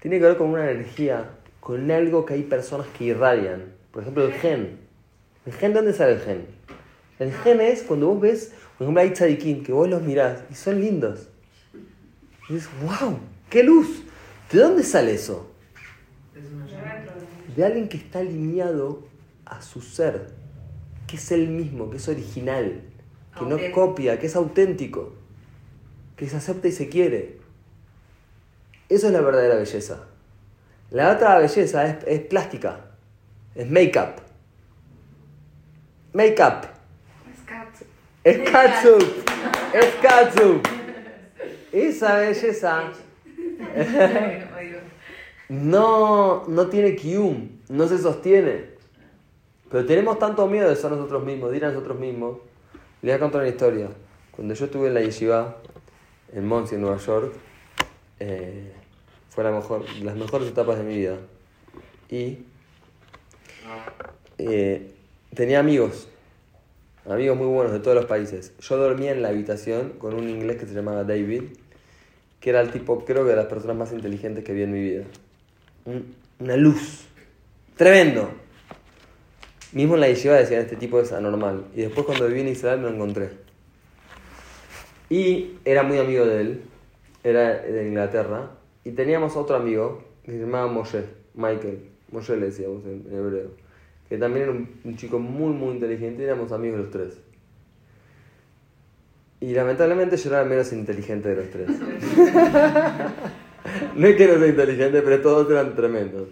Tiene 0.00 0.18
que 0.18 0.24
ver 0.24 0.38
con 0.38 0.48
una 0.48 0.70
energía, 0.70 1.32
con 1.60 1.90
algo 1.90 2.24
que 2.24 2.32
hay 2.32 2.44
personas 2.44 2.86
que 2.96 3.04
irradian. 3.04 3.74
Por 3.90 4.00
ejemplo, 4.00 4.24
el 4.24 4.32
gen. 4.32 4.81
¿El 5.46 5.52
gen 5.52 5.72
de 5.72 5.80
dónde 5.80 5.92
sale 5.92 6.12
el 6.12 6.20
gen? 6.20 6.46
El 7.18 7.32
gen 7.32 7.60
es 7.60 7.82
cuando 7.82 8.08
vos 8.08 8.20
ves, 8.20 8.52
por 8.78 8.84
ejemplo, 8.84 9.02
hay 9.02 9.10
tzadikim, 9.10 9.62
que 9.64 9.72
vos 9.72 9.88
los 9.88 10.02
mirás 10.02 10.44
y 10.50 10.54
son 10.54 10.80
lindos. 10.80 11.28
Y 12.48 12.54
dices, 12.54 12.70
wow, 12.82 13.18
qué 13.50 13.62
luz. 13.62 14.02
¿De 14.50 14.58
dónde 14.58 14.82
sale 14.82 15.14
eso? 15.14 15.52
de 17.56 17.64
alguien 17.64 17.88
que 17.88 17.96
está 17.96 18.20
alineado 18.20 19.02
a 19.44 19.60
su 19.60 19.80
ser, 19.80 20.28
que 21.06 21.16
es 21.16 21.32
el 21.32 21.48
mismo, 21.48 21.90
que 21.90 21.98
es 21.98 22.08
original, 22.08 22.82
que 23.38 23.44
no 23.44 23.58
copia, 23.72 24.18
que 24.18 24.26
es 24.26 24.36
auténtico, 24.36 25.12
que 26.16 26.28
se 26.28 26.36
acepta 26.36 26.68
y 26.68 26.72
se 26.72 26.88
quiere. 26.88 27.40
Eso 28.88 29.06
es 29.06 29.12
la 29.12 29.20
verdadera 29.20 29.56
belleza. 29.56 30.06
La 30.90 31.12
otra 31.12 31.38
belleza 31.38 31.86
es, 31.86 32.04
es 32.06 32.20
plástica, 32.20 32.92
es 33.54 33.70
make-up. 33.70 34.22
Make-up. 36.12 36.66
Es 38.24 38.38
katsup. 38.50 39.02
Es 39.72 39.94
katsup. 40.02 40.68
Esa 41.72 42.16
belleza 42.16 42.92
no, 45.48 46.44
no 46.46 46.66
tiene 46.68 46.94
kium, 46.94 47.48
no 47.70 47.88
se 47.88 47.98
sostiene. 47.98 48.72
Pero 49.70 49.86
tenemos 49.86 50.18
tanto 50.18 50.46
miedo 50.46 50.68
de 50.68 50.76
ser 50.76 50.90
nosotros 50.90 51.24
mismos, 51.24 51.50
de 51.50 51.56
ir 51.56 51.64
a 51.64 51.68
nosotros 51.68 51.98
mismos. 51.98 52.38
Les 53.00 53.12
voy 53.12 53.16
a 53.16 53.18
contar 53.18 53.40
una 53.40 53.48
historia. 53.48 53.88
Cuando 54.32 54.52
yo 54.52 54.66
estuve 54.66 54.88
en 54.88 54.94
la 54.94 55.00
yeshiva, 55.00 55.56
en 56.32 56.46
Monsi, 56.46 56.74
en 56.74 56.82
Nueva 56.82 56.98
York, 56.98 57.32
eh, 58.20 58.72
fue 59.30 59.44
la 59.44 59.50
mejor, 59.50 59.84
las 60.02 60.14
mejores 60.14 60.48
etapas 60.48 60.76
de 60.76 60.84
mi 60.84 60.96
vida. 60.96 61.16
Y 62.10 62.44
eh, 64.36 64.94
tenía 65.34 65.60
amigos, 65.60 66.08
amigos 67.08 67.36
muy 67.36 67.46
buenos 67.46 67.72
de 67.72 67.80
todos 67.80 67.96
los 67.96 68.06
países. 68.06 68.52
Yo 68.60 68.76
dormía 68.76 69.12
en 69.12 69.22
la 69.22 69.28
habitación 69.28 69.90
con 69.98 70.14
un 70.14 70.28
inglés 70.28 70.58
que 70.58 70.66
se 70.66 70.74
llamaba 70.74 71.04
David, 71.04 71.44
que 72.40 72.50
era 72.50 72.60
el 72.60 72.70
tipo, 72.70 73.04
creo 73.04 73.24
que 73.24 73.30
de 73.30 73.36
las 73.36 73.46
personas 73.46 73.76
más 73.76 73.92
inteligentes 73.92 74.44
que 74.44 74.52
vi 74.52 74.62
en 74.62 74.72
mi 74.72 74.80
vida. 74.82 75.04
Un- 75.84 76.14
una 76.40 76.56
luz. 76.56 77.06
Tremendo. 77.76 78.30
Mismo 79.72 79.94
en 79.94 80.00
la 80.00 80.08
yeshiva 80.08 80.34
decían, 80.34 80.60
este 80.60 80.76
tipo 80.76 81.00
es 81.00 81.12
anormal. 81.12 81.64
Y 81.74 81.82
después 81.82 82.04
cuando 82.04 82.26
viví 82.26 82.40
en 82.40 82.48
Israel 82.48 82.80
me 82.80 82.88
lo 82.88 82.94
encontré. 82.94 83.30
Y 85.08 85.58
era 85.64 85.82
muy 85.82 85.98
amigo 85.98 86.24
de 86.26 86.40
él. 86.40 86.62
Era 87.24 87.58
de 87.60 87.86
Inglaterra. 87.88 88.50
Y 88.84 88.90
teníamos 88.92 89.36
otro 89.36 89.56
amigo 89.56 90.02
que 90.24 90.32
se 90.32 90.38
llamaba 90.38 90.66
Moshe. 90.70 91.04
Michael. 91.34 91.88
Moshe 92.10 92.36
le 92.36 92.46
decíamos 92.46 92.84
en 92.84 93.06
hebreo. 93.10 93.50
Que 94.12 94.18
también 94.18 94.42
era 94.42 94.52
un, 94.52 94.68
un 94.84 94.94
chico 94.94 95.18
muy, 95.18 95.54
muy 95.54 95.70
inteligente. 95.70 96.20
Y 96.20 96.26
éramos 96.26 96.52
amigos 96.52 96.80
los 96.80 96.90
tres. 96.90 97.18
Y 99.40 99.54
lamentablemente 99.54 100.18
yo 100.18 100.28
era 100.28 100.42
el 100.42 100.50
menos 100.50 100.70
inteligente 100.74 101.30
de 101.30 101.36
los 101.36 101.48
tres. 101.48 101.70
no 103.96 104.06
es 104.06 104.16
que 104.16 104.28
no 104.28 104.38
sea 104.38 104.48
inteligente, 104.48 105.00
pero 105.00 105.22
todos 105.22 105.50
eran 105.50 105.74
tremendos. 105.74 106.28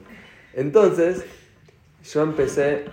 Entonces, 0.53 1.24
yo 2.05 2.22
empecé, 2.22 2.85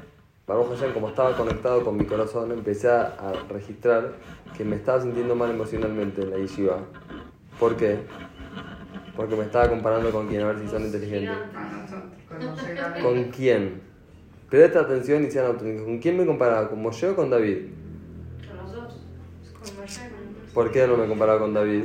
Baruch 0.47 0.69
Hashem, 0.69 0.93
como 0.93 1.09
estaba 1.09 1.35
conectado 1.35 1.83
con 1.83 1.97
mi 1.97 2.05
corazón, 2.05 2.53
empecé 2.53 2.87
a, 2.87 3.07
a 3.07 3.33
registrar 3.49 4.13
que 4.55 4.63
me 4.63 4.77
estaba 4.77 5.01
sintiendo 5.01 5.35
mal 5.35 5.51
emocionalmente 5.51 6.21
en 6.21 6.31
la 6.31 6.37
yeshiva. 6.37 6.79
¿Por 7.59 7.75
qué? 7.75 7.97
Porque 9.17 9.35
me 9.35 9.43
estaba 9.43 9.67
comparando 9.67 10.11
con 10.11 10.29
quién, 10.29 10.43
a 10.43 10.47
ver 10.47 10.59
si 10.59 10.69
son 10.69 10.85
inteligentes. 10.85 11.35
¿Con 13.03 13.25
quién? 13.25 13.86
Presta 14.49 14.81
atención 14.81 15.25
y 15.25 15.31
sean 15.31 15.47
auténticos. 15.47 15.83
¿Con 15.83 15.99
quién 15.99 16.17
me 16.17 16.25
comparaba? 16.25 16.69
¿Con 16.69 16.81
Moshe 16.81 17.09
o 17.09 17.15
con 17.15 17.29
David? 17.29 17.67
Con 18.47 18.57
los 18.57 18.71
dos. 18.71 19.01
Con 19.53 19.81
Moshe, 19.81 20.01
¿Por 20.53 20.71
qué 20.71 20.87
no 20.87 20.97
me 20.97 21.07
comparaba 21.07 21.39
con 21.39 21.53
David? 21.53 21.83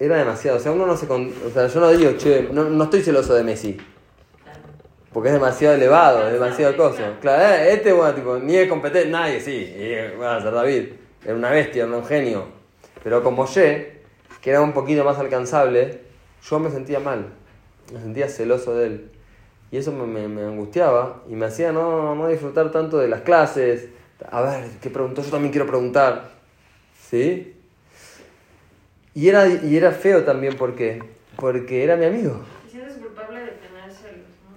Era 0.00 0.18
demasiado, 0.18 0.58
o 0.58 0.60
sea, 0.60 0.70
uno 0.70 0.86
no 0.86 0.96
se... 0.96 1.08
Con... 1.08 1.32
O 1.44 1.50
sea, 1.50 1.66
yo 1.66 1.80
no 1.80 1.90
digo, 1.90 2.12
che, 2.16 2.48
no, 2.52 2.64
no 2.64 2.84
estoy 2.84 3.02
celoso 3.02 3.34
de 3.34 3.42
Messi. 3.42 3.76
Porque 5.12 5.30
es 5.30 5.34
demasiado 5.34 5.74
elevado, 5.74 6.26
es 6.28 6.34
demasiado 6.34 6.76
cosa. 6.76 7.16
Claro, 7.20 7.42
eh, 7.42 7.72
este, 7.72 7.92
bueno, 7.92 8.14
tipo, 8.14 8.38
ni 8.38 8.56
es 8.56 8.68
competente, 8.68 9.10
nadie, 9.10 9.40
sí. 9.40 9.74
Y, 9.76 10.16
bueno, 10.16 10.40
ser 10.40 10.52
David. 10.52 10.84
Era 11.24 11.34
una 11.34 11.50
bestia, 11.50 11.84
era 11.84 11.96
un 11.96 12.04
genio. 12.04 12.44
Pero 13.02 13.24
con 13.24 13.34
Moshe, 13.34 14.02
que 14.40 14.50
era 14.50 14.60
un 14.60 14.72
poquito 14.72 15.02
más 15.02 15.18
alcanzable, 15.18 16.02
yo 16.48 16.58
me 16.60 16.70
sentía 16.70 17.00
mal. 17.00 17.32
Me 17.92 18.00
sentía 18.00 18.28
celoso 18.28 18.76
de 18.76 18.86
él. 18.86 19.10
Y 19.70 19.76
eso 19.76 19.92
me, 19.92 20.06
me- 20.06 20.28
me 20.28 20.42
angustiaba 20.42 21.22
y 21.28 21.34
me 21.34 21.46
hacía 21.46 21.72
no, 21.72 22.14
no 22.14 22.28
disfrutar 22.28 22.70
tanto 22.70 22.98
de 22.98 23.08
las 23.08 23.20
clases. 23.22 23.88
A 24.30 24.40
ver, 24.42 24.64
¿qué 24.80 24.90
preguntó? 24.90 25.22
Yo 25.22 25.30
también 25.30 25.52
quiero 25.52 25.66
preguntar. 25.66 26.30
¿Sí? 27.08 27.54
Y 29.14 29.28
era, 29.28 29.46
y 29.48 29.76
era 29.76 29.90
feo 29.92 30.24
también, 30.24 30.56
¿por 30.56 30.74
qué? 30.74 31.02
Porque 31.36 31.82
era 31.84 31.96
mi 31.96 32.04
amigo. 32.06 32.40
Te 32.64 32.70
sientes 32.70 32.96
culpable 32.98 33.40
de 33.40 33.46
tener 33.46 33.90
celos, 33.92 34.26
¿no? 34.44 34.56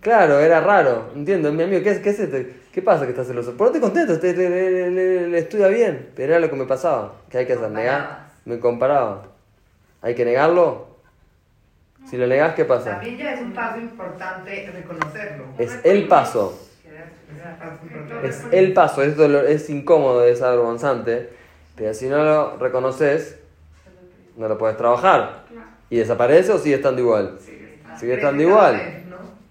Claro, 0.00 0.38
era 0.40 0.60
raro, 0.60 1.10
entiendo, 1.14 1.48
es 1.48 1.54
mi 1.54 1.62
amigo, 1.64 1.82
¿qué, 1.82 1.90
es- 1.90 1.98
qué, 2.00 2.10
es 2.10 2.20
este? 2.20 2.54
¿Qué 2.72 2.82
pasa 2.82 3.04
que 3.04 3.10
estás 3.10 3.26
celoso? 3.26 3.56
Ponete 3.56 3.80
contento, 3.80 4.18
te, 4.20 4.34
te- 4.34 4.48
le, 4.50 4.90
le- 4.90 5.28
le 5.28 5.38
estudia 5.38 5.68
bien, 5.68 6.10
pero 6.14 6.32
era 6.34 6.40
lo 6.40 6.48
que 6.50 6.56
me 6.56 6.66
pasaba. 6.66 7.14
¿Qué 7.30 7.38
hay 7.38 7.46
que 7.46 7.54
hacer? 7.54 7.70
¿Negar? 7.70 8.28
Me 8.44 8.58
comparaba. 8.60 9.24
¿Hay 10.02 10.14
que 10.14 10.24
negarlo? 10.24 10.97
Si 12.08 12.16
lo 12.16 12.26
negás, 12.26 12.54
¿qué 12.54 12.64
pasa? 12.64 12.92
También 12.92 13.18
ya 13.18 13.34
es 13.34 13.40
un 13.40 13.52
paso 13.52 13.78
importante 13.78 14.70
reconocerlo. 14.72 15.44
Es 15.58 15.80
el 15.84 16.08
paso, 16.08 16.58
Es 18.22 18.48
el 18.50 18.72
paso, 18.72 19.02
es, 19.02 19.16
dolor- 19.16 19.44
es 19.46 19.68
incómodo, 19.70 20.24
es 20.24 20.40
avergonzante, 20.42 21.30
pero 21.76 21.92
si 21.94 22.06
no 22.08 22.24
lo 22.24 22.56
reconoces, 22.56 23.36
no 24.36 24.48
lo 24.48 24.56
puedes 24.58 24.76
trabajar. 24.76 25.44
¿Y 25.90 25.98
desaparece 25.98 26.52
o 26.52 26.58
sigue 26.58 26.76
estando 26.76 27.00
igual? 27.00 27.38
Sigue 27.98 28.14
estando 28.14 28.42
igual. 28.42 28.82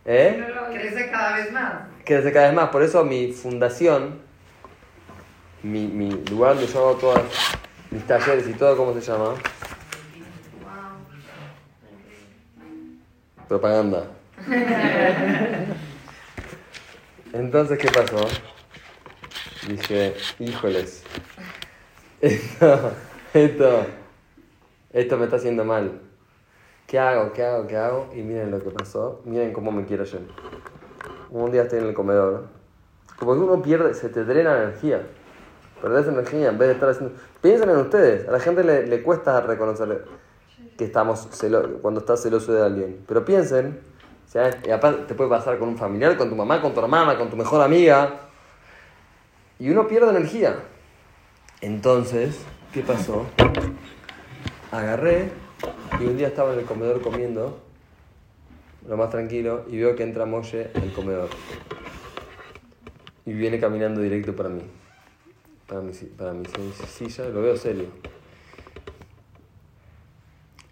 ¿Eh? 0.05 0.43
Crece 0.73 1.09
cada 1.11 1.37
vez 1.37 1.51
más. 1.51 1.73
crece 2.05 2.31
cada 2.31 2.47
vez 2.47 2.55
más. 2.55 2.69
Por 2.69 2.81
eso 2.83 3.03
mi 3.03 3.31
fundación, 3.33 4.19
mi, 5.63 5.87
mi 5.87 6.09
lugar 6.29 6.55
donde 6.55 6.71
yo 6.71 6.79
hago 6.79 6.97
todos 6.97 7.19
mis 7.91 8.05
talleres 8.05 8.47
y 8.47 8.53
todo, 8.53 8.75
¿cómo 8.77 8.93
se 8.93 9.01
llama? 9.01 9.33
Propaganda. 13.47 14.03
Entonces, 17.33 17.77
¿qué 17.79 17.89
pasó? 17.89 18.27
Dije, 19.67 20.15
híjoles, 20.39 21.03
esto, 22.21 22.91
esto, 23.33 23.85
esto 24.91 25.17
me 25.17 25.25
está 25.25 25.37
haciendo 25.37 25.65
mal. 25.65 26.01
¿Qué 26.87 26.99
hago? 26.99 27.33
¿Qué 27.33 27.43
hago? 27.43 27.67
¿Qué 27.67 27.75
hago? 27.75 28.09
Y 28.15 28.21
miren 28.21 28.51
lo 28.51 28.63
que 28.63 28.69
pasó. 28.69 29.21
Miren 29.25 29.51
cómo 29.51 29.71
me 29.71 29.85
quiero 29.85 30.05
yo. 30.05 30.19
Un 31.29 31.51
día 31.51 31.63
estoy 31.63 31.79
en 31.79 31.87
el 31.87 31.93
comedor. 31.93 32.47
Como 33.17 33.33
que 33.33 33.39
uno 33.39 33.61
pierde, 33.61 33.93
se 33.93 34.09
te 34.09 34.23
drena 34.23 34.63
energía. 34.63 35.01
Perdés 35.81 36.07
energía 36.07 36.49
en 36.49 36.57
vez 36.57 36.69
de 36.69 36.73
estar 36.75 36.89
haciendo. 36.89 37.15
Piensen 37.41 37.69
en 37.69 37.77
ustedes. 37.77 38.27
A 38.27 38.31
la 38.31 38.39
gente 38.39 38.63
le, 38.63 38.87
le 38.87 39.03
cuesta 39.03 39.41
reconocer 39.41 40.05
que 40.77 40.85
estamos 40.85 41.27
celo... 41.31 41.79
cuando 41.81 41.99
estás 41.99 42.21
celoso 42.21 42.53
de 42.53 42.63
alguien. 42.63 43.03
Pero 43.07 43.25
piensen, 43.25 43.79
te 44.31 45.15
puede 45.15 45.29
pasar 45.29 45.57
con 45.57 45.69
un 45.69 45.77
familiar, 45.77 46.15
con 46.17 46.29
tu 46.29 46.35
mamá, 46.35 46.61
con 46.61 46.73
tu 46.73 46.79
hermana, 46.79 47.17
con 47.17 47.29
tu 47.29 47.35
mejor 47.35 47.61
amiga. 47.61 48.21
Y 49.59 49.69
uno 49.69 49.87
pierde 49.87 50.11
energía. 50.11 50.55
Entonces, 51.61 52.39
¿qué 52.71 52.83
pasó? 52.83 53.25
Agarré 54.71 55.31
y 55.99 56.05
un 56.05 56.17
día 56.17 56.27
estaba 56.27 56.53
en 56.53 56.59
el 56.59 56.65
comedor 56.65 57.01
comiendo, 57.01 57.59
lo 58.87 58.97
más 58.97 59.09
tranquilo, 59.09 59.65
y 59.67 59.77
veo 59.79 59.95
que 59.95 60.03
entra 60.03 60.25
Molle 60.25 60.69
al 60.75 60.93
comedor. 60.93 61.29
Y 63.25 63.33
viene 63.33 63.59
caminando 63.59 64.01
directo 64.01 64.35
para 64.35 64.49
mí. 64.49 64.61
Para 65.67 65.81
mi, 65.81 65.91
para 65.91 66.33
mi 66.33 66.45
si- 66.45 66.85
silla, 66.85 67.27
lo 67.29 67.41
veo 67.41 67.57
serio. 67.57 67.87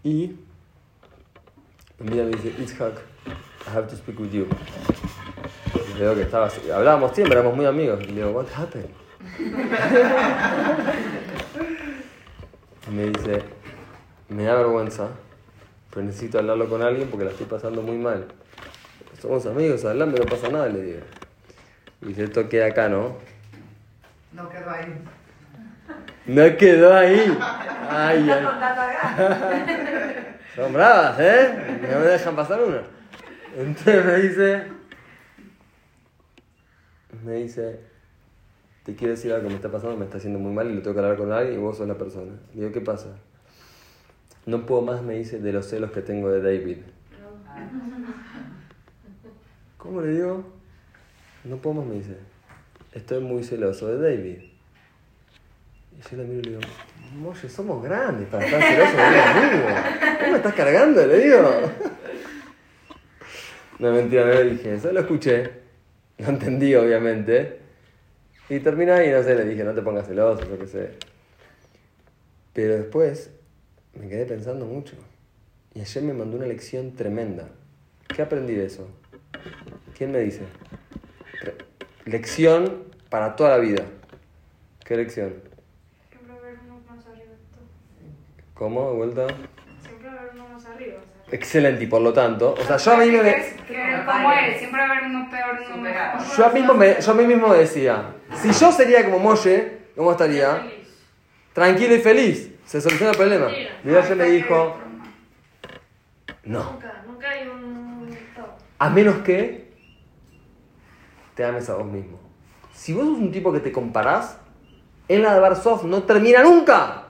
Y 0.05 0.35
mira 1.97 2.25
me 2.25 2.29
dice, 2.29 2.53
Itzhak, 2.61 2.93
I 3.65 3.75
have 3.75 3.87
to 3.87 3.95
speak 3.95 4.19
with 4.19 4.31
you. 4.31 4.47
Y 5.95 5.99
veo 5.99 6.13
que 6.13 6.21
estaba 6.21 6.45
así. 6.45 6.69
Hablábamos 6.69 7.13
siempre, 7.13 7.35
éramos 7.35 7.55
muy 7.55 7.65
amigos. 7.65 7.99
Y 8.03 8.07
le 8.09 8.13
digo, 8.13 8.29
what 8.29 8.45
happened? 8.55 8.89
Y 12.87 12.91
me 12.93 13.05
dice, 13.05 13.41
me 14.29 14.43
da 14.43 14.53
vergüenza, 14.53 15.07
pero 15.89 16.05
necesito 16.05 16.37
hablarlo 16.37 16.69
con 16.69 16.83
alguien 16.83 17.07
porque 17.09 17.25
la 17.25 17.31
estoy 17.31 17.47
pasando 17.47 17.81
muy 17.81 17.97
mal. 17.97 18.27
Somos 19.19 19.47
amigos, 19.47 19.83
hablando, 19.85 20.19
no 20.19 20.25
pasa 20.25 20.49
nada, 20.49 20.69
le 20.69 20.81
digo. 20.83 20.99
Y 22.03 22.09
dice, 22.09 22.25
esto 22.25 22.47
queda 22.47 22.67
acá, 22.67 22.87
¿no? 22.87 23.17
No 24.33 24.47
quedó 24.49 24.69
ahí. 24.69 25.01
No 26.27 26.57
quedó 26.57 26.95
ahí. 26.95 27.37
Ay, 27.89 28.29
ay. 28.29 29.85
Son 30.55 30.71
bravas, 30.71 31.19
¿eh? 31.19 31.79
No 31.81 31.99
me 31.99 32.05
dejan 32.05 32.35
pasar 32.35 32.63
una. 32.63 32.81
Entonces 33.57 34.05
me 34.05 34.15
dice, 34.19 34.63
me 37.23 37.33
dice, 37.33 37.79
te 38.83 38.95
quiero 38.95 39.15
decir 39.15 39.33
algo, 39.33 39.43
que 39.43 39.49
me 39.49 39.55
está 39.55 39.69
pasando, 39.69 39.97
me 39.97 40.05
está 40.05 40.17
haciendo 40.17 40.39
muy 40.39 40.53
mal 40.53 40.69
y 40.69 40.75
lo 40.75 40.81
tengo 40.81 40.93
que 40.93 41.01
hablar 41.01 41.17
con 41.17 41.31
alguien 41.31 41.55
y 41.55 41.61
vos 41.61 41.77
sos 41.77 41.87
la 41.87 41.97
persona. 41.97 42.33
Digo, 42.53 42.71
¿qué 42.71 42.81
pasa? 42.81 43.17
No 44.45 44.65
puedo 44.65 44.81
más, 44.81 45.01
me 45.01 45.15
dice, 45.15 45.39
de 45.39 45.51
los 45.51 45.67
celos 45.67 45.91
que 45.91 46.01
tengo 46.01 46.29
de 46.29 46.41
David. 46.41 46.77
¿Cómo 49.77 50.01
le 50.01 50.13
digo? 50.13 50.45
No 51.43 51.57
puedo 51.57 51.81
más, 51.81 51.85
me 51.85 51.95
dice. 51.95 52.17
Estoy 52.93 53.21
muy 53.21 53.43
celoso 53.43 53.87
de 53.87 54.15
David. 54.15 54.37
Y 55.97 56.01
yo 56.01 56.17
la 56.17 56.23
miro 56.23 56.39
y 56.39 56.43
le 56.43 56.49
digo, 56.51 56.61
Molle, 57.15 57.49
somos 57.49 57.83
grandes 57.83 58.27
para 58.27 58.45
estar 58.45 58.61
celosos 58.61 58.95
de 58.95 59.01
un 59.01 59.43
amigo. 59.43 59.67
¿Cómo 60.19 60.31
me 60.31 60.37
estás 60.37 60.53
cargando? 60.53 61.07
Le 61.07 61.19
digo. 61.19 61.51
No, 63.79 63.91
mentira, 63.91 64.25
no 64.25 64.31
le 64.31 64.43
dije 64.51 64.75
eso. 64.75 64.91
Lo 64.91 64.99
escuché. 65.01 65.49
Lo 66.17 66.27
entendí, 66.29 66.75
obviamente. 66.75 67.59
Y 68.49 68.59
terminé 68.59 68.91
ahí, 68.91 69.11
no 69.11 69.23
sé, 69.23 69.35
le 69.35 69.45
dije, 69.45 69.63
no 69.63 69.73
te 69.73 69.81
pongas 69.81 70.07
celoso, 70.07 70.47
yo 70.47 70.59
qué 70.59 70.67
sé. 70.67 70.91
Pero 72.53 72.75
después 72.75 73.31
me 73.99 74.07
quedé 74.07 74.25
pensando 74.25 74.65
mucho. 74.65 74.95
Y 75.73 75.81
ayer 75.81 76.03
me 76.03 76.13
mandó 76.13 76.37
una 76.37 76.45
lección 76.45 76.95
tremenda. 76.95 77.49
¿Qué 78.07 78.21
aprendí 78.21 78.53
de 78.53 78.65
eso? 78.65 78.87
¿Quién 79.97 80.11
me 80.11 80.19
dice? 80.19 80.43
Lección 82.05 82.83
para 83.09 83.35
toda 83.35 83.49
la 83.49 83.57
vida. 83.57 83.83
¿Qué 84.85 84.95
lección? 84.95 85.33
Siempre 86.09 86.33
haber 86.33 86.59
uno 86.65 86.79
más 86.87 87.05
arriba. 87.07 87.31
de 87.31 87.37
todo. 87.51 87.65
¿Cómo? 88.55 88.89
¿De 88.89 88.95
vuelta? 88.95 89.27
Siempre 89.81 90.09
haber 90.09 90.31
uno 90.33 90.47
más 90.47 90.65
arriba. 90.65 90.95
O 90.97 91.29
sea, 91.29 91.35
Excelente, 91.35 91.83
y 91.83 91.87
por 91.87 92.01
lo 92.01 92.13
tanto, 92.13 92.55
o 92.59 92.63
sea, 92.63 92.77
yo 92.77 92.93
a 92.93 92.97
mí 92.97 93.11
me... 93.11 93.21
Que, 93.21 93.55
que 93.67 94.03
como 94.05 94.31
eres, 94.31 94.59
siempre 94.59 94.81
va 94.81 94.87
a 94.87 94.91
haber 94.91 95.03
uno 95.03 95.29
peor, 95.29 95.59
uno 95.67 95.77
mejor. 95.77 96.37
Yo 96.37 96.45
a, 96.45 96.49
mismo 96.49 96.73
me, 96.73 97.01
yo 97.01 97.11
a 97.11 97.15
mí 97.15 97.27
mismo 97.27 97.53
decía, 97.53 98.13
si 98.41 98.51
yo 98.51 98.71
sería 98.71 99.03
como 99.03 99.19
Molle, 99.19 99.89
¿cómo 99.95 100.11
estaría? 100.11 100.55
feliz. 100.55 100.85
Tranquilo 101.53 101.95
y 101.95 101.99
feliz. 101.99 102.51
Se 102.65 102.81
soluciona 102.81 103.11
el 103.11 103.17
problema. 103.17 103.51
Y 103.51 103.89
ella 103.89 104.15
me 104.15 104.25
dijo, 104.25 104.77
no. 106.43 106.71
Nunca, 106.71 107.03
nunca 107.05 107.29
hay 107.29 107.47
un. 107.47 108.17
A 108.79 108.89
menos 108.89 109.17
que 109.17 109.73
te 111.35 111.43
ames 111.43 111.69
a 111.69 111.75
vos 111.75 111.85
mismo. 111.85 112.19
Si 112.73 112.93
vos 112.93 113.05
sos 113.05 113.17
un 113.17 113.31
tipo 113.31 113.51
que 113.51 113.59
te 113.59 113.71
comparás, 113.71 114.37
en 115.07 115.23
la 115.23 115.33
de 115.33 115.39
Barsov 115.39 115.85
no 115.85 116.03
termina 116.03 116.43
nunca. 116.43 117.04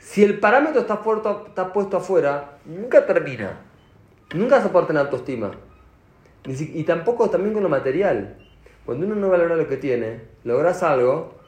Si 0.00 0.24
el 0.24 0.40
parámetro 0.40 0.80
está, 0.80 1.00
puesto, 1.02 1.44
está 1.48 1.72
puesto 1.72 1.98
afuera, 1.98 2.58
nunca 2.64 3.06
termina. 3.06 3.60
Nunca 4.34 4.56
vas 4.56 4.66
a 4.66 4.72
poder 4.72 4.86
tener 4.88 5.02
autoestima. 5.02 5.52
Y 6.44 6.82
tampoco 6.84 7.28
también 7.30 7.52
con 7.54 7.62
lo 7.62 7.68
material. 7.68 8.36
Cuando 8.84 9.06
uno 9.06 9.14
no 9.14 9.28
valora 9.28 9.54
lo 9.56 9.68
que 9.68 9.76
tiene, 9.76 10.22
logras 10.42 10.82
algo 10.82 11.38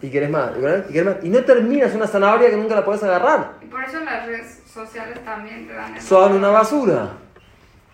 y 0.00 0.10
querés 0.10 0.30
más. 0.30 0.52
Y 0.56 0.60
querés- 0.60 0.84
y 0.90 1.00
más. 1.02 1.16
Y 1.24 1.28
no 1.28 1.44
terminas 1.44 1.94
una 1.94 2.06
zanahoria 2.06 2.50
que 2.50 2.56
nunca 2.56 2.74
la 2.74 2.84
podés 2.84 3.02
agarrar. 3.02 3.58
Y 3.62 3.66
por 3.66 3.84
eso 3.84 4.00
las 4.00 4.26
redes 4.26 4.62
sociales 4.66 5.22
también 5.24 5.66
te 5.68 5.74
dan 5.74 5.94
eso. 5.96 6.06
Son 6.08 6.32
una 6.32 6.48
basura. 6.48 7.12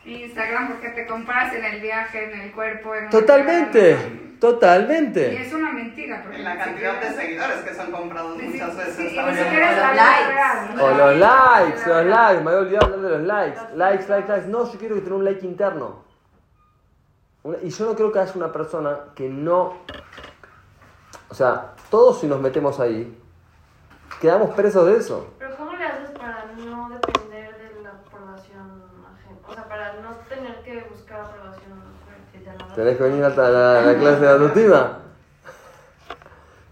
Instagram 0.05 0.68
porque 0.68 0.88
te 0.91 1.07
comparas 1.07 1.53
en 1.55 1.64
el 1.64 1.80
viaje, 1.80 2.32
en 2.32 2.41
el 2.41 2.53
cuerpo. 2.53 2.95
En 2.95 3.11
Totalmente. 3.11 3.91
Y 3.93 4.36
Totalmente. 4.41 5.43
es 5.43 5.53
una 5.53 5.59
mentira. 6.01 6.22
Porque 6.22 6.36
En 6.38 6.44
la 6.44 6.59
cantidad 6.59 7.01
de 7.01 7.12
seguidores 7.14 7.57
que 7.59 7.74
son 7.74 7.90
comprados 7.92 8.36
Sí, 8.38 8.46
muchas 8.48 8.76
veces. 8.76 8.96
sí, 8.96 9.03
y 9.07 9.11
ni 9.11 9.16
también. 9.16 9.44
siquiera 9.44 9.70
es 9.70 9.76
la 9.76 9.86
Los 9.88 9.96
likes. 9.96 10.82
O 10.82 10.90
los 10.94 11.16
likes, 11.16 11.88
los 11.88 12.07
likes, 12.07 12.42
me 12.44 12.51
había 12.51 12.61
olvidado 12.61 12.86
hablar 12.86 13.01
de 13.01 13.09
los 13.18 13.26
likes. 13.26 13.61
Likes, 13.74 14.09
likes, 14.09 14.28
likes. 14.28 14.46
No, 14.48 14.72
yo 14.72 14.78
quiero 14.78 14.94
que 14.96 15.01
tenga 15.03 15.16
un 15.16 15.24
like 15.24 15.46
interno. 15.46 16.05
Y 17.62 17.70
yo 17.70 17.86
no 17.86 17.94
creo 17.94 18.12
que 18.12 18.18
haya 18.18 18.32
una 18.34 18.53
persona 18.53 18.96
que 19.14 19.28
no. 19.28 19.74
O 21.30 21.34
sea, 21.34 21.72
todos 21.90 22.20
si 22.20 22.26
nos 22.26 22.40
metemos 22.40 22.78
ahí, 22.80 23.16
quedamos 24.20 24.51
presos 24.51 24.86
de 24.86 24.96
eso. 24.98 25.32
Pero 25.38 25.57
¿cómo 25.57 25.72
le 25.74 25.84
haces 25.84 26.11
para 26.11 26.44
no 26.59 26.90
depender 26.90 27.57
de 27.57 27.82
la 27.82 27.90
aprobación 27.90 28.82
ajena? 29.14 29.38
O 29.48 29.55
sea, 29.55 29.64
para 29.68 29.92
no 29.94 30.11
tener 30.28 30.61
que 30.62 30.86
buscar 30.90 31.20
aprobación 31.20 31.80
fuerte. 32.05 32.74
Tenés 32.74 32.96
que 32.98 33.03
venir 33.05 33.24
a 33.24 33.28
la, 33.30 33.48
la- 33.48 33.80
la 33.82 33.98
clase 33.98 34.20
de 34.20 34.28
autoestima. 34.28 34.98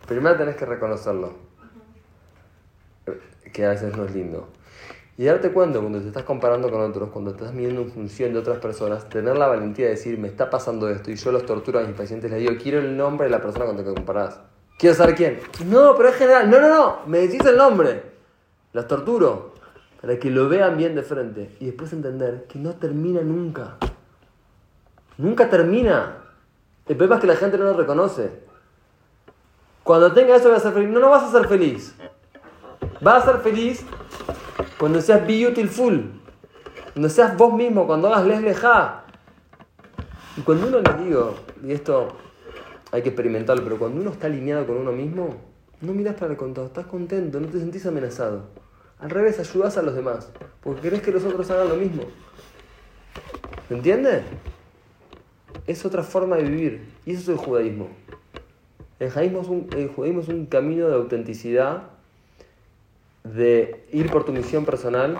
Primero 0.08 0.36
tenés 0.36 0.56
que 0.56 0.64
reconocerlo. 0.64 1.34
Que 3.52 3.66
a 3.66 3.70
veces 3.70 3.96
no 3.96 4.06
es 4.06 4.14
lindo. 4.14 4.48
Y 5.18 5.24
darte 5.24 5.52
cuenta 5.52 5.80
cuando 5.80 6.00
te 6.00 6.08
estás 6.08 6.22
comparando 6.22 6.70
con 6.70 6.80
otros, 6.80 7.10
cuando 7.10 7.32
estás 7.32 7.52
midiendo 7.52 7.82
en 7.82 7.90
función 7.90 8.32
de 8.32 8.38
otras 8.38 8.58
personas, 8.58 9.08
tener 9.08 9.36
la 9.36 9.48
valentía 9.48 9.86
de 9.86 9.92
decir, 9.92 10.18
me 10.18 10.28
está 10.28 10.48
pasando 10.48 10.88
esto, 10.88 11.10
y 11.10 11.16
yo 11.16 11.32
los 11.32 11.44
torturo 11.44 11.80
a 11.80 11.82
mis 11.82 11.96
pacientes, 11.96 12.30
les 12.30 12.40
digo, 12.40 12.54
quiero 12.62 12.78
el 12.78 12.96
nombre 12.96 13.26
de 13.26 13.32
la 13.32 13.42
persona 13.42 13.66
con 13.66 13.76
la 13.76 13.84
que 13.84 13.94
comparás. 13.94 14.40
Quiero 14.78 14.94
saber 14.94 15.16
quién. 15.16 15.40
No, 15.66 15.96
pero 15.96 16.10
es 16.10 16.14
general. 16.14 16.48
No, 16.48 16.60
no, 16.60 16.68
no. 16.68 16.98
Me 17.06 17.18
decís 17.18 17.44
el 17.44 17.56
nombre. 17.56 18.02
Los 18.72 18.86
torturo. 18.86 19.54
Para 20.00 20.18
que 20.20 20.30
lo 20.30 20.48
vean 20.48 20.76
bien 20.76 20.94
de 20.94 21.02
frente. 21.02 21.56
Y 21.58 21.66
después 21.66 21.92
entender 21.92 22.46
que 22.48 22.60
no 22.60 22.74
termina 22.76 23.20
nunca. 23.22 23.76
Nunca 25.16 25.50
termina. 25.50 26.18
El 26.86 26.96
problema 26.96 27.16
es 27.16 27.20
que 27.20 27.26
la 27.26 27.34
gente 27.34 27.58
no 27.58 27.64
lo 27.64 27.72
reconoce. 27.72 28.47
Cuando 29.88 30.12
tenga 30.12 30.36
eso 30.36 30.50
vas 30.50 30.58
a 30.58 30.62
ser 30.64 30.74
feliz. 30.74 30.90
No, 30.90 31.00
no 31.00 31.08
vas 31.08 31.22
a 31.22 31.32
ser 31.32 31.48
feliz. 31.48 31.94
Vas 33.00 33.22
a 33.22 33.32
ser 33.32 33.40
feliz 33.40 33.86
cuando 34.78 35.00
seas 35.00 35.26
beautiful. 35.26 36.12
Cuando 36.92 37.08
seas 37.08 37.34
vos 37.38 37.54
mismo, 37.54 37.86
cuando 37.86 38.08
hagas 38.08 38.26
les 38.26 38.42
leja. 38.42 39.04
Y 40.36 40.42
cuando 40.42 40.66
uno 40.66 40.80
les 40.80 40.98
digo, 41.02 41.36
y 41.64 41.72
esto 41.72 42.08
hay 42.92 43.00
que 43.00 43.08
experimentarlo, 43.08 43.64
pero 43.64 43.78
cuando 43.78 44.02
uno 44.02 44.10
está 44.10 44.26
alineado 44.26 44.66
con 44.66 44.76
uno 44.76 44.92
mismo, 44.92 45.36
no 45.80 45.94
miras 45.94 46.16
para 46.16 46.32
el 46.32 46.36
contado, 46.36 46.66
estás 46.66 46.84
contento, 46.84 47.40
no 47.40 47.48
te 47.48 47.58
sentís 47.58 47.86
amenazado. 47.86 48.42
Al 48.98 49.08
revés, 49.08 49.40
ayudas 49.40 49.78
a 49.78 49.82
los 49.82 49.94
demás, 49.94 50.30
porque 50.62 50.82
querés 50.82 51.00
que 51.00 51.12
los 51.12 51.24
otros 51.24 51.50
hagan 51.50 51.70
lo 51.70 51.76
mismo. 51.76 52.02
¿Me 53.70 53.76
entiendes? 53.78 54.22
Es 55.66 55.86
otra 55.86 56.02
forma 56.02 56.36
de 56.36 56.42
vivir, 56.42 56.90
y 57.06 57.12
eso 57.12 57.22
es 57.22 57.28
el 57.28 57.36
judaísmo. 57.38 57.88
El 59.00 59.10
judaísmo 59.10 59.40
es 59.42 59.48
un, 59.48 59.68
el 59.76 59.88
judaísmo 59.88 60.20
es 60.22 60.28
un 60.28 60.46
camino 60.46 60.88
de 60.88 60.94
autenticidad, 60.94 61.82
de 63.24 63.86
ir 63.92 64.10
por 64.10 64.24
tu 64.24 64.32
misión 64.32 64.64
personal, 64.64 65.18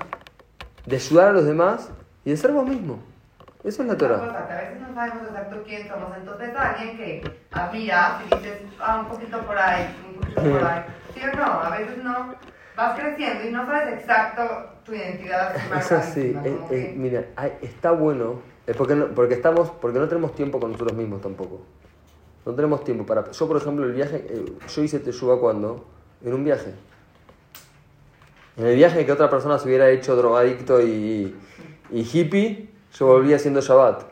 de 0.86 0.96
ayudar 0.96 1.28
a 1.28 1.32
los 1.32 1.44
demás 1.44 1.90
y 2.24 2.30
de 2.30 2.36
ser 2.36 2.52
vos 2.52 2.66
mismo. 2.66 2.98
Eso 3.64 3.82
es 3.82 3.88
la 3.88 3.96
Torah. 3.96 4.18
cosa, 4.18 4.46
que 4.46 4.52
a 4.52 4.56
veces 4.60 4.80
no 4.80 4.94
sabemos 4.94 5.28
exacto 5.28 5.62
quién 5.66 5.88
somos, 5.88 6.16
entonces 6.16 6.50
alguien 6.56 6.96
que 6.96 7.22
admiras 7.52 8.22
y 8.22 8.34
dices, 8.36 8.58
ah, 8.80 9.00
un 9.00 9.08
poquito 9.08 9.38
por 9.40 9.58
ahí, 9.58 9.94
un 10.08 10.20
poquito 10.20 10.40
por 10.42 10.64
ahí. 10.64 10.82
¿Sí 11.14 11.20
o 11.32 11.36
no? 11.36 11.44
A 11.44 11.70
veces 11.76 11.98
no, 12.02 12.34
vas 12.76 12.98
creciendo 12.98 13.44
y 13.46 13.50
no 13.52 13.66
sabes 13.66 13.94
exacto 14.00 14.42
tu 14.84 14.94
identidad. 14.94 15.54
Es 15.76 15.90
es- 15.92 16.16
es- 16.16 16.36
que- 16.68 16.94
mira, 16.96 17.24
está 17.60 17.90
bueno. 17.90 18.40
Porque 18.76 18.94
no, 18.94 19.06
porque 19.08 19.34
estamos, 19.34 19.70
porque 19.70 19.98
no 19.98 20.08
tenemos 20.08 20.34
tiempo 20.34 20.60
con 20.60 20.72
nosotros 20.72 20.96
mismos 20.96 21.20
tampoco. 21.22 21.62
No 22.48 22.54
tenemos 22.54 22.82
tiempo 22.82 23.04
para. 23.04 23.30
Yo, 23.30 23.46
por 23.46 23.58
ejemplo, 23.58 23.84
el 23.84 23.92
viaje. 23.92 24.24
eh, 24.26 24.42
Yo 24.74 24.82
hice 24.82 25.00
Teshuva 25.00 25.38
cuando. 25.38 25.84
En 26.24 26.32
un 26.32 26.44
viaje. 26.44 26.72
En 28.56 28.64
el 28.64 28.74
viaje 28.74 29.04
que 29.04 29.12
otra 29.12 29.28
persona 29.28 29.58
se 29.58 29.68
hubiera 29.68 29.90
hecho 29.90 30.16
drogadicto 30.16 30.80
y, 30.80 31.36
hippie, 31.92 32.70
yo 32.94 33.06
volví 33.06 33.34
haciendo 33.34 33.60
Shabbat. 33.60 34.02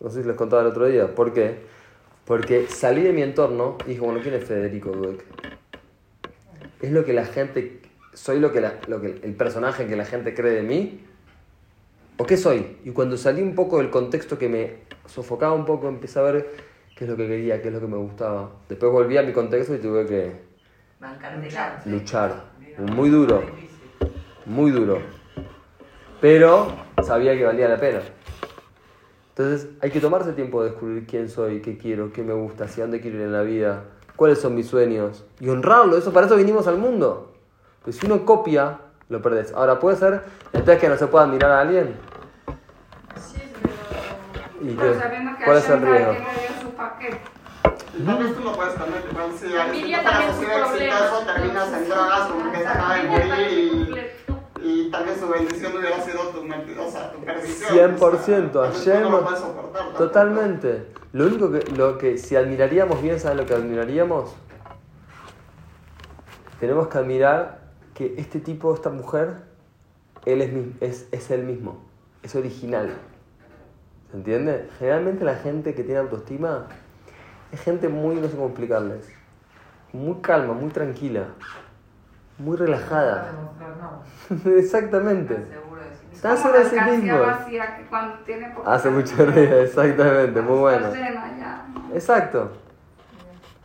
No 0.00 0.10
sé 0.10 0.22
si 0.22 0.26
les 0.28 0.36
contaba 0.36 0.62
el 0.62 0.68
otro 0.68 0.86
día. 0.86 1.14
¿Por 1.14 1.32
qué? 1.32 1.60
Porque 2.24 2.66
salí 2.66 3.02
de 3.02 3.12
mi 3.12 3.22
entorno 3.22 3.78
y 3.86 3.90
dije, 3.90 4.00
bueno, 4.00 4.18
¿quién 4.20 4.34
es 4.34 4.44
Federico? 4.44 4.90
Es 6.80 6.90
lo 6.90 7.04
que 7.04 7.12
la 7.12 7.26
gente. 7.26 7.80
Soy 8.12 8.40
lo 8.40 8.50
que, 8.52 8.60
la- 8.60 8.80
lo 8.88 9.00
que 9.00 9.20
el 9.22 9.34
personaje 9.36 9.86
que 9.86 9.94
la 9.94 10.04
gente 10.04 10.34
cree 10.34 10.52
de 10.54 10.62
mí. 10.62 11.00
¿O 12.16 12.26
qué 12.26 12.36
soy? 12.36 12.76
Y 12.84 12.90
cuando 12.90 13.16
salí 13.16 13.40
un 13.40 13.54
poco 13.54 13.78
del 13.78 13.88
contexto 13.90 14.36
que 14.36 14.48
me 14.48 14.78
sofocaba 15.06 15.52
un 15.52 15.64
poco, 15.64 15.88
empecé 15.88 16.18
a 16.18 16.22
ver 16.22 16.71
qué 16.94 17.04
es 17.04 17.10
lo 17.10 17.16
que 17.16 17.26
quería, 17.26 17.60
qué 17.60 17.68
es 17.68 17.74
lo 17.74 17.80
que 17.80 17.86
me 17.86 17.96
gustaba. 17.96 18.50
Después 18.68 18.92
volví 18.92 19.16
a 19.16 19.22
mi 19.22 19.32
contexto 19.32 19.74
y 19.74 19.78
tuve 19.78 20.06
que 20.06 20.32
luchar. 21.86 22.52
Muy 22.78 23.10
duro, 23.10 23.42
muy 24.46 24.70
duro. 24.70 24.98
Pero 26.20 26.72
sabía 27.02 27.36
que 27.36 27.44
valía 27.44 27.68
la 27.68 27.78
pena. 27.78 28.00
Entonces 29.30 29.70
hay 29.80 29.90
que 29.90 30.00
tomarse 30.00 30.32
tiempo 30.32 30.62
de 30.62 30.70
descubrir 30.70 31.06
quién 31.06 31.28
soy, 31.28 31.60
qué 31.60 31.78
quiero, 31.78 32.12
qué 32.12 32.22
me 32.22 32.34
gusta, 32.34 32.64
hacia 32.64 32.84
dónde 32.84 33.00
quiero 33.00 33.16
ir 33.16 33.24
en 33.24 33.32
la 33.32 33.42
vida, 33.42 33.84
cuáles 34.14 34.38
son 34.40 34.54
mis 34.54 34.66
sueños. 34.66 35.24
Y 35.40 35.48
honrarlo, 35.48 35.96
eso 35.96 36.12
para 36.12 36.26
eso 36.26 36.36
vinimos 36.36 36.66
al 36.66 36.78
mundo. 36.78 37.32
Pues 37.82 37.96
si 37.96 38.06
uno 38.06 38.24
copia, 38.24 38.78
lo 39.08 39.20
perdés. 39.22 39.52
Ahora 39.52 39.80
puede 39.80 39.96
ser 39.96 40.22
entonces 40.52 40.78
que 40.78 40.88
no 40.88 40.96
se 40.96 41.06
pueda 41.06 41.24
admirar 41.24 41.50
a 41.50 41.60
alguien. 41.60 41.94
Sí, 43.16 43.40
pero... 43.60 44.70
¿Y 44.70 44.74
Pero 44.76 44.92
que 44.92 45.44
¿Cuál 45.44 45.56
es 45.56 45.68
el 45.70 45.80
riesgo? 45.80 46.12
Y 47.94 48.02
tal 48.04 48.18
vez 48.24 48.34
tú 48.34 48.40
lo 48.42 48.52
puedes 48.52 48.74
tener, 48.74 49.04
igual 49.10 49.30
si 49.38 49.48
Familia 49.48 49.98
si 49.98 50.04
tú 50.04 50.10
también 50.10 50.62
problema. 50.62 50.98
exitoso, 50.98 51.26
terminas 51.26 51.72
en 51.72 51.88
drogas 51.88 52.28
como 52.28 52.52
que 52.52 52.58
se 52.58 52.66
acaba 52.66 52.94
de 52.96 53.02
morir 53.04 53.28
también 53.28 54.06
y, 54.62 54.68
y 54.86 54.90
tal 54.90 55.04
vez 55.04 55.20
su 55.20 55.28
bendición 55.28 55.76
hubiera 55.76 56.00
sido 56.02 56.20
tu, 56.28 56.38
o 56.40 56.90
sea, 56.90 57.12
tu 57.12 57.18
perdición. 57.24 57.96
100%, 57.98 58.54
o 58.56 58.72
sea, 58.72 59.00
no 59.00 59.10
lo 59.10 59.24
puedes 59.24 59.40
soportar 59.40 59.72
tampoco. 59.72 59.98
Totalmente. 59.98 60.86
Lo 61.12 61.26
único 61.26 61.50
que, 61.52 61.60
lo 61.72 61.98
que 61.98 62.16
si 62.16 62.34
admiraríamos 62.36 63.02
bien, 63.02 63.20
¿sabes 63.20 63.36
lo 63.36 63.44
que 63.46 63.54
admiraríamos? 63.54 64.34
Tenemos 66.60 66.88
que 66.88 66.98
admirar 66.98 67.58
que 67.94 68.14
este 68.16 68.40
tipo, 68.40 68.72
esta 68.74 68.88
mujer, 68.88 69.34
él 70.24 70.40
es, 70.40 70.52
mi- 70.52 70.72
es, 70.80 71.06
es 71.10 71.30
él 71.30 71.42
mismo, 71.44 71.82
es 72.22 72.34
original. 72.34 72.94
¿Se 74.12 74.18
entiende? 74.18 74.68
Generalmente 74.78 75.24
la 75.24 75.36
gente 75.36 75.74
que 75.74 75.82
tiene 75.82 76.00
autoestima 76.00 76.66
es 77.50 77.62
gente 77.62 77.88
muy, 77.88 78.16
no 78.16 78.28
sé 78.28 78.34
cómo 78.34 78.48
explicarles, 78.48 79.10
muy 79.94 80.20
calma, 80.20 80.52
muy 80.52 80.68
tranquila, 80.68 81.28
muy 82.36 82.58
relajada. 82.58 83.32
Exactamente. 84.58 85.34
Seguro 85.34 85.80
de 85.80 85.94
sí 85.94 86.04
mismo. 86.04 87.24
Hace 88.66 88.90
mucho 88.90 89.16
ruido, 89.16 89.60
exactamente, 89.62 90.42
muy 90.42 90.58
bueno. 90.58 90.88
Está 90.88 91.64
¿no? 91.74 91.94
Exacto. 91.94 92.52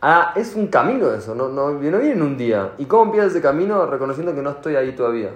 Ah, 0.00 0.32
es 0.34 0.54
un 0.54 0.68
camino 0.68 1.12
eso, 1.12 1.34
no, 1.34 1.50
no, 1.50 1.72
no 1.72 1.78
viene 1.78 2.12
en 2.12 2.22
un 2.22 2.38
día. 2.38 2.70
¿Y 2.78 2.86
cómo 2.86 3.04
empieza 3.04 3.26
ese 3.26 3.42
camino? 3.42 3.84
Reconociendo 3.84 4.34
que 4.34 4.40
no 4.40 4.50
estoy 4.50 4.76
ahí 4.76 4.92
todavía. 4.92 5.30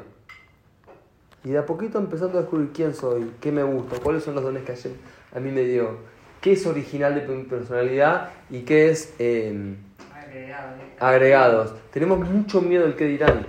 Y 1.45 1.51
de 1.51 1.59
a 1.59 1.67
poquito 1.67 1.99
empezando 1.99 2.39
a 2.39 2.43
descubrir 2.43 2.71
quién 2.73 2.95
soy, 2.95 3.33
qué 3.41 3.51
me 3.51 3.63
gusta, 3.63 3.99
cuáles 4.01 4.23
son 4.23 4.35
los 4.35 4.45
dones 4.45 4.63
que 4.65 4.75
Hashem 4.75 4.93
a 5.35 5.41
mí 5.41 5.51
me 5.51 5.63
dio, 5.63 5.97
qué 6.41 6.53
es 6.53 6.67
original 6.67 7.15
de 7.15 7.27
mi 7.27 7.45
personalidad 7.45 8.31
y 8.51 8.63
qué 8.63 8.91
es 8.91 9.15
eh, 9.19 9.77
¿eh? 10.33 10.55
agregados. 10.99 11.75
Tenemos 11.91 12.21
mucho 12.21 12.61
miedo 12.61 12.85
del 12.85 12.97
que 12.97 13.07
dirán. 13.07 13.47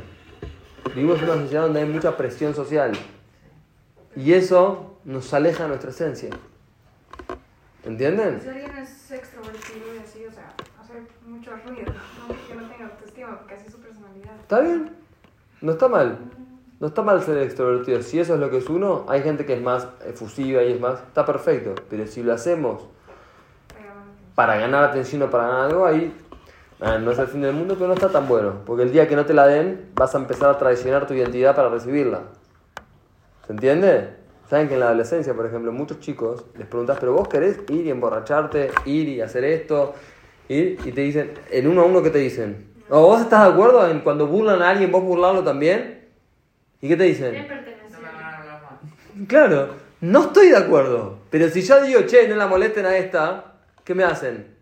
Vivimos 0.95 1.19
en 1.19 1.29
una 1.29 1.41
sociedad 1.41 1.63
donde 1.63 1.81
hay 1.81 1.89
mucha 1.89 2.15
presión 2.15 2.53
social. 2.53 2.93
Y 4.15 4.33
eso 4.33 4.97
nos 5.03 5.33
aleja 5.33 5.63
de 5.63 5.69
nuestra 5.69 5.89
esencia. 5.89 6.29
¿Entienden? 7.83 8.39
Si 8.41 8.47
alguien 8.47 8.77
es 8.77 9.11
extrovertido 9.11 9.95
y 9.95 9.97
así, 9.97 10.25
o 10.25 10.31
sea, 10.31 10.53
hace 10.79 10.93
mucho 11.27 11.51
ruido, 11.65 11.91
no 11.91 12.47
que 12.47 12.55
no 12.55 12.69
tenga 12.69 12.85
autoestima, 12.85 13.39
porque 13.39 13.55
así 13.55 13.65
es 13.67 13.73
su 13.73 13.79
personalidad. 13.79 14.39
¿Está 14.39 14.59
bien? 14.61 14.91
No 15.61 15.71
está 15.73 15.87
mal. 15.87 16.17
No 16.83 16.89
está 16.89 17.01
mal 17.01 17.23
ser 17.23 17.37
extrovertido. 17.37 18.01
Si 18.01 18.19
eso 18.19 18.33
es 18.33 18.41
lo 18.41 18.49
que 18.49 18.57
es 18.57 18.67
uno, 18.67 19.05
hay 19.07 19.21
gente 19.21 19.45
que 19.45 19.53
es 19.53 19.61
más 19.61 19.87
efusiva 20.05 20.61
y 20.63 20.73
es 20.73 20.81
más. 20.81 20.99
Está 20.99 21.25
perfecto. 21.25 21.75
Pero 21.89 22.05
si 22.07 22.23
lo 22.23 22.33
hacemos 22.33 22.83
para 24.35 24.57
ganar 24.57 24.83
atención 24.83 25.21
o 25.21 25.29
para 25.29 25.47
ganar 25.47 25.61
algo, 25.69 25.85
ahí 25.85 26.13
ah, 26.81 26.97
no 26.97 27.11
es 27.11 27.19
el 27.19 27.27
fin 27.27 27.39
del 27.39 27.53
mundo, 27.53 27.75
pero 27.75 27.87
no 27.87 27.93
está 27.93 28.09
tan 28.09 28.27
bueno. 28.27 28.55
Porque 28.65 28.83
el 28.83 28.91
día 28.91 29.07
que 29.07 29.15
no 29.15 29.25
te 29.25 29.33
la 29.33 29.47
den, 29.47 29.91
vas 29.95 30.13
a 30.13 30.17
empezar 30.17 30.49
a 30.49 30.57
traicionar 30.57 31.07
tu 31.07 31.13
identidad 31.13 31.55
para 31.55 31.69
recibirla. 31.69 32.23
¿Se 33.47 33.53
entiende? 33.53 34.17
Saben 34.49 34.67
que 34.67 34.73
en 34.73 34.81
la 34.81 34.87
adolescencia, 34.87 35.33
por 35.33 35.45
ejemplo, 35.45 35.71
muchos 35.71 36.01
chicos 36.01 36.43
les 36.57 36.67
preguntas, 36.67 36.97
pero 36.99 37.13
vos 37.13 37.29
querés 37.29 37.61
ir 37.69 37.85
y 37.85 37.91
emborracharte, 37.91 38.71
ir 38.83 39.07
y 39.07 39.21
hacer 39.21 39.45
esto, 39.45 39.93
ir, 40.49 40.77
y 40.83 40.91
te 40.91 40.99
dicen, 40.99 41.31
en 41.49 41.65
uno 41.65 41.83
a 41.83 41.85
uno, 41.85 42.03
¿qué 42.03 42.09
te 42.09 42.19
dicen? 42.19 42.73
¿O 42.89 43.03
vos 43.03 43.21
estás 43.21 43.45
de 43.47 43.53
acuerdo 43.53 43.87
en 43.87 44.01
cuando 44.01 44.27
burlan 44.27 44.61
a 44.61 44.71
alguien, 44.71 44.91
vos 44.91 45.01
burlarlo 45.01 45.45
también? 45.45 45.92
¿Y 46.83 46.89
qué 46.89 46.97
te 46.97 47.03
dicen? 47.05 47.47
No 47.47 47.99
me 47.99 48.05
van 48.11 48.23
a 48.25 48.37
hablar 48.39 48.61
más. 48.61 49.27
Claro, 49.29 49.75
no 50.01 50.23
estoy 50.23 50.49
de 50.49 50.57
acuerdo. 50.57 51.19
Pero 51.29 51.47
si 51.47 51.61
yo 51.61 51.81
digo, 51.81 52.01
che, 52.01 52.27
no 52.27 52.35
la 52.35 52.45
molesten 52.47 52.85
a 52.85 52.97
esta, 52.97 53.53
¿qué 53.85 53.95
me 53.95 54.03
hacen? 54.03 54.53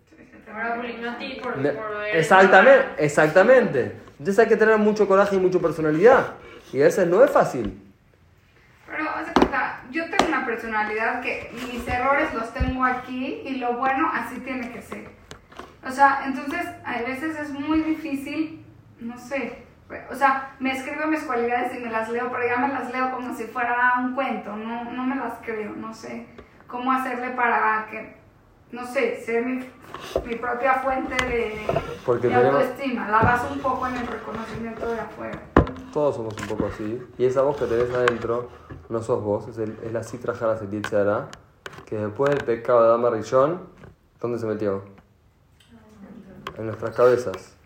Ahora 0.54 0.76
bullying 0.76 1.04
a 1.04 1.18
ti 1.18 1.40
por, 1.42 1.58
Me- 1.58 1.74
Exactamente, 2.14 2.86
exactamente. 3.04 3.96
Entonces 4.20 4.38
hay 4.38 4.48
que 4.48 4.56
tener 4.56 4.78
mucho 4.78 5.08
coraje 5.08 5.36
y 5.36 5.40
mucha 5.40 5.58
personalidad. 5.58 6.34
Y 6.72 6.80
a 6.82 6.86
veces 6.86 7.08
no 7.08 7.24
es 7.24 7.32
fácil. 7.32 7.82
Pero, 8.86 9.10
haz 9.10 9.26
de 9.26 9.34
cuenta, 9.34 9.82
yo 9.90 10.04
tengo 10.12 10.28
una 10.28 10.46
personalidad 10.46 11.22
que 11.22 11.50
mis 11.72 11.88
errores 11.88 12.32
los 12.36 12.54
tengo 12.54 12.86
aquí 12.86 13.42
y 13.46 13.56
lo 13.56 13.74
bueno 13.78 14.12
así 14.14 14.40
tiene 14.42 14.72
que 14.72 14.84
ser. 14.84 15.10
O 15.84 15.90
sea, 15.90 16.22
entonces 16.28 16.68
a 16.86 17.02
veces 17.02 17.36
es 17.40 17.50
muy 17.50 17.80
difícil, 17.82 18.64
no 19.00 19.18
sé, 19.18 19.64
o 20.12 20.16
sea, 20.16 20.56
me 20.60 20.72
escribo 20.72 21.08
mis 21.08 21.24
cualidades 21.24 21.76
y 21.76 21.80
me 21.84 21.90
las 21.92 22.10
leo, 22.10 22.30
pero 22.32 22.46
ya 22.46 22.58
me 22.58 22.68
las 22.74 22.92
leo 22.92 23.12
como 23.12 23.34
si 23.36 23.44
fuera 23.46 23.94
un 24.00 24.14
cuento, 24.16 24.56
no, 24.56 24.86
no 24.92 25.04
me 25.04 25.16
las 25.16 25.34
creo, 25.44 25.72
no 25.76 25.94
sé 25.94 26.28
cómo 26.68 26.92
hacerle 26.92 27.32
para 27.32 27.86
que, 27.92 28.16
no 28.72 28.86
sé, 28.86 29.22
ser 29.22 29.46
mi, 29.46 29.68
mi 30.26 30.36
propia 30.36 30.76
fuente 30.76 31.16
de, 31.26 31.68
Porque 32.06 32.28
de 32.28 32.36
tenemos- 32.36 32.62
autoestima. 32.62 33.10
La 33.10 33.20
baso 33.20 33.50
un 33.52 33.60
poco 33.60 33.88
en 33.88 33.96
el 33.98 34.08
reconocimiento 34.08 34.90
de 34.90 35.00
afuera. 35.02 35.40
Todos 35.92 36.16
somos 36.16 36.34
un 36.42 36.48
poco 36.48 36.68
así. 36.68 37.02
Y 37.18 37.26
esa 37.26 37.42
voz 37.42 37.58
que 37.58 37.66
tenés 37.66 37.94
adentro 37.94 38.50
no 38.88 39.02
sos 39.02 39.22
vos, 39.22 39.48
es, 39.50 39.58
el, 39.58 39.78
es 39.84 39.92
la 39.92 40.04
citra 40.04 40.34
jara 40.34 40.54
hará 40.94 41.28
que 41.86 41.98
después 41.98 42.30
del 42.34 42.44
pecado 42.46 42.82
de 42.84 42.88
Adama 42.88 43.10
Rillón, 43.10 43.68
¿dónde 44.22 44.40
se 44.40 44.46
metió? 44.46 44.84
En 46.58 46.66
nuestras 46.68 46.96
cabezas. 46.96 47.58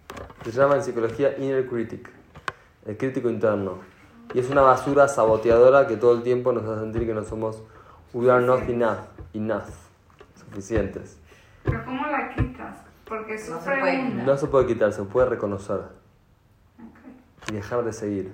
Se 0.43 0.51
llama 0.51 0.75
en 0.75 0.83
psicología 0.83 1.37
inner 1.37 1.67
critic, 1.67 2.09
el 2.85 2.97
crítico 2.97 3.29
interno. 3.29 3.79
Y 4.33 4.39
es 4.39 4.49
una 4.49 4.61
basura 4.61 5.07
saboteadora 5.07 5.87
que 5.87 5.97
todo 5.97 6.13
el 6.15 6.23
tiempo 6.23 6.51
nos 6.51 6.63
hace 6.65 6.81
sentir 6.81 7.05
que 7.05 7.13
no 7.13 7.23
somos, 7.23 7.61
we 8.13 8.29
are 8.31 8.45
not 8.45 8.67
enough, 8.69 8.97
enough, 9.33 9.63
suficientes. 10.35 11.17
Pero 11.63 11.83
¿cómo 11.85 12.05
la 12.07 12.33
quitas? 12.33 12.77
Porque 13.07 13.33
No 13.49 13.59
se 13.61 13.69
puede 13.79 13.97
quitar. 14.07 14.25
No 14.25 14.37
se 14.37 14.47
puede 14.47 14.65
quitar, 14.67 14.93
se 14.93 15.03
puede 15.03 15.29
reconocer. 15.29 15.79
Ok. 16.79 17.49
y 17.51 17.53
dejar 17.53 17.83
de 17.83 17.93
seguir. 17.93 18.31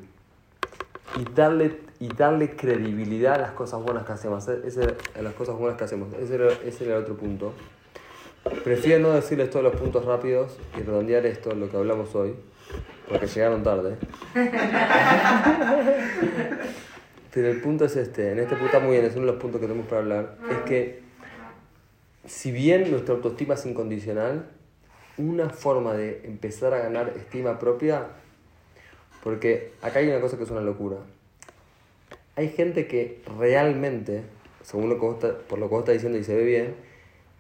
Y 1.20 1.26
darle, 1.34 1.82
y 2.00 2.08
darle 2.08 2.56
credibilidad 2.56 3.34
a 3.36 3.38
las 3.40 3.52
cosas 3.52 3.82
buenas 3.84 4.06
que 4.06 4.14
hacemos. 4.14 4.48
e- 4.48 4.62
Ese, 4.66 4.96
a 5.18 5.22
las 5.22 5.34
cosas 5.34 5.58
buenas 5.58 5.78
que 5.78 5.84
hacemos. 5.84 6.14
Ese 6.14 6.36
era, 6.36 6.48
ese 6.66 6.86
era 6.86 6.96
el 6.98 7.04
otro 7.04 7.16
punto. 7.16 7.52
Prefiero 8.64 9.02
no 9.08 9.14
decirles 9.14 9.50
todos 9.50 9.64
los 9.64 9.76
puntos 9.76 10.06
rápidos 10.06 10.58
y 10.78 10.82
redondear 10.82 11.26
esto, 11.26 11.54
lo 11.54 11.70
que 11.70 11.78
hablamos 11.78 12.16
hoy, 12.16 12.34
porque 13.08 13.28
llegaron 13.28 13.64
tarde. 13.64 13.98
Pero 17.34 17.50
el 17.50 17.62
punto 17.62 17.86
es 17.86 17.96
este, 17.96 18.32
en 18.32 18.40
este 18.40 18.56
punto 18.56 18.82
muy 18.82 18.92
bien, 18.92 19.06
es 19.06 19.16
uno 19.16 19.26
de 19.26 19.32
los 19.32 19.42
puntos 19.42 19.62
que 19.62 19.68
tenemos 19.68 19.88
para 19.88 20.02
hablar, 20.02 20.38
es 20.50 20.58
que 20.70 21.02
si 22.26 22.52
bien 22.52 22.92
nuestra 22.92 23.16
autoestima 23.16 23.54
es 23.54 23.66
incondicional, 23.66 24.50
una 25.18 25.50
forma 25.50 25.94
de 25.94 26.22
empezar 26.26 26.74
a 26.74 26.80
ganar 26.80 27.14
estima 27.16 27.60
propia 27.60 28.08
porque 29.24 29.74
acá 29.82 30.00
hay 30.00 30.08
una 30.08 30.20
cosa 30.20 30.38
que 30.38 30.44
es 30.44 30.52
una 30.52 30.62
locura. 30.62 30.98
Hay 32.36 32.50
gente 32.50 32.88
que 32.88 33.22
realmente, 33.38 34.24
según 34.64 34.90
lo 34.90 34.96
que 34.96 35.28
por 35.28 35.60
lo 35.60 35.68
que 35.68 35.72
vos 35.72 35.80
estás 35.80 35.94
diciendo 35.94 36.18
y 36.18 36.24
se 36.24 36.36
ve 36.36 36.44
bien, 36.44 36.76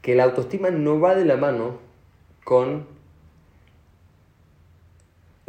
que 0.01 0.15
la 0.15 0.25
autoestima 0.25 0.69
no 0.69 0.99
va 0.99 1.15
de 1.15 1.25
la 1.25 1.37
mano 1.37 1.79
con 2.43 2.85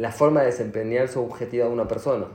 la 0.03 0.11
forma 0.11 0.41
de 0.41 0.47
desempeñar 0.47 1.07
su 1.07 1.21
objetivo 1.23 1.63
de 1.63 1.71
una 1.71 1.87
persona. 1.87 2.25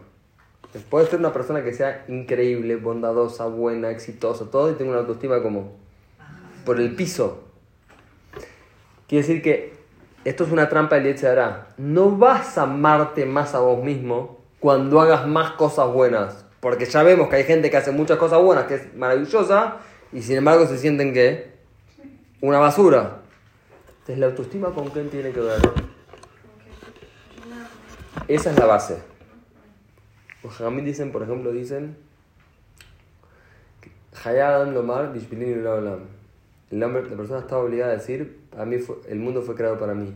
Puede 0.88 1.06
ser 1.06 1.18
una 1.18 1.34
persona 1.34 1.62
que 1.62 1.74
sea 1.74 2.02
increíble, 2.08 2.76
bondadosa, 2.76 3.44
buena, 3.44 3.90
exitosa, 3.90 4.46
todo, 4.50 4.70
y 4.70 4.74
tenga 4.74 4.92
una 4.92 5.00
autoestima 5.00 5.42
como 5.42 5.76
por 6.64 6.80
el 6.80 6.96
piso. 6.96 7.44
Quiere 9.06 9.26
decir 9.26 9.42
que 9.42 9.74
esto 10.24 10.44
es 10.44 10.50
una 10.50 10.70
trampa 10.70 10.98
del 10.98 11.26
hará. 11.26 11.66
No 11.76 12.10
vas 12.16 12.56
a 12.56 12.62
amarte 12.62 13.26
más 13.26 13.54
a 13.54 13.58
vos 13.58 13.84
mismo 13.84 14.38
cuando 14.60 15.02
hagas 15.02 15.26
más 15.26 15.50
cosas 15.50 15.92
buenas. 15.92 16.46
Porque 16.60 16.86
ya 16.86 17.02
vemos 17.02 17.28
que 17.28 17.36
hay 17.36 17.44
gente 17.44 17.70
que 17.70 17.76
hace 17.76 17.90
muchas 17.90 18.16
cosas 18.16 18.42
buenas, 18.42 18.64
que 18.64 18.76
es 18.76 18.94
maravillosa, 18.94 19.76
y 20.10 20.22
sin 20.22 20.38
embargo 20.38 20.64
se 20.64 20.78
sienten 20.78 21.12
que 21.12 21.52
una 22.40 22.60
basura. 22.60 23.20
Entonces 23.90 24.18
la 24.18 24.26
autoestima 24.28 24.70
con 24.70 24.88
quién 24.88 25.10
tiene 25.10 25.32
que 25.32 25.40
ver. 25.40 25.87
Esa 28.28 28.50
es 28.50 28.58
la 28.58 28.66
base. 28.66 28.98
Los 30.42 30.54
Jamil 30.54 30.84
dicen, 30.84 31.12
por 31.12 31.22
ejemplo, 31.22 31.50
dicen 31.52 31.96
Hayadam 34.24 34.72
Lomar 34.74 35.12
Bishbilin. 35.12 35.64
El 36.70 36.82
hombre, 36.82 37.02
la 37.08 37.16
persona 37.16 37.40
está 37.40 37.56
obligada 37.58 37.92
a 37.92 37.96
decir, 37.96 38.40
a 38.56 38.64
mí 38.64 38.78
fue- 38.78 38.96
el 39.08 39.18
mundo 39.18 39.42
fue 39.42 39.54
creado 39.54 39.78
para 39.78 39.94
mí. 39.94 40.14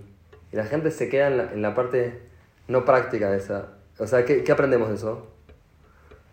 Y 0.53 0.57
la 0.57 0.67
gente 0.67 0.91
se 0.91 1.09
queda 1.09 1.29
en 1.29 1.37
la, 1.39 1.53
en 1.53 1.63
la 1.63 1.75
parte 1.75 2.21
no 2.69 2.85
práctica 2.85 3.31
de 3.31 3.39
esa. 3.39 3.69
O 3.99 4.07
sea, 4.07 4.25
¿qué, 4.25 4.45
qué 4.45 4.53
aprendemos 4.53 4.89
de 4.91 4.97
eso? 4.97 5.27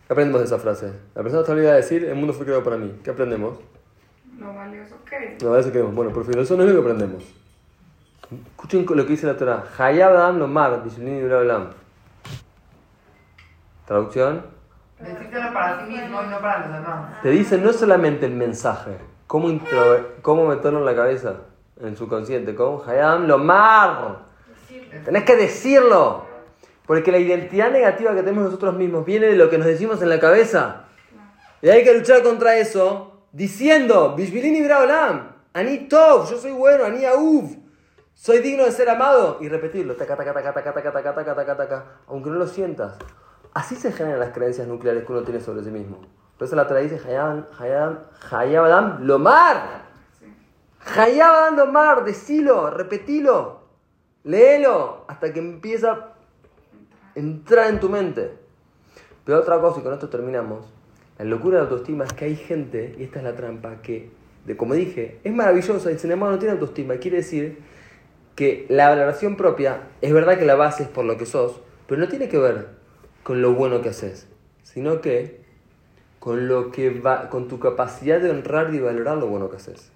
¿Qué 0.07 0.13
aprendemos 0.13 0.41
de 0.41 0.47
esa 0.47 0.59
frase? 0.59 0.91
La 1.15 1.21
persona 1.21 1.41
está 1.41 1.53
obligada 1.53 1.75
a 1.75 1.77
decir, 1.77 2.03
el 2.03 2.15
mundo 2.15 2.33
fue 2.33 2.45
creado 2.45 2.63
para 2.63 2.77
mí. 2.77 2.99
¿Qué 3.03 3.11
aprendemos? 3.11 3.59
Lo 4.37 4.53
valioso 4.53 4.95
que 5.09 5.35
es. 5.35 5.43
No, 5.43 5.55
eso 5.57 5.71
queremos. 5.71 5.93
Bueno, 5.95 6.11
por 6.11 6.25
fin, 6.25 6.37
eso 6.37 6.57
no 6.57 6.63
es 6.63 6.69
lo 6.69 6.75
que 6.75 6.81
aprendemos. 6.81 7.23
Escuchen 8.31 8.85
lo 8.87 9.05
que 9.05 9.11
dice 9.11 9.25
la 9.25 9.37
Torah. 9.37 9.63
Hayab 9.77 10.15
Adam 10.15 10.37
Lomar. 10.37 10.83
Traducción. 13.85 14.45
Decírselo 14.99 15.53
para 15.53 15.85
sí 15.85 15.91
mismo 15.91 16.21
y 16.21 16.27
no 16.27 16.39
para 16.39 16.59
los 16.59 16.73
demás. 16.73 17.21
Te 17.23 17.29
dice 17.29 17.57
no 17.57 17.73
solamente 17.73 18.25
el 18.25 18.33
mensaje, 18.33 18.97
cómo, 19.27 19.47
cómo 20.21 20.45
meterlo 20.45 20.79
en 20.79 20.85
la 20.85 20.95
cabeza, 20.95 21.37
en 21.81 21.95
su 21.95 22.07
consciente, 22.07 22.53
cómo 22.53 22.83
Hayam 22.85 23.25
Lomar. 23.25 24.19
Tenés 25.05 25.23
que 25.23 25.35
decirlo. 25.35 26.27
Porque 26.85 27.11
la 27.11 27.19
identidad 27.19 27.71
negativa 27.71 28.15
que 28.15 28.23
tenemos 28.23 28.45
nosotros 28.45 28.73
mismos 28.75 29.05
viene 29.05 29.27
de 29.27 29.35
lo 29.35 29.49
que 29.49 29.59
nos 29.59 29.67
decimos 29.67 30.01
en 30.01 30.09
la 30.09 30.19
cabeza. 30.19 30.85
Y 31.61 31.69
hay 31.69 31.83
que 31.83 31.93
luchar 31.93 32.23
contra 32.23 32.57
eso 32.57 33.25
diciendo, 33.31 34.15
Bishbilin 34.15 34.55
Ibra 34.55 34.79
Olam, 34.79 35.31
Ani 35.53 35.87
Tov, 35.87 36.29
yo 36.29 36.37
soy 36.37 36.51
bueno, 36.51 36.85
Ani 36.85 37.05
Auf, 37.05 37.55
soy 38.19 38.39
digno 38.39 38.65
de 38.65 38.71
ser 38.73 38.89
amado. 38.89 39.37
Y 39.39 39.47
repetirlo, 39.47 39.95
taca, 39.95 40.17
taca, 40.17 40.33
taca, 40.33 40.53
taca, 40.53 40.73
taca, 40.73 40.91
taca, 40.91 41.13
taca, 41.15 41.35
taca, 41.35 41.57
taca, 41.57 41.85
aunque 42.07 42.29
no 42.29 42.35
lo 42.35 42.47
sientas. 42.47 42.97
Así 43.53 43.75
se 43.75 43.93
generan 43.93 44.19
las 44.19 44.31
creencias 44.31 44.67
nucleares 44.67 45.05
que 45.05 45.11
uno 45.13 45.23
tiene 45.23 45.39
sobre 45.39 45.63
sí 45.63 45.71
mismo. 45.71 46.01
Por 46.37 46.45
eso 46.45 46.55
la 46.57 46.67
Torah 46.67 46.81
dice, 46.81 46.99
Hayab 47.03 47.49
Hayab- 47.53 47.99
Hayab 48.29 48.65
Adam 48.65 49.05
Lomar. 49.05 49.83
Hayab 50.95 51.33
Adam 51.33 51.55
Lomar, 51.55 52.03
decilo, 52.03 52.69
repetilo, 52.71 53.61
léelo, 54.25 55.05
hasta 55.07 55.31
que 55.33 55.39
empieza 55.39 55.91
a 55.91 56.13
entrar 57.15 57.69
en 57.69 57.79
tu 57.79 57.89
mente. 57.89 58.37
Pero 59.25 59.39
otra 59.39 59.59
cosa, 59.59 59.79
y 59.79 59.83
con 59.83 59.93
esto 59.93 60.09
terminamos, 60.09 60.65
la 61.17 61.25
locura 61.25 61.57
de 61.57 61.63
la 61.63 61.69
autoestima 61.69 62.03
es 62.05 62.13
que 62.13 62.25
hay 62.25 62.35
gente, 62.35 62.95
y 62.97 63.03
esta 63.03 63.19
es 63.19 63.25
la 63.25 63.35
trampa, 63.35 63.81
que, 63.81 64.11
de, 64.45 64.55
como 64.55 64.73
dije, 64.73 65.19
es 65.23 65.33
maravillosa 65.33 65.91
y 65.91 65.99
sin 65.99 66.11
embargo 66.11 66.33
no 66.33 66.39
tiene 66.39 66.53
autoestima. 66.53 66.95
Quiere 66.97 67.17
decir 67.17 67.61
que 68.39 68.65
la 68.69 68.87
valoración 68.87 69.35
propia, 69.35 69.81
es 69.99 70.13
verdad 70.13 70.39
que 70.39 70.45
la 70.45 70.55
base 70.55 70.83
es 70.83 70.87
por 70.89 71.03
lo 71.03 71.17
que 71.17 71.25
sos, 71.25 71.59
pero 71.87 71.99
no 71.99 72.07
tiene 72.07 72.29
que 72.29 72.37
ver 72.37 72.69
con 73.21 73.41
lo 73.41 73.53
bueno 73.53 73.81
que 73.81 73.89
haces, 73.89 74.27
sino 74.63 75.01
que 75.01 75.41
con 76.19 76.47
lo 76.47 76.71
que 76.71 76.89
va, 77.01 77.29
con 77.29 77.49
tu 77.49 77.59
capacidad 77.59 78.21
de 78.21 78.29
honrar 78.29 78.73
y 78.73 78.79
valorar 78.79 79.17
lo 79.17 79.27
bueno 79.27 79.49
que 79.49 79.57
haces. 79.57 79.91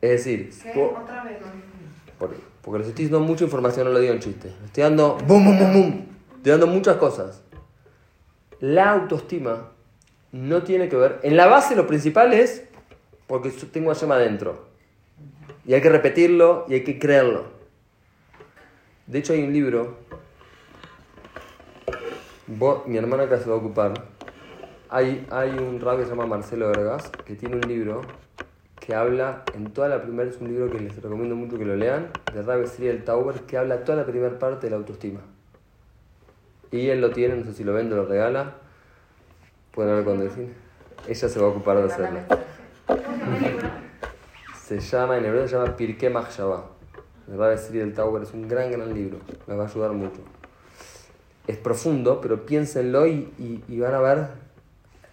Es 0.00 0.10
decir, 0.24 0.50
Otra 0.70 1.24
vez, 1.24 1.40
no 1.40 1.46
entendí. 1.48 1.60
por- 2.20 2.36
porque 2.62 2.78
les 2.78 2.88
estoy 2.90 3.06
dando 3.06 3.18
mucha 3.26 3.42
información, 3.42 3.86
no 3.88 3.92
lo 3.92 3.98
digo 3.98 4.12
en 4.14 4.20
chiste. 4.20 4.52
Estoy 4.66 4.84
dando 4.84 5.16
boom, 5.26 5.44
boom, 5.44 5.58
boom, 5.58 5.72
boom. 5.72 6.06
Estoy 6.36 6.52
dando 6.52 6.68
muchas 6.68 6.98
cosas. 6.98 7.42
La 8.60 8.92
autoestima 8.92 9.70
no 10.30 10.62
tiene 10.62 10.88
que 10.88 10.94
ver. 10.94 11.18
En 11.24 11.36
la 11.36 11.46
base, 11.48 11.74
lo 11.74 11.88
principal 11.88 12.32
es 12.32 12.62
porque 13.26 13.50
tengo 13.50 13.90
a 13.90 13.94
Yema 13.94 14.14
adentro. 14.14 14.72
Y 15.66 15.74
hay 15.74 15.80
que 15.80 15.88
repetirlo 15.88 16.66
y 16.68 16.74
hay 16.74 16.84
que 16.84 16.98
creerlo. 16.98 17.44
De 19.06 19.18
hecho, 19.18 19.32
hay 19.32 19.42
un 19.42 19.52
libro. 19.52 19.96
Mi 22.86 22.96
hermana 22.96 23.24
acá 23.24 23.38
se 23.38 23.48
va 23.48 23.56
a 23.56 23.58
ocupar. 23.58 23.94
Hay, 24.90 25.26
hay 25.30 25.50
un 25.50 25.80
rabbi 25.80 25.98
que 25.98 26.04
se 26.04 26.10
llama 26.10 26.26
Marcelo 26.26 26.68
Vergas 26.68 27.10
que 27.24 27.34
tiene 27.34 27.56
un 27.56 27.62
libro 27.62 28.02
que 28.78 28.94
habla 28.94 29.42
en 29.54 29.72
toda 29.72 29.88
la 29.88 30.02
primera, 30.02 30.28
es 30.28 30.36
un 30.40 30.48
libro 30.48 30.70
que 30.70 30.78
les 30.78 30.94
recomiendo 31.00 31.34
mucho 31.34 31.56
que 31.56 31.64
lo 31.64 31.74
lean, 31.74 32.10
de 32.34 32.42
Rabbi 32.42 32.66
Sriel 32.66 33.02
Tauber, 33.02 33.40
que 33.42 33.56
habla 33.56 33.82
toda 33.82 33.96
la 33.96 34.04
primera 34.04 34.38
parte 34.38 34.66
de 34.66 34.70
la 34.72 34.76
autoestima. 34.76 35.20
Y 36.70 36.88
él 36.88 37.00
lo 37.00 37.10
tiene, 37.10 37.36
no 37.36 37.44
sé 37.44 37.54
si 37.54 37.64
lo 37.64 37.72
vende 37.72 37.94
o 37.94 37.98
lo 37.98 38.04
regala. 38.04 38.54
Pueden 39.72 39.96
ver 39.96 40.04
cuando 40.04 40.24
define. 40.24 40.50
Ella 41.08 41.28
se 41.28 41.40
va 41.40 41.46
a 41.46 41.48
ocupar 41.48 41.78
de 41.78 41.84
hacerlo. 41.84 42.18
¿Cómo 44.66 44.80
se 44.80 44.96
llama 44.96 45.18
el 45.18 45.24
en 45.24 45.30
hebreo 45.30 45.46
se 45.48 45.56
llama 45.56 45.76
Pirkei 45.76 46.08
Mahshava. 46.08 46.64
De 47.26 47.36
Rabbi 47.36 47.58
Sriel 47.58 47.92
Tauber 47.92 48.22
es 48.22 48.32
un 48.32 48.48
gran, 48.48 48.70
gran 48.70 48.94
libro. 48.94 49.18
Les 49.46 49.58
va 49.58 49.64
a 49.64 49.66
ayudar 49.66 49.92
mucho. 49.92 50.20
Es 51.46 51.58
profundo, 51.58 52.20
pero 52.22 52.46
piénsenlo 52.46 53.06
y, 53.06 53.30
y- 53.38 53.62
y 53.68 53.80
van 53.80 53.94
a 53.94 54.00
ver. 54.00 54.28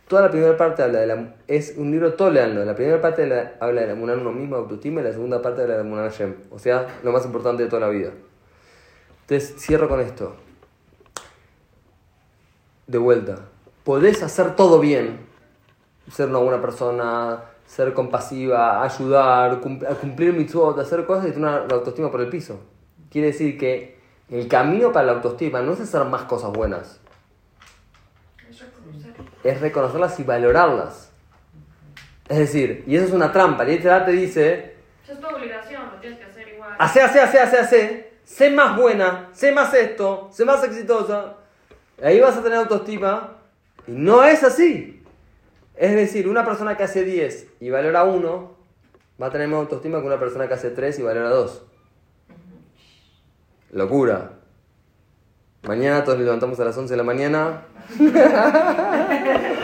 Toda 0.07 0.21
la 0.23 0.31
primera 0.31 0.55
parte 0.55 0.83
habla 0.83 0.99
de 0.99 1.07
la. 1.07 1.35
Es 1.47 1.75
un 1.77 1.91
libro, 1.91 2.13
todo. 2.13 2.31
La 2.31 2.75
primera 2.75 3.01
parte 3.01 3.23
habla 3.59 3.81
de 3.81 3.87
la 3.87 3.93
emuná 3.93 4.13
en 4.13 4.19
uno 4.21 4.31
mismo, 4.31 4.55
autoestima, 4.55 5.01
y 5.01 5.03
la 5.03 5.11
segunda 5.11 5.41
parte 5.41 5.61
de 5.63 5.67
la 5.67 5.79
emuná 5.81 6.05
en 6.05 6.09
Hashem. 6.11 6.35
O 6.49 6.59
sea, 6.59 6.87
lo 7.03 7.11
más 7.11 7.25
importante 7.25 7.63
de 7.63 7.69
toda 7.69 7.81
la 7.81 7.89
vida. 7.89 8.11
Entonces, 9.21 9.55
cierro 9.57 9.89
con 9.89 9.99
esto. 9.99 10.35
De 12.87 12.97
vuelta. 12.97 13.39
Podés 13.83 14.21
hacer 14.23 14.55
todo 14.55 14.79
bien. 14.79 15.19
Ser 16.11 16.29
una 16.29 16.39
buena 16.39 16.61
persona, 16.61 17.43
ser 17.71 17.93
compasiva, 17.93 18.83
ayudar, 18.83 19.61
cum- 19.61 19.79
a 19.89 19.93
cumplir 19.95 20.33
mitzvot, 20.33 20.77
hacer 20.79 21.05
cosas 21.05 21.27
y 21.27 21.31
tener 21.31 21.47
una 21.47 21.59
la 21.67 21.75
autoestima 21.75 22.11
por 22.11 22.19
el 22.19 22.27
piso. 22.27 22.59
Quiere 23.09 23.27
decir 23.27 23.57
que 23.57 23.97
el 24.29 24.47
camino 24.49 24.91
para 24.91 25.05
la 25.05 25.11
autoestima 25.13 25.61
no 25.61 25.71
es 25.71 25.79
hacer 25.79 26.03
más 26.05 26.23
cosas 26.23 26.51
buenas, 26.51 26.99
Es 28.49 28.59
reconocer. 28.59 29.13
es 29.43 29.61
reconocerlas 29.61 30.19
y 30.19 30.23
valorarlas. 30.23 31.11
Es 32.27 32.39
decir, 32.39 32.83
y 32.87 32.95
eso 32.97 33.05
es 33.05 33.11
una 33.13 33.31
trampa. 33.31 33.63
Y 33.69 33.77
te 33.79 34.11
dice, 34.11 34.75
Eso 35.03 35.13
es 35.13 35.19
tu 35.21 35.27
obligación, 35.27 35.83
lo 35.93 35.99
tienes 36.01 36.19
que 36.19 36.25
hacer 36.25 36.47
igual. 36.53 36.75
hace, 36.77 37.01
hace, 37.01 37.19
hace, 37.21 37.39
hace, 37.39 37.57
hace, 37.57 38.13
sé 38.25 38.49
más 38.51 38.75
buena, 38.77 39.29
sé 39.31 39.53
más 39.53 39.73
esto, 39.73 40.29
sé 40.33 40.43
más 40.43 40.61
exitosa. 40.65 41.35
Ahí 42.03 42.19
vas 42.19 42.35
a 42.35 42.43
tener 42.43 42.57
autoestima. 42.59 43.37
Y 43.87 43.91
no 43.91 44.23
es 44.23 44.43
así. 44.43 45.00
Es 45.75 45.95
decir, 45.95 46.27
una 46.27 46.45
persona 46.45 46.77
que 46.77 46.83
hace 46.83 47.03
10 47.03 47.47
y 47.59 47.69
valora 47.69 48.03
1 48.03 48.51
va 49.21 49.27
a 49.27 49.31
tener 49.31 49.47
más 49.47 49.59
autoestima 49.59 49.99
que 49.99 50.07
una 50.07 50.19
persona 50.19 50.47
que 50.47 50.53
hace 50.53 50.69
3 50.69 50.99
y 50.99 51.01
valora 51.03 51.29
2. 51.29 51.63
Locura. 53.71 54.33
Mañana 55.63 56.03
todos 56.03 56.17
nos 56.17 56.25
levantamos 56.25 56.59
a 56.59 56.65
las 56.65 56.77
11 56.77 56.93
de 56.93 56.97
la 56.97 57.03
mañana. 57.03 57.61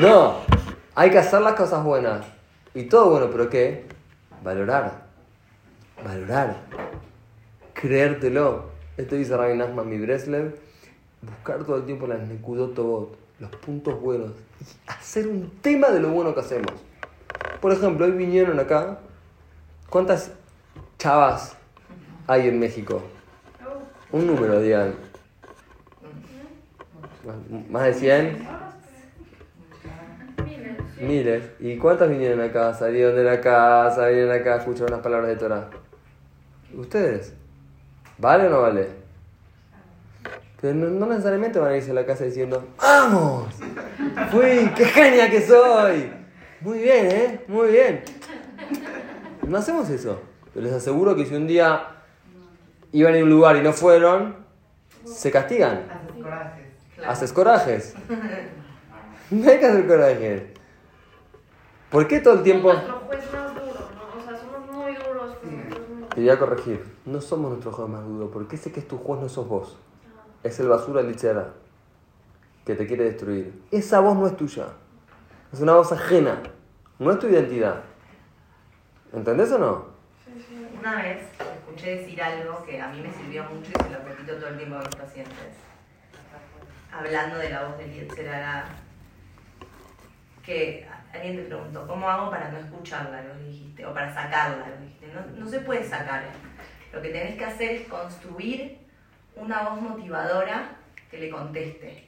No, 0.00 0.36
hay 0.94 1.10
que 1.10 1.18
hacer 1.18 1.42
las 1.42 1.54
cosas 1.54 1.84
buenas. 1.84 2.24
Y 2.74 2.84
todo 2.84 3.10
bueno, 3.10 3.28
pero 3.30 3.50
¿qué? 3.50 3.84
Valorar. 4.42 5.02
Valorar. 6.02 6.56
Creértelo. 7.74 8.70
Esto 8.96 9.16
dice 9.16 9.36
Rabbi 9.36 9.58
Nachman 9.58 9.90
mi 9.90 9.98
Breslev. 9.98 10.54
Buscar 11.20 11.64
todo 11.64 11.76
el 11.76 11.84
tiempo 11.84 12.06
las 12.06 12.20
nekudotobot, 12.20 13.14
los 13.40 13.50
puntos 13.56 14.00
buenos. 14.00 14.32
Y 14.60 14.64
hacer 14.90 15.26
un 15.26 15.50
tema 15.62 15.88
de 15.88 16.00
lo 16.00 16.10
bueno 16.10 16.34
que 16.34 16.40
hacemos. 16.40 16.72
Por 17.60 17.72
ejemplo, 17.72 18.06
hoy 18.06 18.12
vinieron 18.12 18.58
acá. 18.60 18.98
¿Cuántas 19.88 20.32
chavas 20.98 21.56
hay 22.26 22.48
en 22.48 22.58
México? 22.60 23.02
Un 24.12 24.26
número, 24.26 24.60
digan. 24.60 24.94
Más- 27.24 27.70
¿Más 27.70 27.84
de 27.84 27.94
100? 27.94 28.46
miles. 30.44 30.76
sí. 30.98 31.04
Miles. 31.04 31.44
¿Y 31.60 31.76
cuántas 31.76 32.08
vinieron 32.08 32.40
acá? 32.40 32.72
Salieron 32.74 33.14
de 33.14 33.24
la 33.24 33.40
casa, 33.40 34.06
vinieron 34.08 34.32
acá, 34.32 34.56
escucharon 34.56 34.90
las 34.92 35.00
palabras 35.00 35.28
de 35.28 35.36
Torah. 35.36 35.70
¿Ustedes? 36.74 37.34
¿Vale 38.18 38.46
o 38.46 38.50
no 38.50 38.62
vale? 38.62 38.99
Pero 40.60 40.74
no, 40.74 40.88
no 40.88 41.06
necesariamente 41.06 41.58
van 41.58 41.72
a 41.72 41.76
irse 41.76 41.90
a 41.90 41.94
la 41.94 42.04
casa 42.04 42.24
diciendo 42.24 42.68
¡Vamos! 42.78 43.54
¡Fui! 44.30 44.70
¡Qué 44.76 44.84
genia 44.84 45.30
que 45.30 45.40
soy! 45.40 46.12
Muy 46.60 46.78
bien, 46.78 47.06
¿eh? 47.10 47.44
Muy 47.48 47.70
bien. 47.70 48.04
No 49.46 49.56
hacemos 49.56 49.88
eso. 49.88 50.20
Pero 50.52 50.66
les 50.66 50.74
aseguro 50.74 51.16
que 51.16 51.24
si 51.24 51.34
un 51.34 51.46
día 51.46 52.02
iban 52.92 53.14
a 53.14 53.18
un 53.18 53.30
lugar 53.30 53.56
y 53.56 53.62
no 53.62 53.72
fueron, 53.72 54.36
se 55.06 55.30
castigan. 55.30 55.84
Haces 55.88 56.12
corajes. 56.22 56.66
Haces 57.06 57.32
corajes. 57.32 57.94
No 59.30 59.48
hay 59.48 59.58
que 59.58 59.66
hacer 59.66 59.86
corajes. 59.86 60.42
¿Por 61.88 62.06
qué 62.06 62.20
todo 62.20 62.34
el 62.34 62.42
tiempo.? 62.42 62.72
Somos 62.72 62.84
nuestro 62.84 63.06
juez 63.06 63.32
más 63.32 63.54
duro, 63.54 63.88
¿no? 63.94 64.20
O 64.20 64.28
sea, 64.28 64.38
somos 64.38 64.70
muy 64.70 64.94
duros. 64.94 65.36
Te 66.14 66.20
voy 66.20 66.30
a 66.30 66.38
corregir. 66.38 66.84
No 67.06 67.20
somos 67.20 67.50
nuestro 67.50 67.72
juez 67.72 67.88
más 67.88 68.04
duro, 68.04 68.30
porque 68.30 68.56
ese 68.56 68.70
que 68.70 68.80
es 68.80 68.88
tu 68.88 68.98
juez 68.98 69.20
no 69.20 69.28
sos 69.28 69.48
vos. 69.48 69.78
Es 70.42 70.58
el 70.58 70.68
basura 70.68 71.02
lichera 71.02 71.52
que 72.64 72.74
te 72.74 72.86
quiere 72.86 73.04
destruir. 73.04 73.62
Esa 73.70 74.00
voz 74.00 74.16
no 74.16 74.26
es 74.26 74.36
tuya. 74.36 74.66
Es 75.52 75.60
una 75.60 75.74
voz 75.74 75.92
ajena. 75.92 76.42
No 76.98 77.10
es 77.10 77.18
tu 77.18 77.26
identidad. 77.26 77.82
¿Entendés 79.12 79.52
o 79.52 79.58
no? 79.58 79.86
Una 80.78 81.02
vez 81.02 81.26
escuché 81.58 81.96
decir 81.96 82.22
algo 82.22 82.64
que 82.64 82.80
a 82.80 82.88
mí 82.88 83.00
me 83.00 83.12
sirvió 83.12 83.44
mucho 83.44 83.70
y 83.70 83.82
se 83.82 83.90
lo 83.90 83.98
repito 83.98 84.34
todo 84.36 84.48
el 84.48 84.56
tiempo 84.56 84.76
a 84.76 84.78
mis 84.78 84.96
pacientes. 84.96 85.56
Hablando 86.90 87.38
de 87.38 87.50
la 87.50 87.68
voz 87.68 87.78
del 87.78 87.92
Yetzerara, 87.92 88.64
que 90.42 90.88
alguien 91.12 91.36
te 91.36 91.42
preguntó, 91.44 91.86
¿cómo 91.86 92.08
hago 92.08 92.30
para 92.30 92.50
no 92.50 92.58
escucharla? 92.58 93.22
Lo 93.22 93.34
dijiste, 93.40 93.84
o 93.84 93.92
para 93.92 94.12
sacarla, 94.12 94.68
lo 94.68 94.76
dijiste. 94.78 95.08
No, 95.12 95.44
no 95.44 95.48
se 95.50 95.60
puede 95.60 95.86
sacar. 95.86 96.24
Lo 96.92 97.02
que 97.02 97.10
tenés 97.10 97.36
que 97.36 97.44
hacer 97.44 97.70
es 97.72 97.88
construir 97.88 98.78
una 99.36 99.68
voz 99.68 99.80
motivadora 99.80 100.76
que 101.10 101.18
le 101.18 101.30
conteste. 101.30 102.04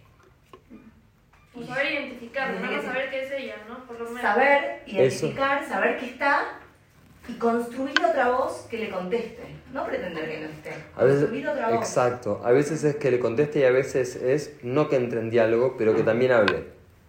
O 1.54 1.62
saber 1.62 1.92
identificarlo, 1.92 2.54
Desde 2.60 2.74
no 2.76 2.80
que- 2.80 2.86
saber 2.86 3.10
qué 3.10 3.22
es 3.24 3.32
ella, 3.32 3.56
¿no? 3.68 3.84
Por 3.86 3.98
lo 3.98 4.06
menos. 4.06 4.22
Saber 4.22 4.82
identificar, 4.86 5.66
saber 5.68 5.98
que 5.98 6.06
está 6.06 6.58
y 7.28 7.34
construir 7.34 7.94
otra 8.04 8.30
voz 8.30 8.66
que 8.70 8.78
le 8.78 8.90
conteste. 8.90 9.42
No 9.72 9.84
pretender 9.86 10.30
que 10.30 10.40
no 10.40 10.48
esté. 10.48 10.70
A 10.96 11.04
veces, 11.04 11.20
construir 11.20 11.48
otra 11.48 11.68
voz. 11.70 11.78
exacto. 11.78 12.40
A 12.44 12.52
veces 12.52 12.82
es 12.84 12.96
que 12.96 13.10
le 13.10 13.20
conteste 13.20 13.60
y 13.60 13.64
a 13.64 13.70
veces 13.70 14.16
es 14.16 14.54
no 14.62 14.88
que 14.88 14.96
entre 14.96 15.20
en 15.20 15.30
diálogo, 15.30 15.76
pero 15.76 15.94
que 15.94 16.02
también 16.02 16.32
hable. 16.32 16.64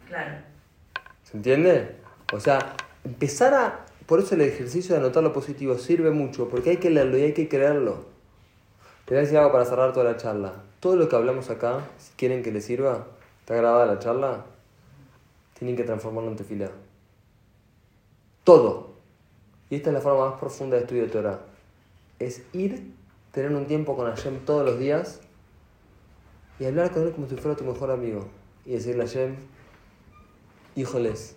Claro. 0.07 0.33
¿Se 1.23 1.37
entiende? 1.37 1.95
O 2.33 2.39
sea, 2.39 2.59
empezar 3.05 3.53
a... 3.53 3.85
Por 4.05 4.19
eso 4.19 4.35
el 4.35 4.41
ejercicio 4.41 4.93
de 4.95 4.99
anotar 5.01 5.23
lo 5.23 5.31
positivo 5.31 5.77
sirve 5.77 6.11
mucho, 6.11 6.49
porque 6.49 6.71
hay 6.71 6.77
que 6.77 6.89
leerlo 6.89 7.17
y 7.17 7.23
hay 7.23 7.33
que 7.33 7.47
creerlo. 7.47 8.05
Te 9.05 9.13
voy 9.13 9.19
a 9.19 9.21
decir 9.21 9.37
algo 9.37 9.51
para 9.51 9.65
cerrar 9.65 9.91
toda 9.91 10.05
la 10.11 10.17
charla. 10.17 10.53
Todo 10.79 10.95
lo 10.95 11.09
que 11.09 11.15
hablamos 11.15 11.49
acá, 11.49 11.87
si 11.97 12.13
quieren 12.13 12.41
que 12.41 12.51
les 12.51 12.65
sirva, 12.65 13.07
está 13.39 13.55
grabada 13.55 13.85
la 13.85 13.99
charla, 13.99 14.45
tienen 15.57 15.75
que 15.75 15.83
transformarlo 15.83 16.31
en 16.31 16.37
tefilá. 16.37 16.71
Todo. 18.43 18.93
Y 19.69 19.75
esta 19.75 19.89
es 19.89 19.93
la 19.93 20.01
forma 20.01 20.29
más 20.29 20.39
profunda 20.39 20.77
de 20.77 20.83
estudio 20.83 21.03
de 21.03 21.09
Torah. 21.09 21.39
Es 22.19 22.43
ir, 22.53 22.93
tener 23.31 23.51
un 23.53 23.65
tiempo 23.65 23.95
con 23.95 24.05
Hashem 24.07 24.45
todos 24.45 24.65
los 24.65 24.79
días 24.79 25.19
y 26.59 26.65
hablar 26.65 26.91
con 26.91 27.03
él 27.03 27.11
como 27.11 27.27
si 27.27 27.35
fuera 27.35 27.57
tu 27.57 27.63
mejor 27.65 27.91
amigo. 27.91 28.27
Y 28.65 28.73
decirle 28.73 29.03
a 29.03 29.07
Hashem, 29.07 29.35
híjoles, 30.75 31.35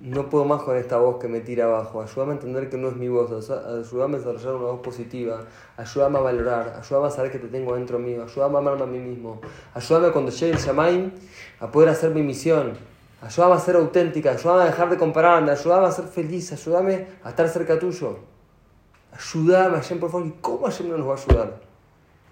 no 0.00 0.28
puedo 0.28 0.44
más 0.44 0.62
con 0.62 0.76
esta 0.76 0.98
voz 0.98 1.18
que 1.18 1.28
me 1.28 1.40
tira 1.40 1.64
abajo. 1.64 2.02
Ayúdame 2.02 2.32
a 2.32 2.34
entender 2.34 2.68
que 2.68 2.76
no 2.76 2.88
es 2.88 2.96
mi 2.96 3.08
voz. 3.08 3.30
Ayúdame 3.50 4.16
a 4.16 4.18
desarrollar 4.18 4.54
una 4.54 4.72
voz 4.72 4.80
positiva. 4.80 5.40
Ayúdame 5.76 6.18
a 6.18 6.20
valorar. 6.20 6.80
Ayúdame 6.82 7.06
a 7.06 7.10
saber 7.10 7.30
que 7.30 7.38
te 7.38 7.48
tengo 7.48 7.74
dentro 7.74 7.98
mío. 7.98 8.24
Ayúdame 8.24 8.56
a 8.56 8.58
amarme 8.58 8.82
a 8.82 8.86
mí 8.86 8.98
mismo. 8.98 9.40
Ayúdame 9.72 10.10
cuando 10.10 10.30
llegue 10.30 10.52
el 10.52 10.58
Shamaim 10.58 11.12
a 11.60 11.70
poder 11.70 11.88
hacer 11.88 12.10
mi 12.10 12.22
misión. 12.22 12.76
Ayúdame 13.22 13.54
a 13.54 13.58
ser 13.60 13.76
auténtica. 13.76 14.32
Ayúdame 14.32 14.62
a 14.62 14.66
dejar 14.66 14.90
de 14.90 14.98
compararme. 14.98 15.52
Ayúdame 15.52 15.86
a 15.86 15.92
ser 15.92 16.06
feliz. 16.06 16.52
Ayúdame 16.52 17.06
a 17.22 17.30
estar 17.30 17.48
cerca 17.48 17.78
tuyo. 17.78 18.18
Ayúdame, 19.12 19.76
Hashem, 19.76 20.00
por 20.00 20.10
favor. 20.10 20.26
¿Y 20.26 20.32
cómo 20.40 20.66
Hashem 20.66 20.88
no 20.88 20.98
nos 20.98 21.08
va 21.08 21.14
a 21.14 21.16
ayudar? 21.16 21.60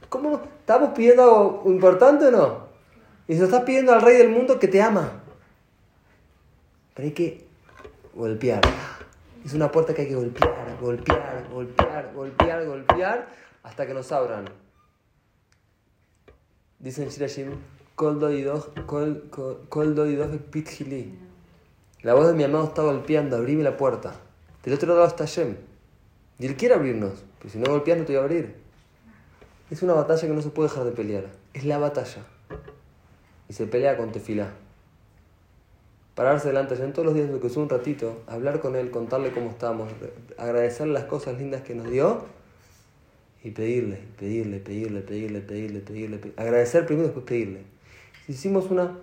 ¿Cómo? 0.09 0.41
¿Estamos 0.59 0.91
pidiendo 0.91 1.23
algo 1.23 1.63
importante 1.67 2.27
o 2.27 2.31
no? 2.33 2.73
Y 3.29 3.35
se 3.35 3.39
lo 3.39 3.45
estás 3.47 3.63
pidiendo 3.63 3.93
al 3.93 4.03
Rey 4.03 4.19
del 4.19 4.31
mundo 4.31 4.59
que 4.59 4.69
te 4.69 4.83
ama. 4.83 5.23
Pero 6.95 7.07
hay 7.07 7.15
que 7.15 7.51
golpear. 8.15 8.61
Es 9.45 9.55
una 9.55 9.73
puerta 9.73 9.95
que 9.95 10.03
hay 10.03 10.09
que 10.09 10.15
golpear, 10.15 10.79
golpear, 10.81 11.49
golpear, 11.51 12.13
golpear, 12.15 12.67
golpear, 12.67 13.29
hasta 13.63 13.87
que 13.87 13.95
nos 13.95 14.13
abran. 14.13 14.45
Dicen 16.79 17.09
Shirashim, 17.09 17.53
la 22.03 22.15
voz 22.15 22.27
de 22.27 22.35
mi 22.35 22.45
amado 22.45 22.65
está 22.65 22.83
golpeando, 22.83 23.37
abrime 23.37 23.63
la 23.63 23.77
puerta. 23.77 24.15
Del 24.65 24.75
otro 24.75 24.95
lado 24.95 25.07
está 25.07 25.25
Shem. 25.25 25.57
Y 26.39 26.47
él 26.47 26.57
quiere 26.57 26.75
abrirnos, 26.75 27.25
pero 27.39 27.51
si 27.51 27.59
no 27.59 27.71
golpeas 27.71 27.99
no 27.99 28.05
te 28.05 28.13
voy 28.13 28.21
a 28.21 28.25
abrir. 28.25 28.57
Es 29.71 29.83
una 29.83 29.93
batalla 29.95 30.23
que 30.23 30.35
no 30.35 30.43
se 30.43 30.51
puede 30.51 30.69
dejar 30.69 30.85
de 30.85 30.93
pelear. 30.93 31.27
Es 31.53 31.65
la 31.65 31.79
batalla. 31.79 32.25
Y 33.49 33.53
se 33.53 33.67
pelea 33.67 33.97
con 33.97 34.13
tefilá 34.13 34.53
pararse 36.15 36.49
delante 36.49 36.77
de 36.77 36.85
él 36.85 36.93
todos 36.93 37.07
los 37.07 37.15
días, 37.15 37.31
que 37.41 37.47
es 37.47 37.57
un 37.57 37.69
ratito, 37.69 38.23
hablar 38.27 38.61
con 38.61 38.77
él, 38.77 38.91
contarle 38.91 39.33
cómo 39.33 39.51
estamos, 39.51 39.91
agradecerle 40.37 40.93
las 40.93 41.05
cosas 41.05 41.39
lindas 41.39 41.63
que 41.63 41.75
nos 41.75 41.91
dio 41.91 42.25
y 43.43 43.51
pedirle, 43.51 43.99
pedirle, 44.19 44.59
pedirle, 44.59 45.01
pedirle, 45.01 45.41
pedirle, 45.41 45.81
pedirle, 45.81 46.33
agradecer 46.37 46.87
primero 46.87 47.05
y 47.05 47.09
después 47.09 47.27
pedirle. 47.27 47.63
Si 48.27 48.33
hicimos 48.33 48.71
una, 48.71 48.99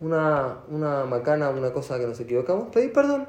una, 0.00 0.58
una 0.68 1.04
macana, 1.04 1.50
una 1.50 1.72
cosa 1.72 1.98
que 1.98 2.06
nos 2.06 2.18
equivocamos, 2.20 2.68
pedir 2.68 2.92
perdón. 2.92 3.26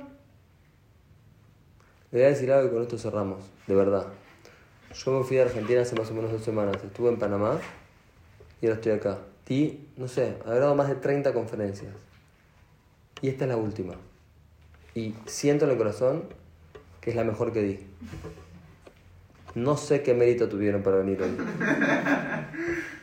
Le 2.11 2.19
voy 2.19 2.27
a 2.27 2.29
decir 2.29 2.51
algo 2.51 2.67
y 2.67 2.71
con 2.71 2.81
esto 2.83 2.97
cerramos, 2.97 3.43
de 3.67 3.75
verdad. 3.75 4.07
Yo 4.93 5.11
me 5.11 5.25
fui 5.25 5.35
de 5.35 5.43
Argentina 5.43 5.81
hace 5.81 5.95
más 5.95 6.09
o 6.09 6.13
menos 6.13 6.31
dos 6.31 6.43
semanas, 6.43 6.77
estuve 6.81 7.09
en 7.09 7.19
Panamá 7.19 7.59
y 8.61 8.67
ahora 8.67 8.75
estoy 8.75 8.93
acá. 8.93 9.17
Y, 9.49 9.87
no 9.97 10.07
sé, 10.07 10.37
he 10.45 10.59
dado 10.59 10.75
más 10.75 10.87
de 10.87 10.95
30 10.95 11.33
conferencias. 11.33 12.04
Y 13.21 13.29
esta 13.29 13.45
es 13.45 13.49
la 13.49 13.57
última. 13.57 13.95
Y 14.93 15.13
siento 15.25 15.65
en 15.65 15.71
el 15.71 15.77
corazón 15.77 16.23
que 17.01 17.11
es 17.11 17.15
la 17.15 17.23
mejor 17.23 17.53
que 17.53 17.61
di. 17.61 17.79
No 19.53 19.77
sé 19.77 20.01
qué 20.01 20.13
mérito 20.13 20.49
tuvieron 20.49 20.83
para 20.83 20.97
venir 20.97 21.21
hoy. 21.21 21.31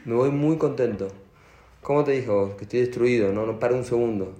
Me 0.04 0.14
voy 0.14 0.30
muy 0.30 0.58
contento. 0.58 1.08
¿Cómo 1.82 2.04
te 2.04 2.12
dijo? 2.12 2.56
Que 2.56 2.64
estoy 2.64 2.80
destruido, 2.80 3.32
no, 3.32 3.46
no 3.46 3.58
para 3.58 3.74
un 3.74 3.84
segundo. 3.84 4.34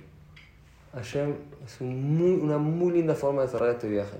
Ayer 0.92 1.34
es 1.64 1.80
una 1.80 2.58
muy 2.58 2.92
linda 2.92 3.14
forma 3.14 3.42
de 3.42 3.48
cerrar 3.48 3.70
este 3.70 3.88
viaje. 3.88 4.18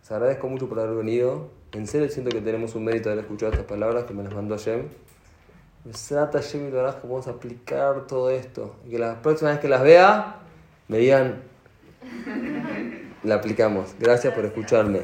Les 0.00 0.12
agradezco 0.12 0.48
mucho 0.48 0.68
por 0.68 0.78
haber 0.78 0.96
venido. 0.96 1.48
En 1.72 1.86
serio 1.86 2.08
siento 2.08 2.30
que 2.30 2.40
tenemos 2.40 2.74
un 2.74 2.84
mérito 2.84 3.08
de 3.08 3.14
haber 3.14 3.24
escuchado 3.24 3.52
estas 3.52 3.66
palabras 3.66 4.04
que 4.04 4.14
me 4.14 4.22
las 4.22 4.34
mandó 4.34 4.56
Hashem. 4.56 4.82
Me 5.84 5.92
trata 5.92 6.40
Hashem 6.40 6.68
y 6.68 6.70
lo 6.70 6.82
vamos 6.82 7.26
a 7.28 7.30
aplicar 7.30 8.06
todo 8.06 8.30
esto. 8.30 8.76
Y 8.86 8.90
que 8.90 8.98
la 8.98 9.22
próxima 9.22 9.50
vez 9.50 9.60
que 9.60 9.68
las 9.68 9.82
vea, 9.82 10.40
me 10.88 10.98
la 13.24 13.34
aplicamos. 13.34 13.94
Gracias 13.98 14.32
por 14.34 14.44
escucharme. 14.44 15.00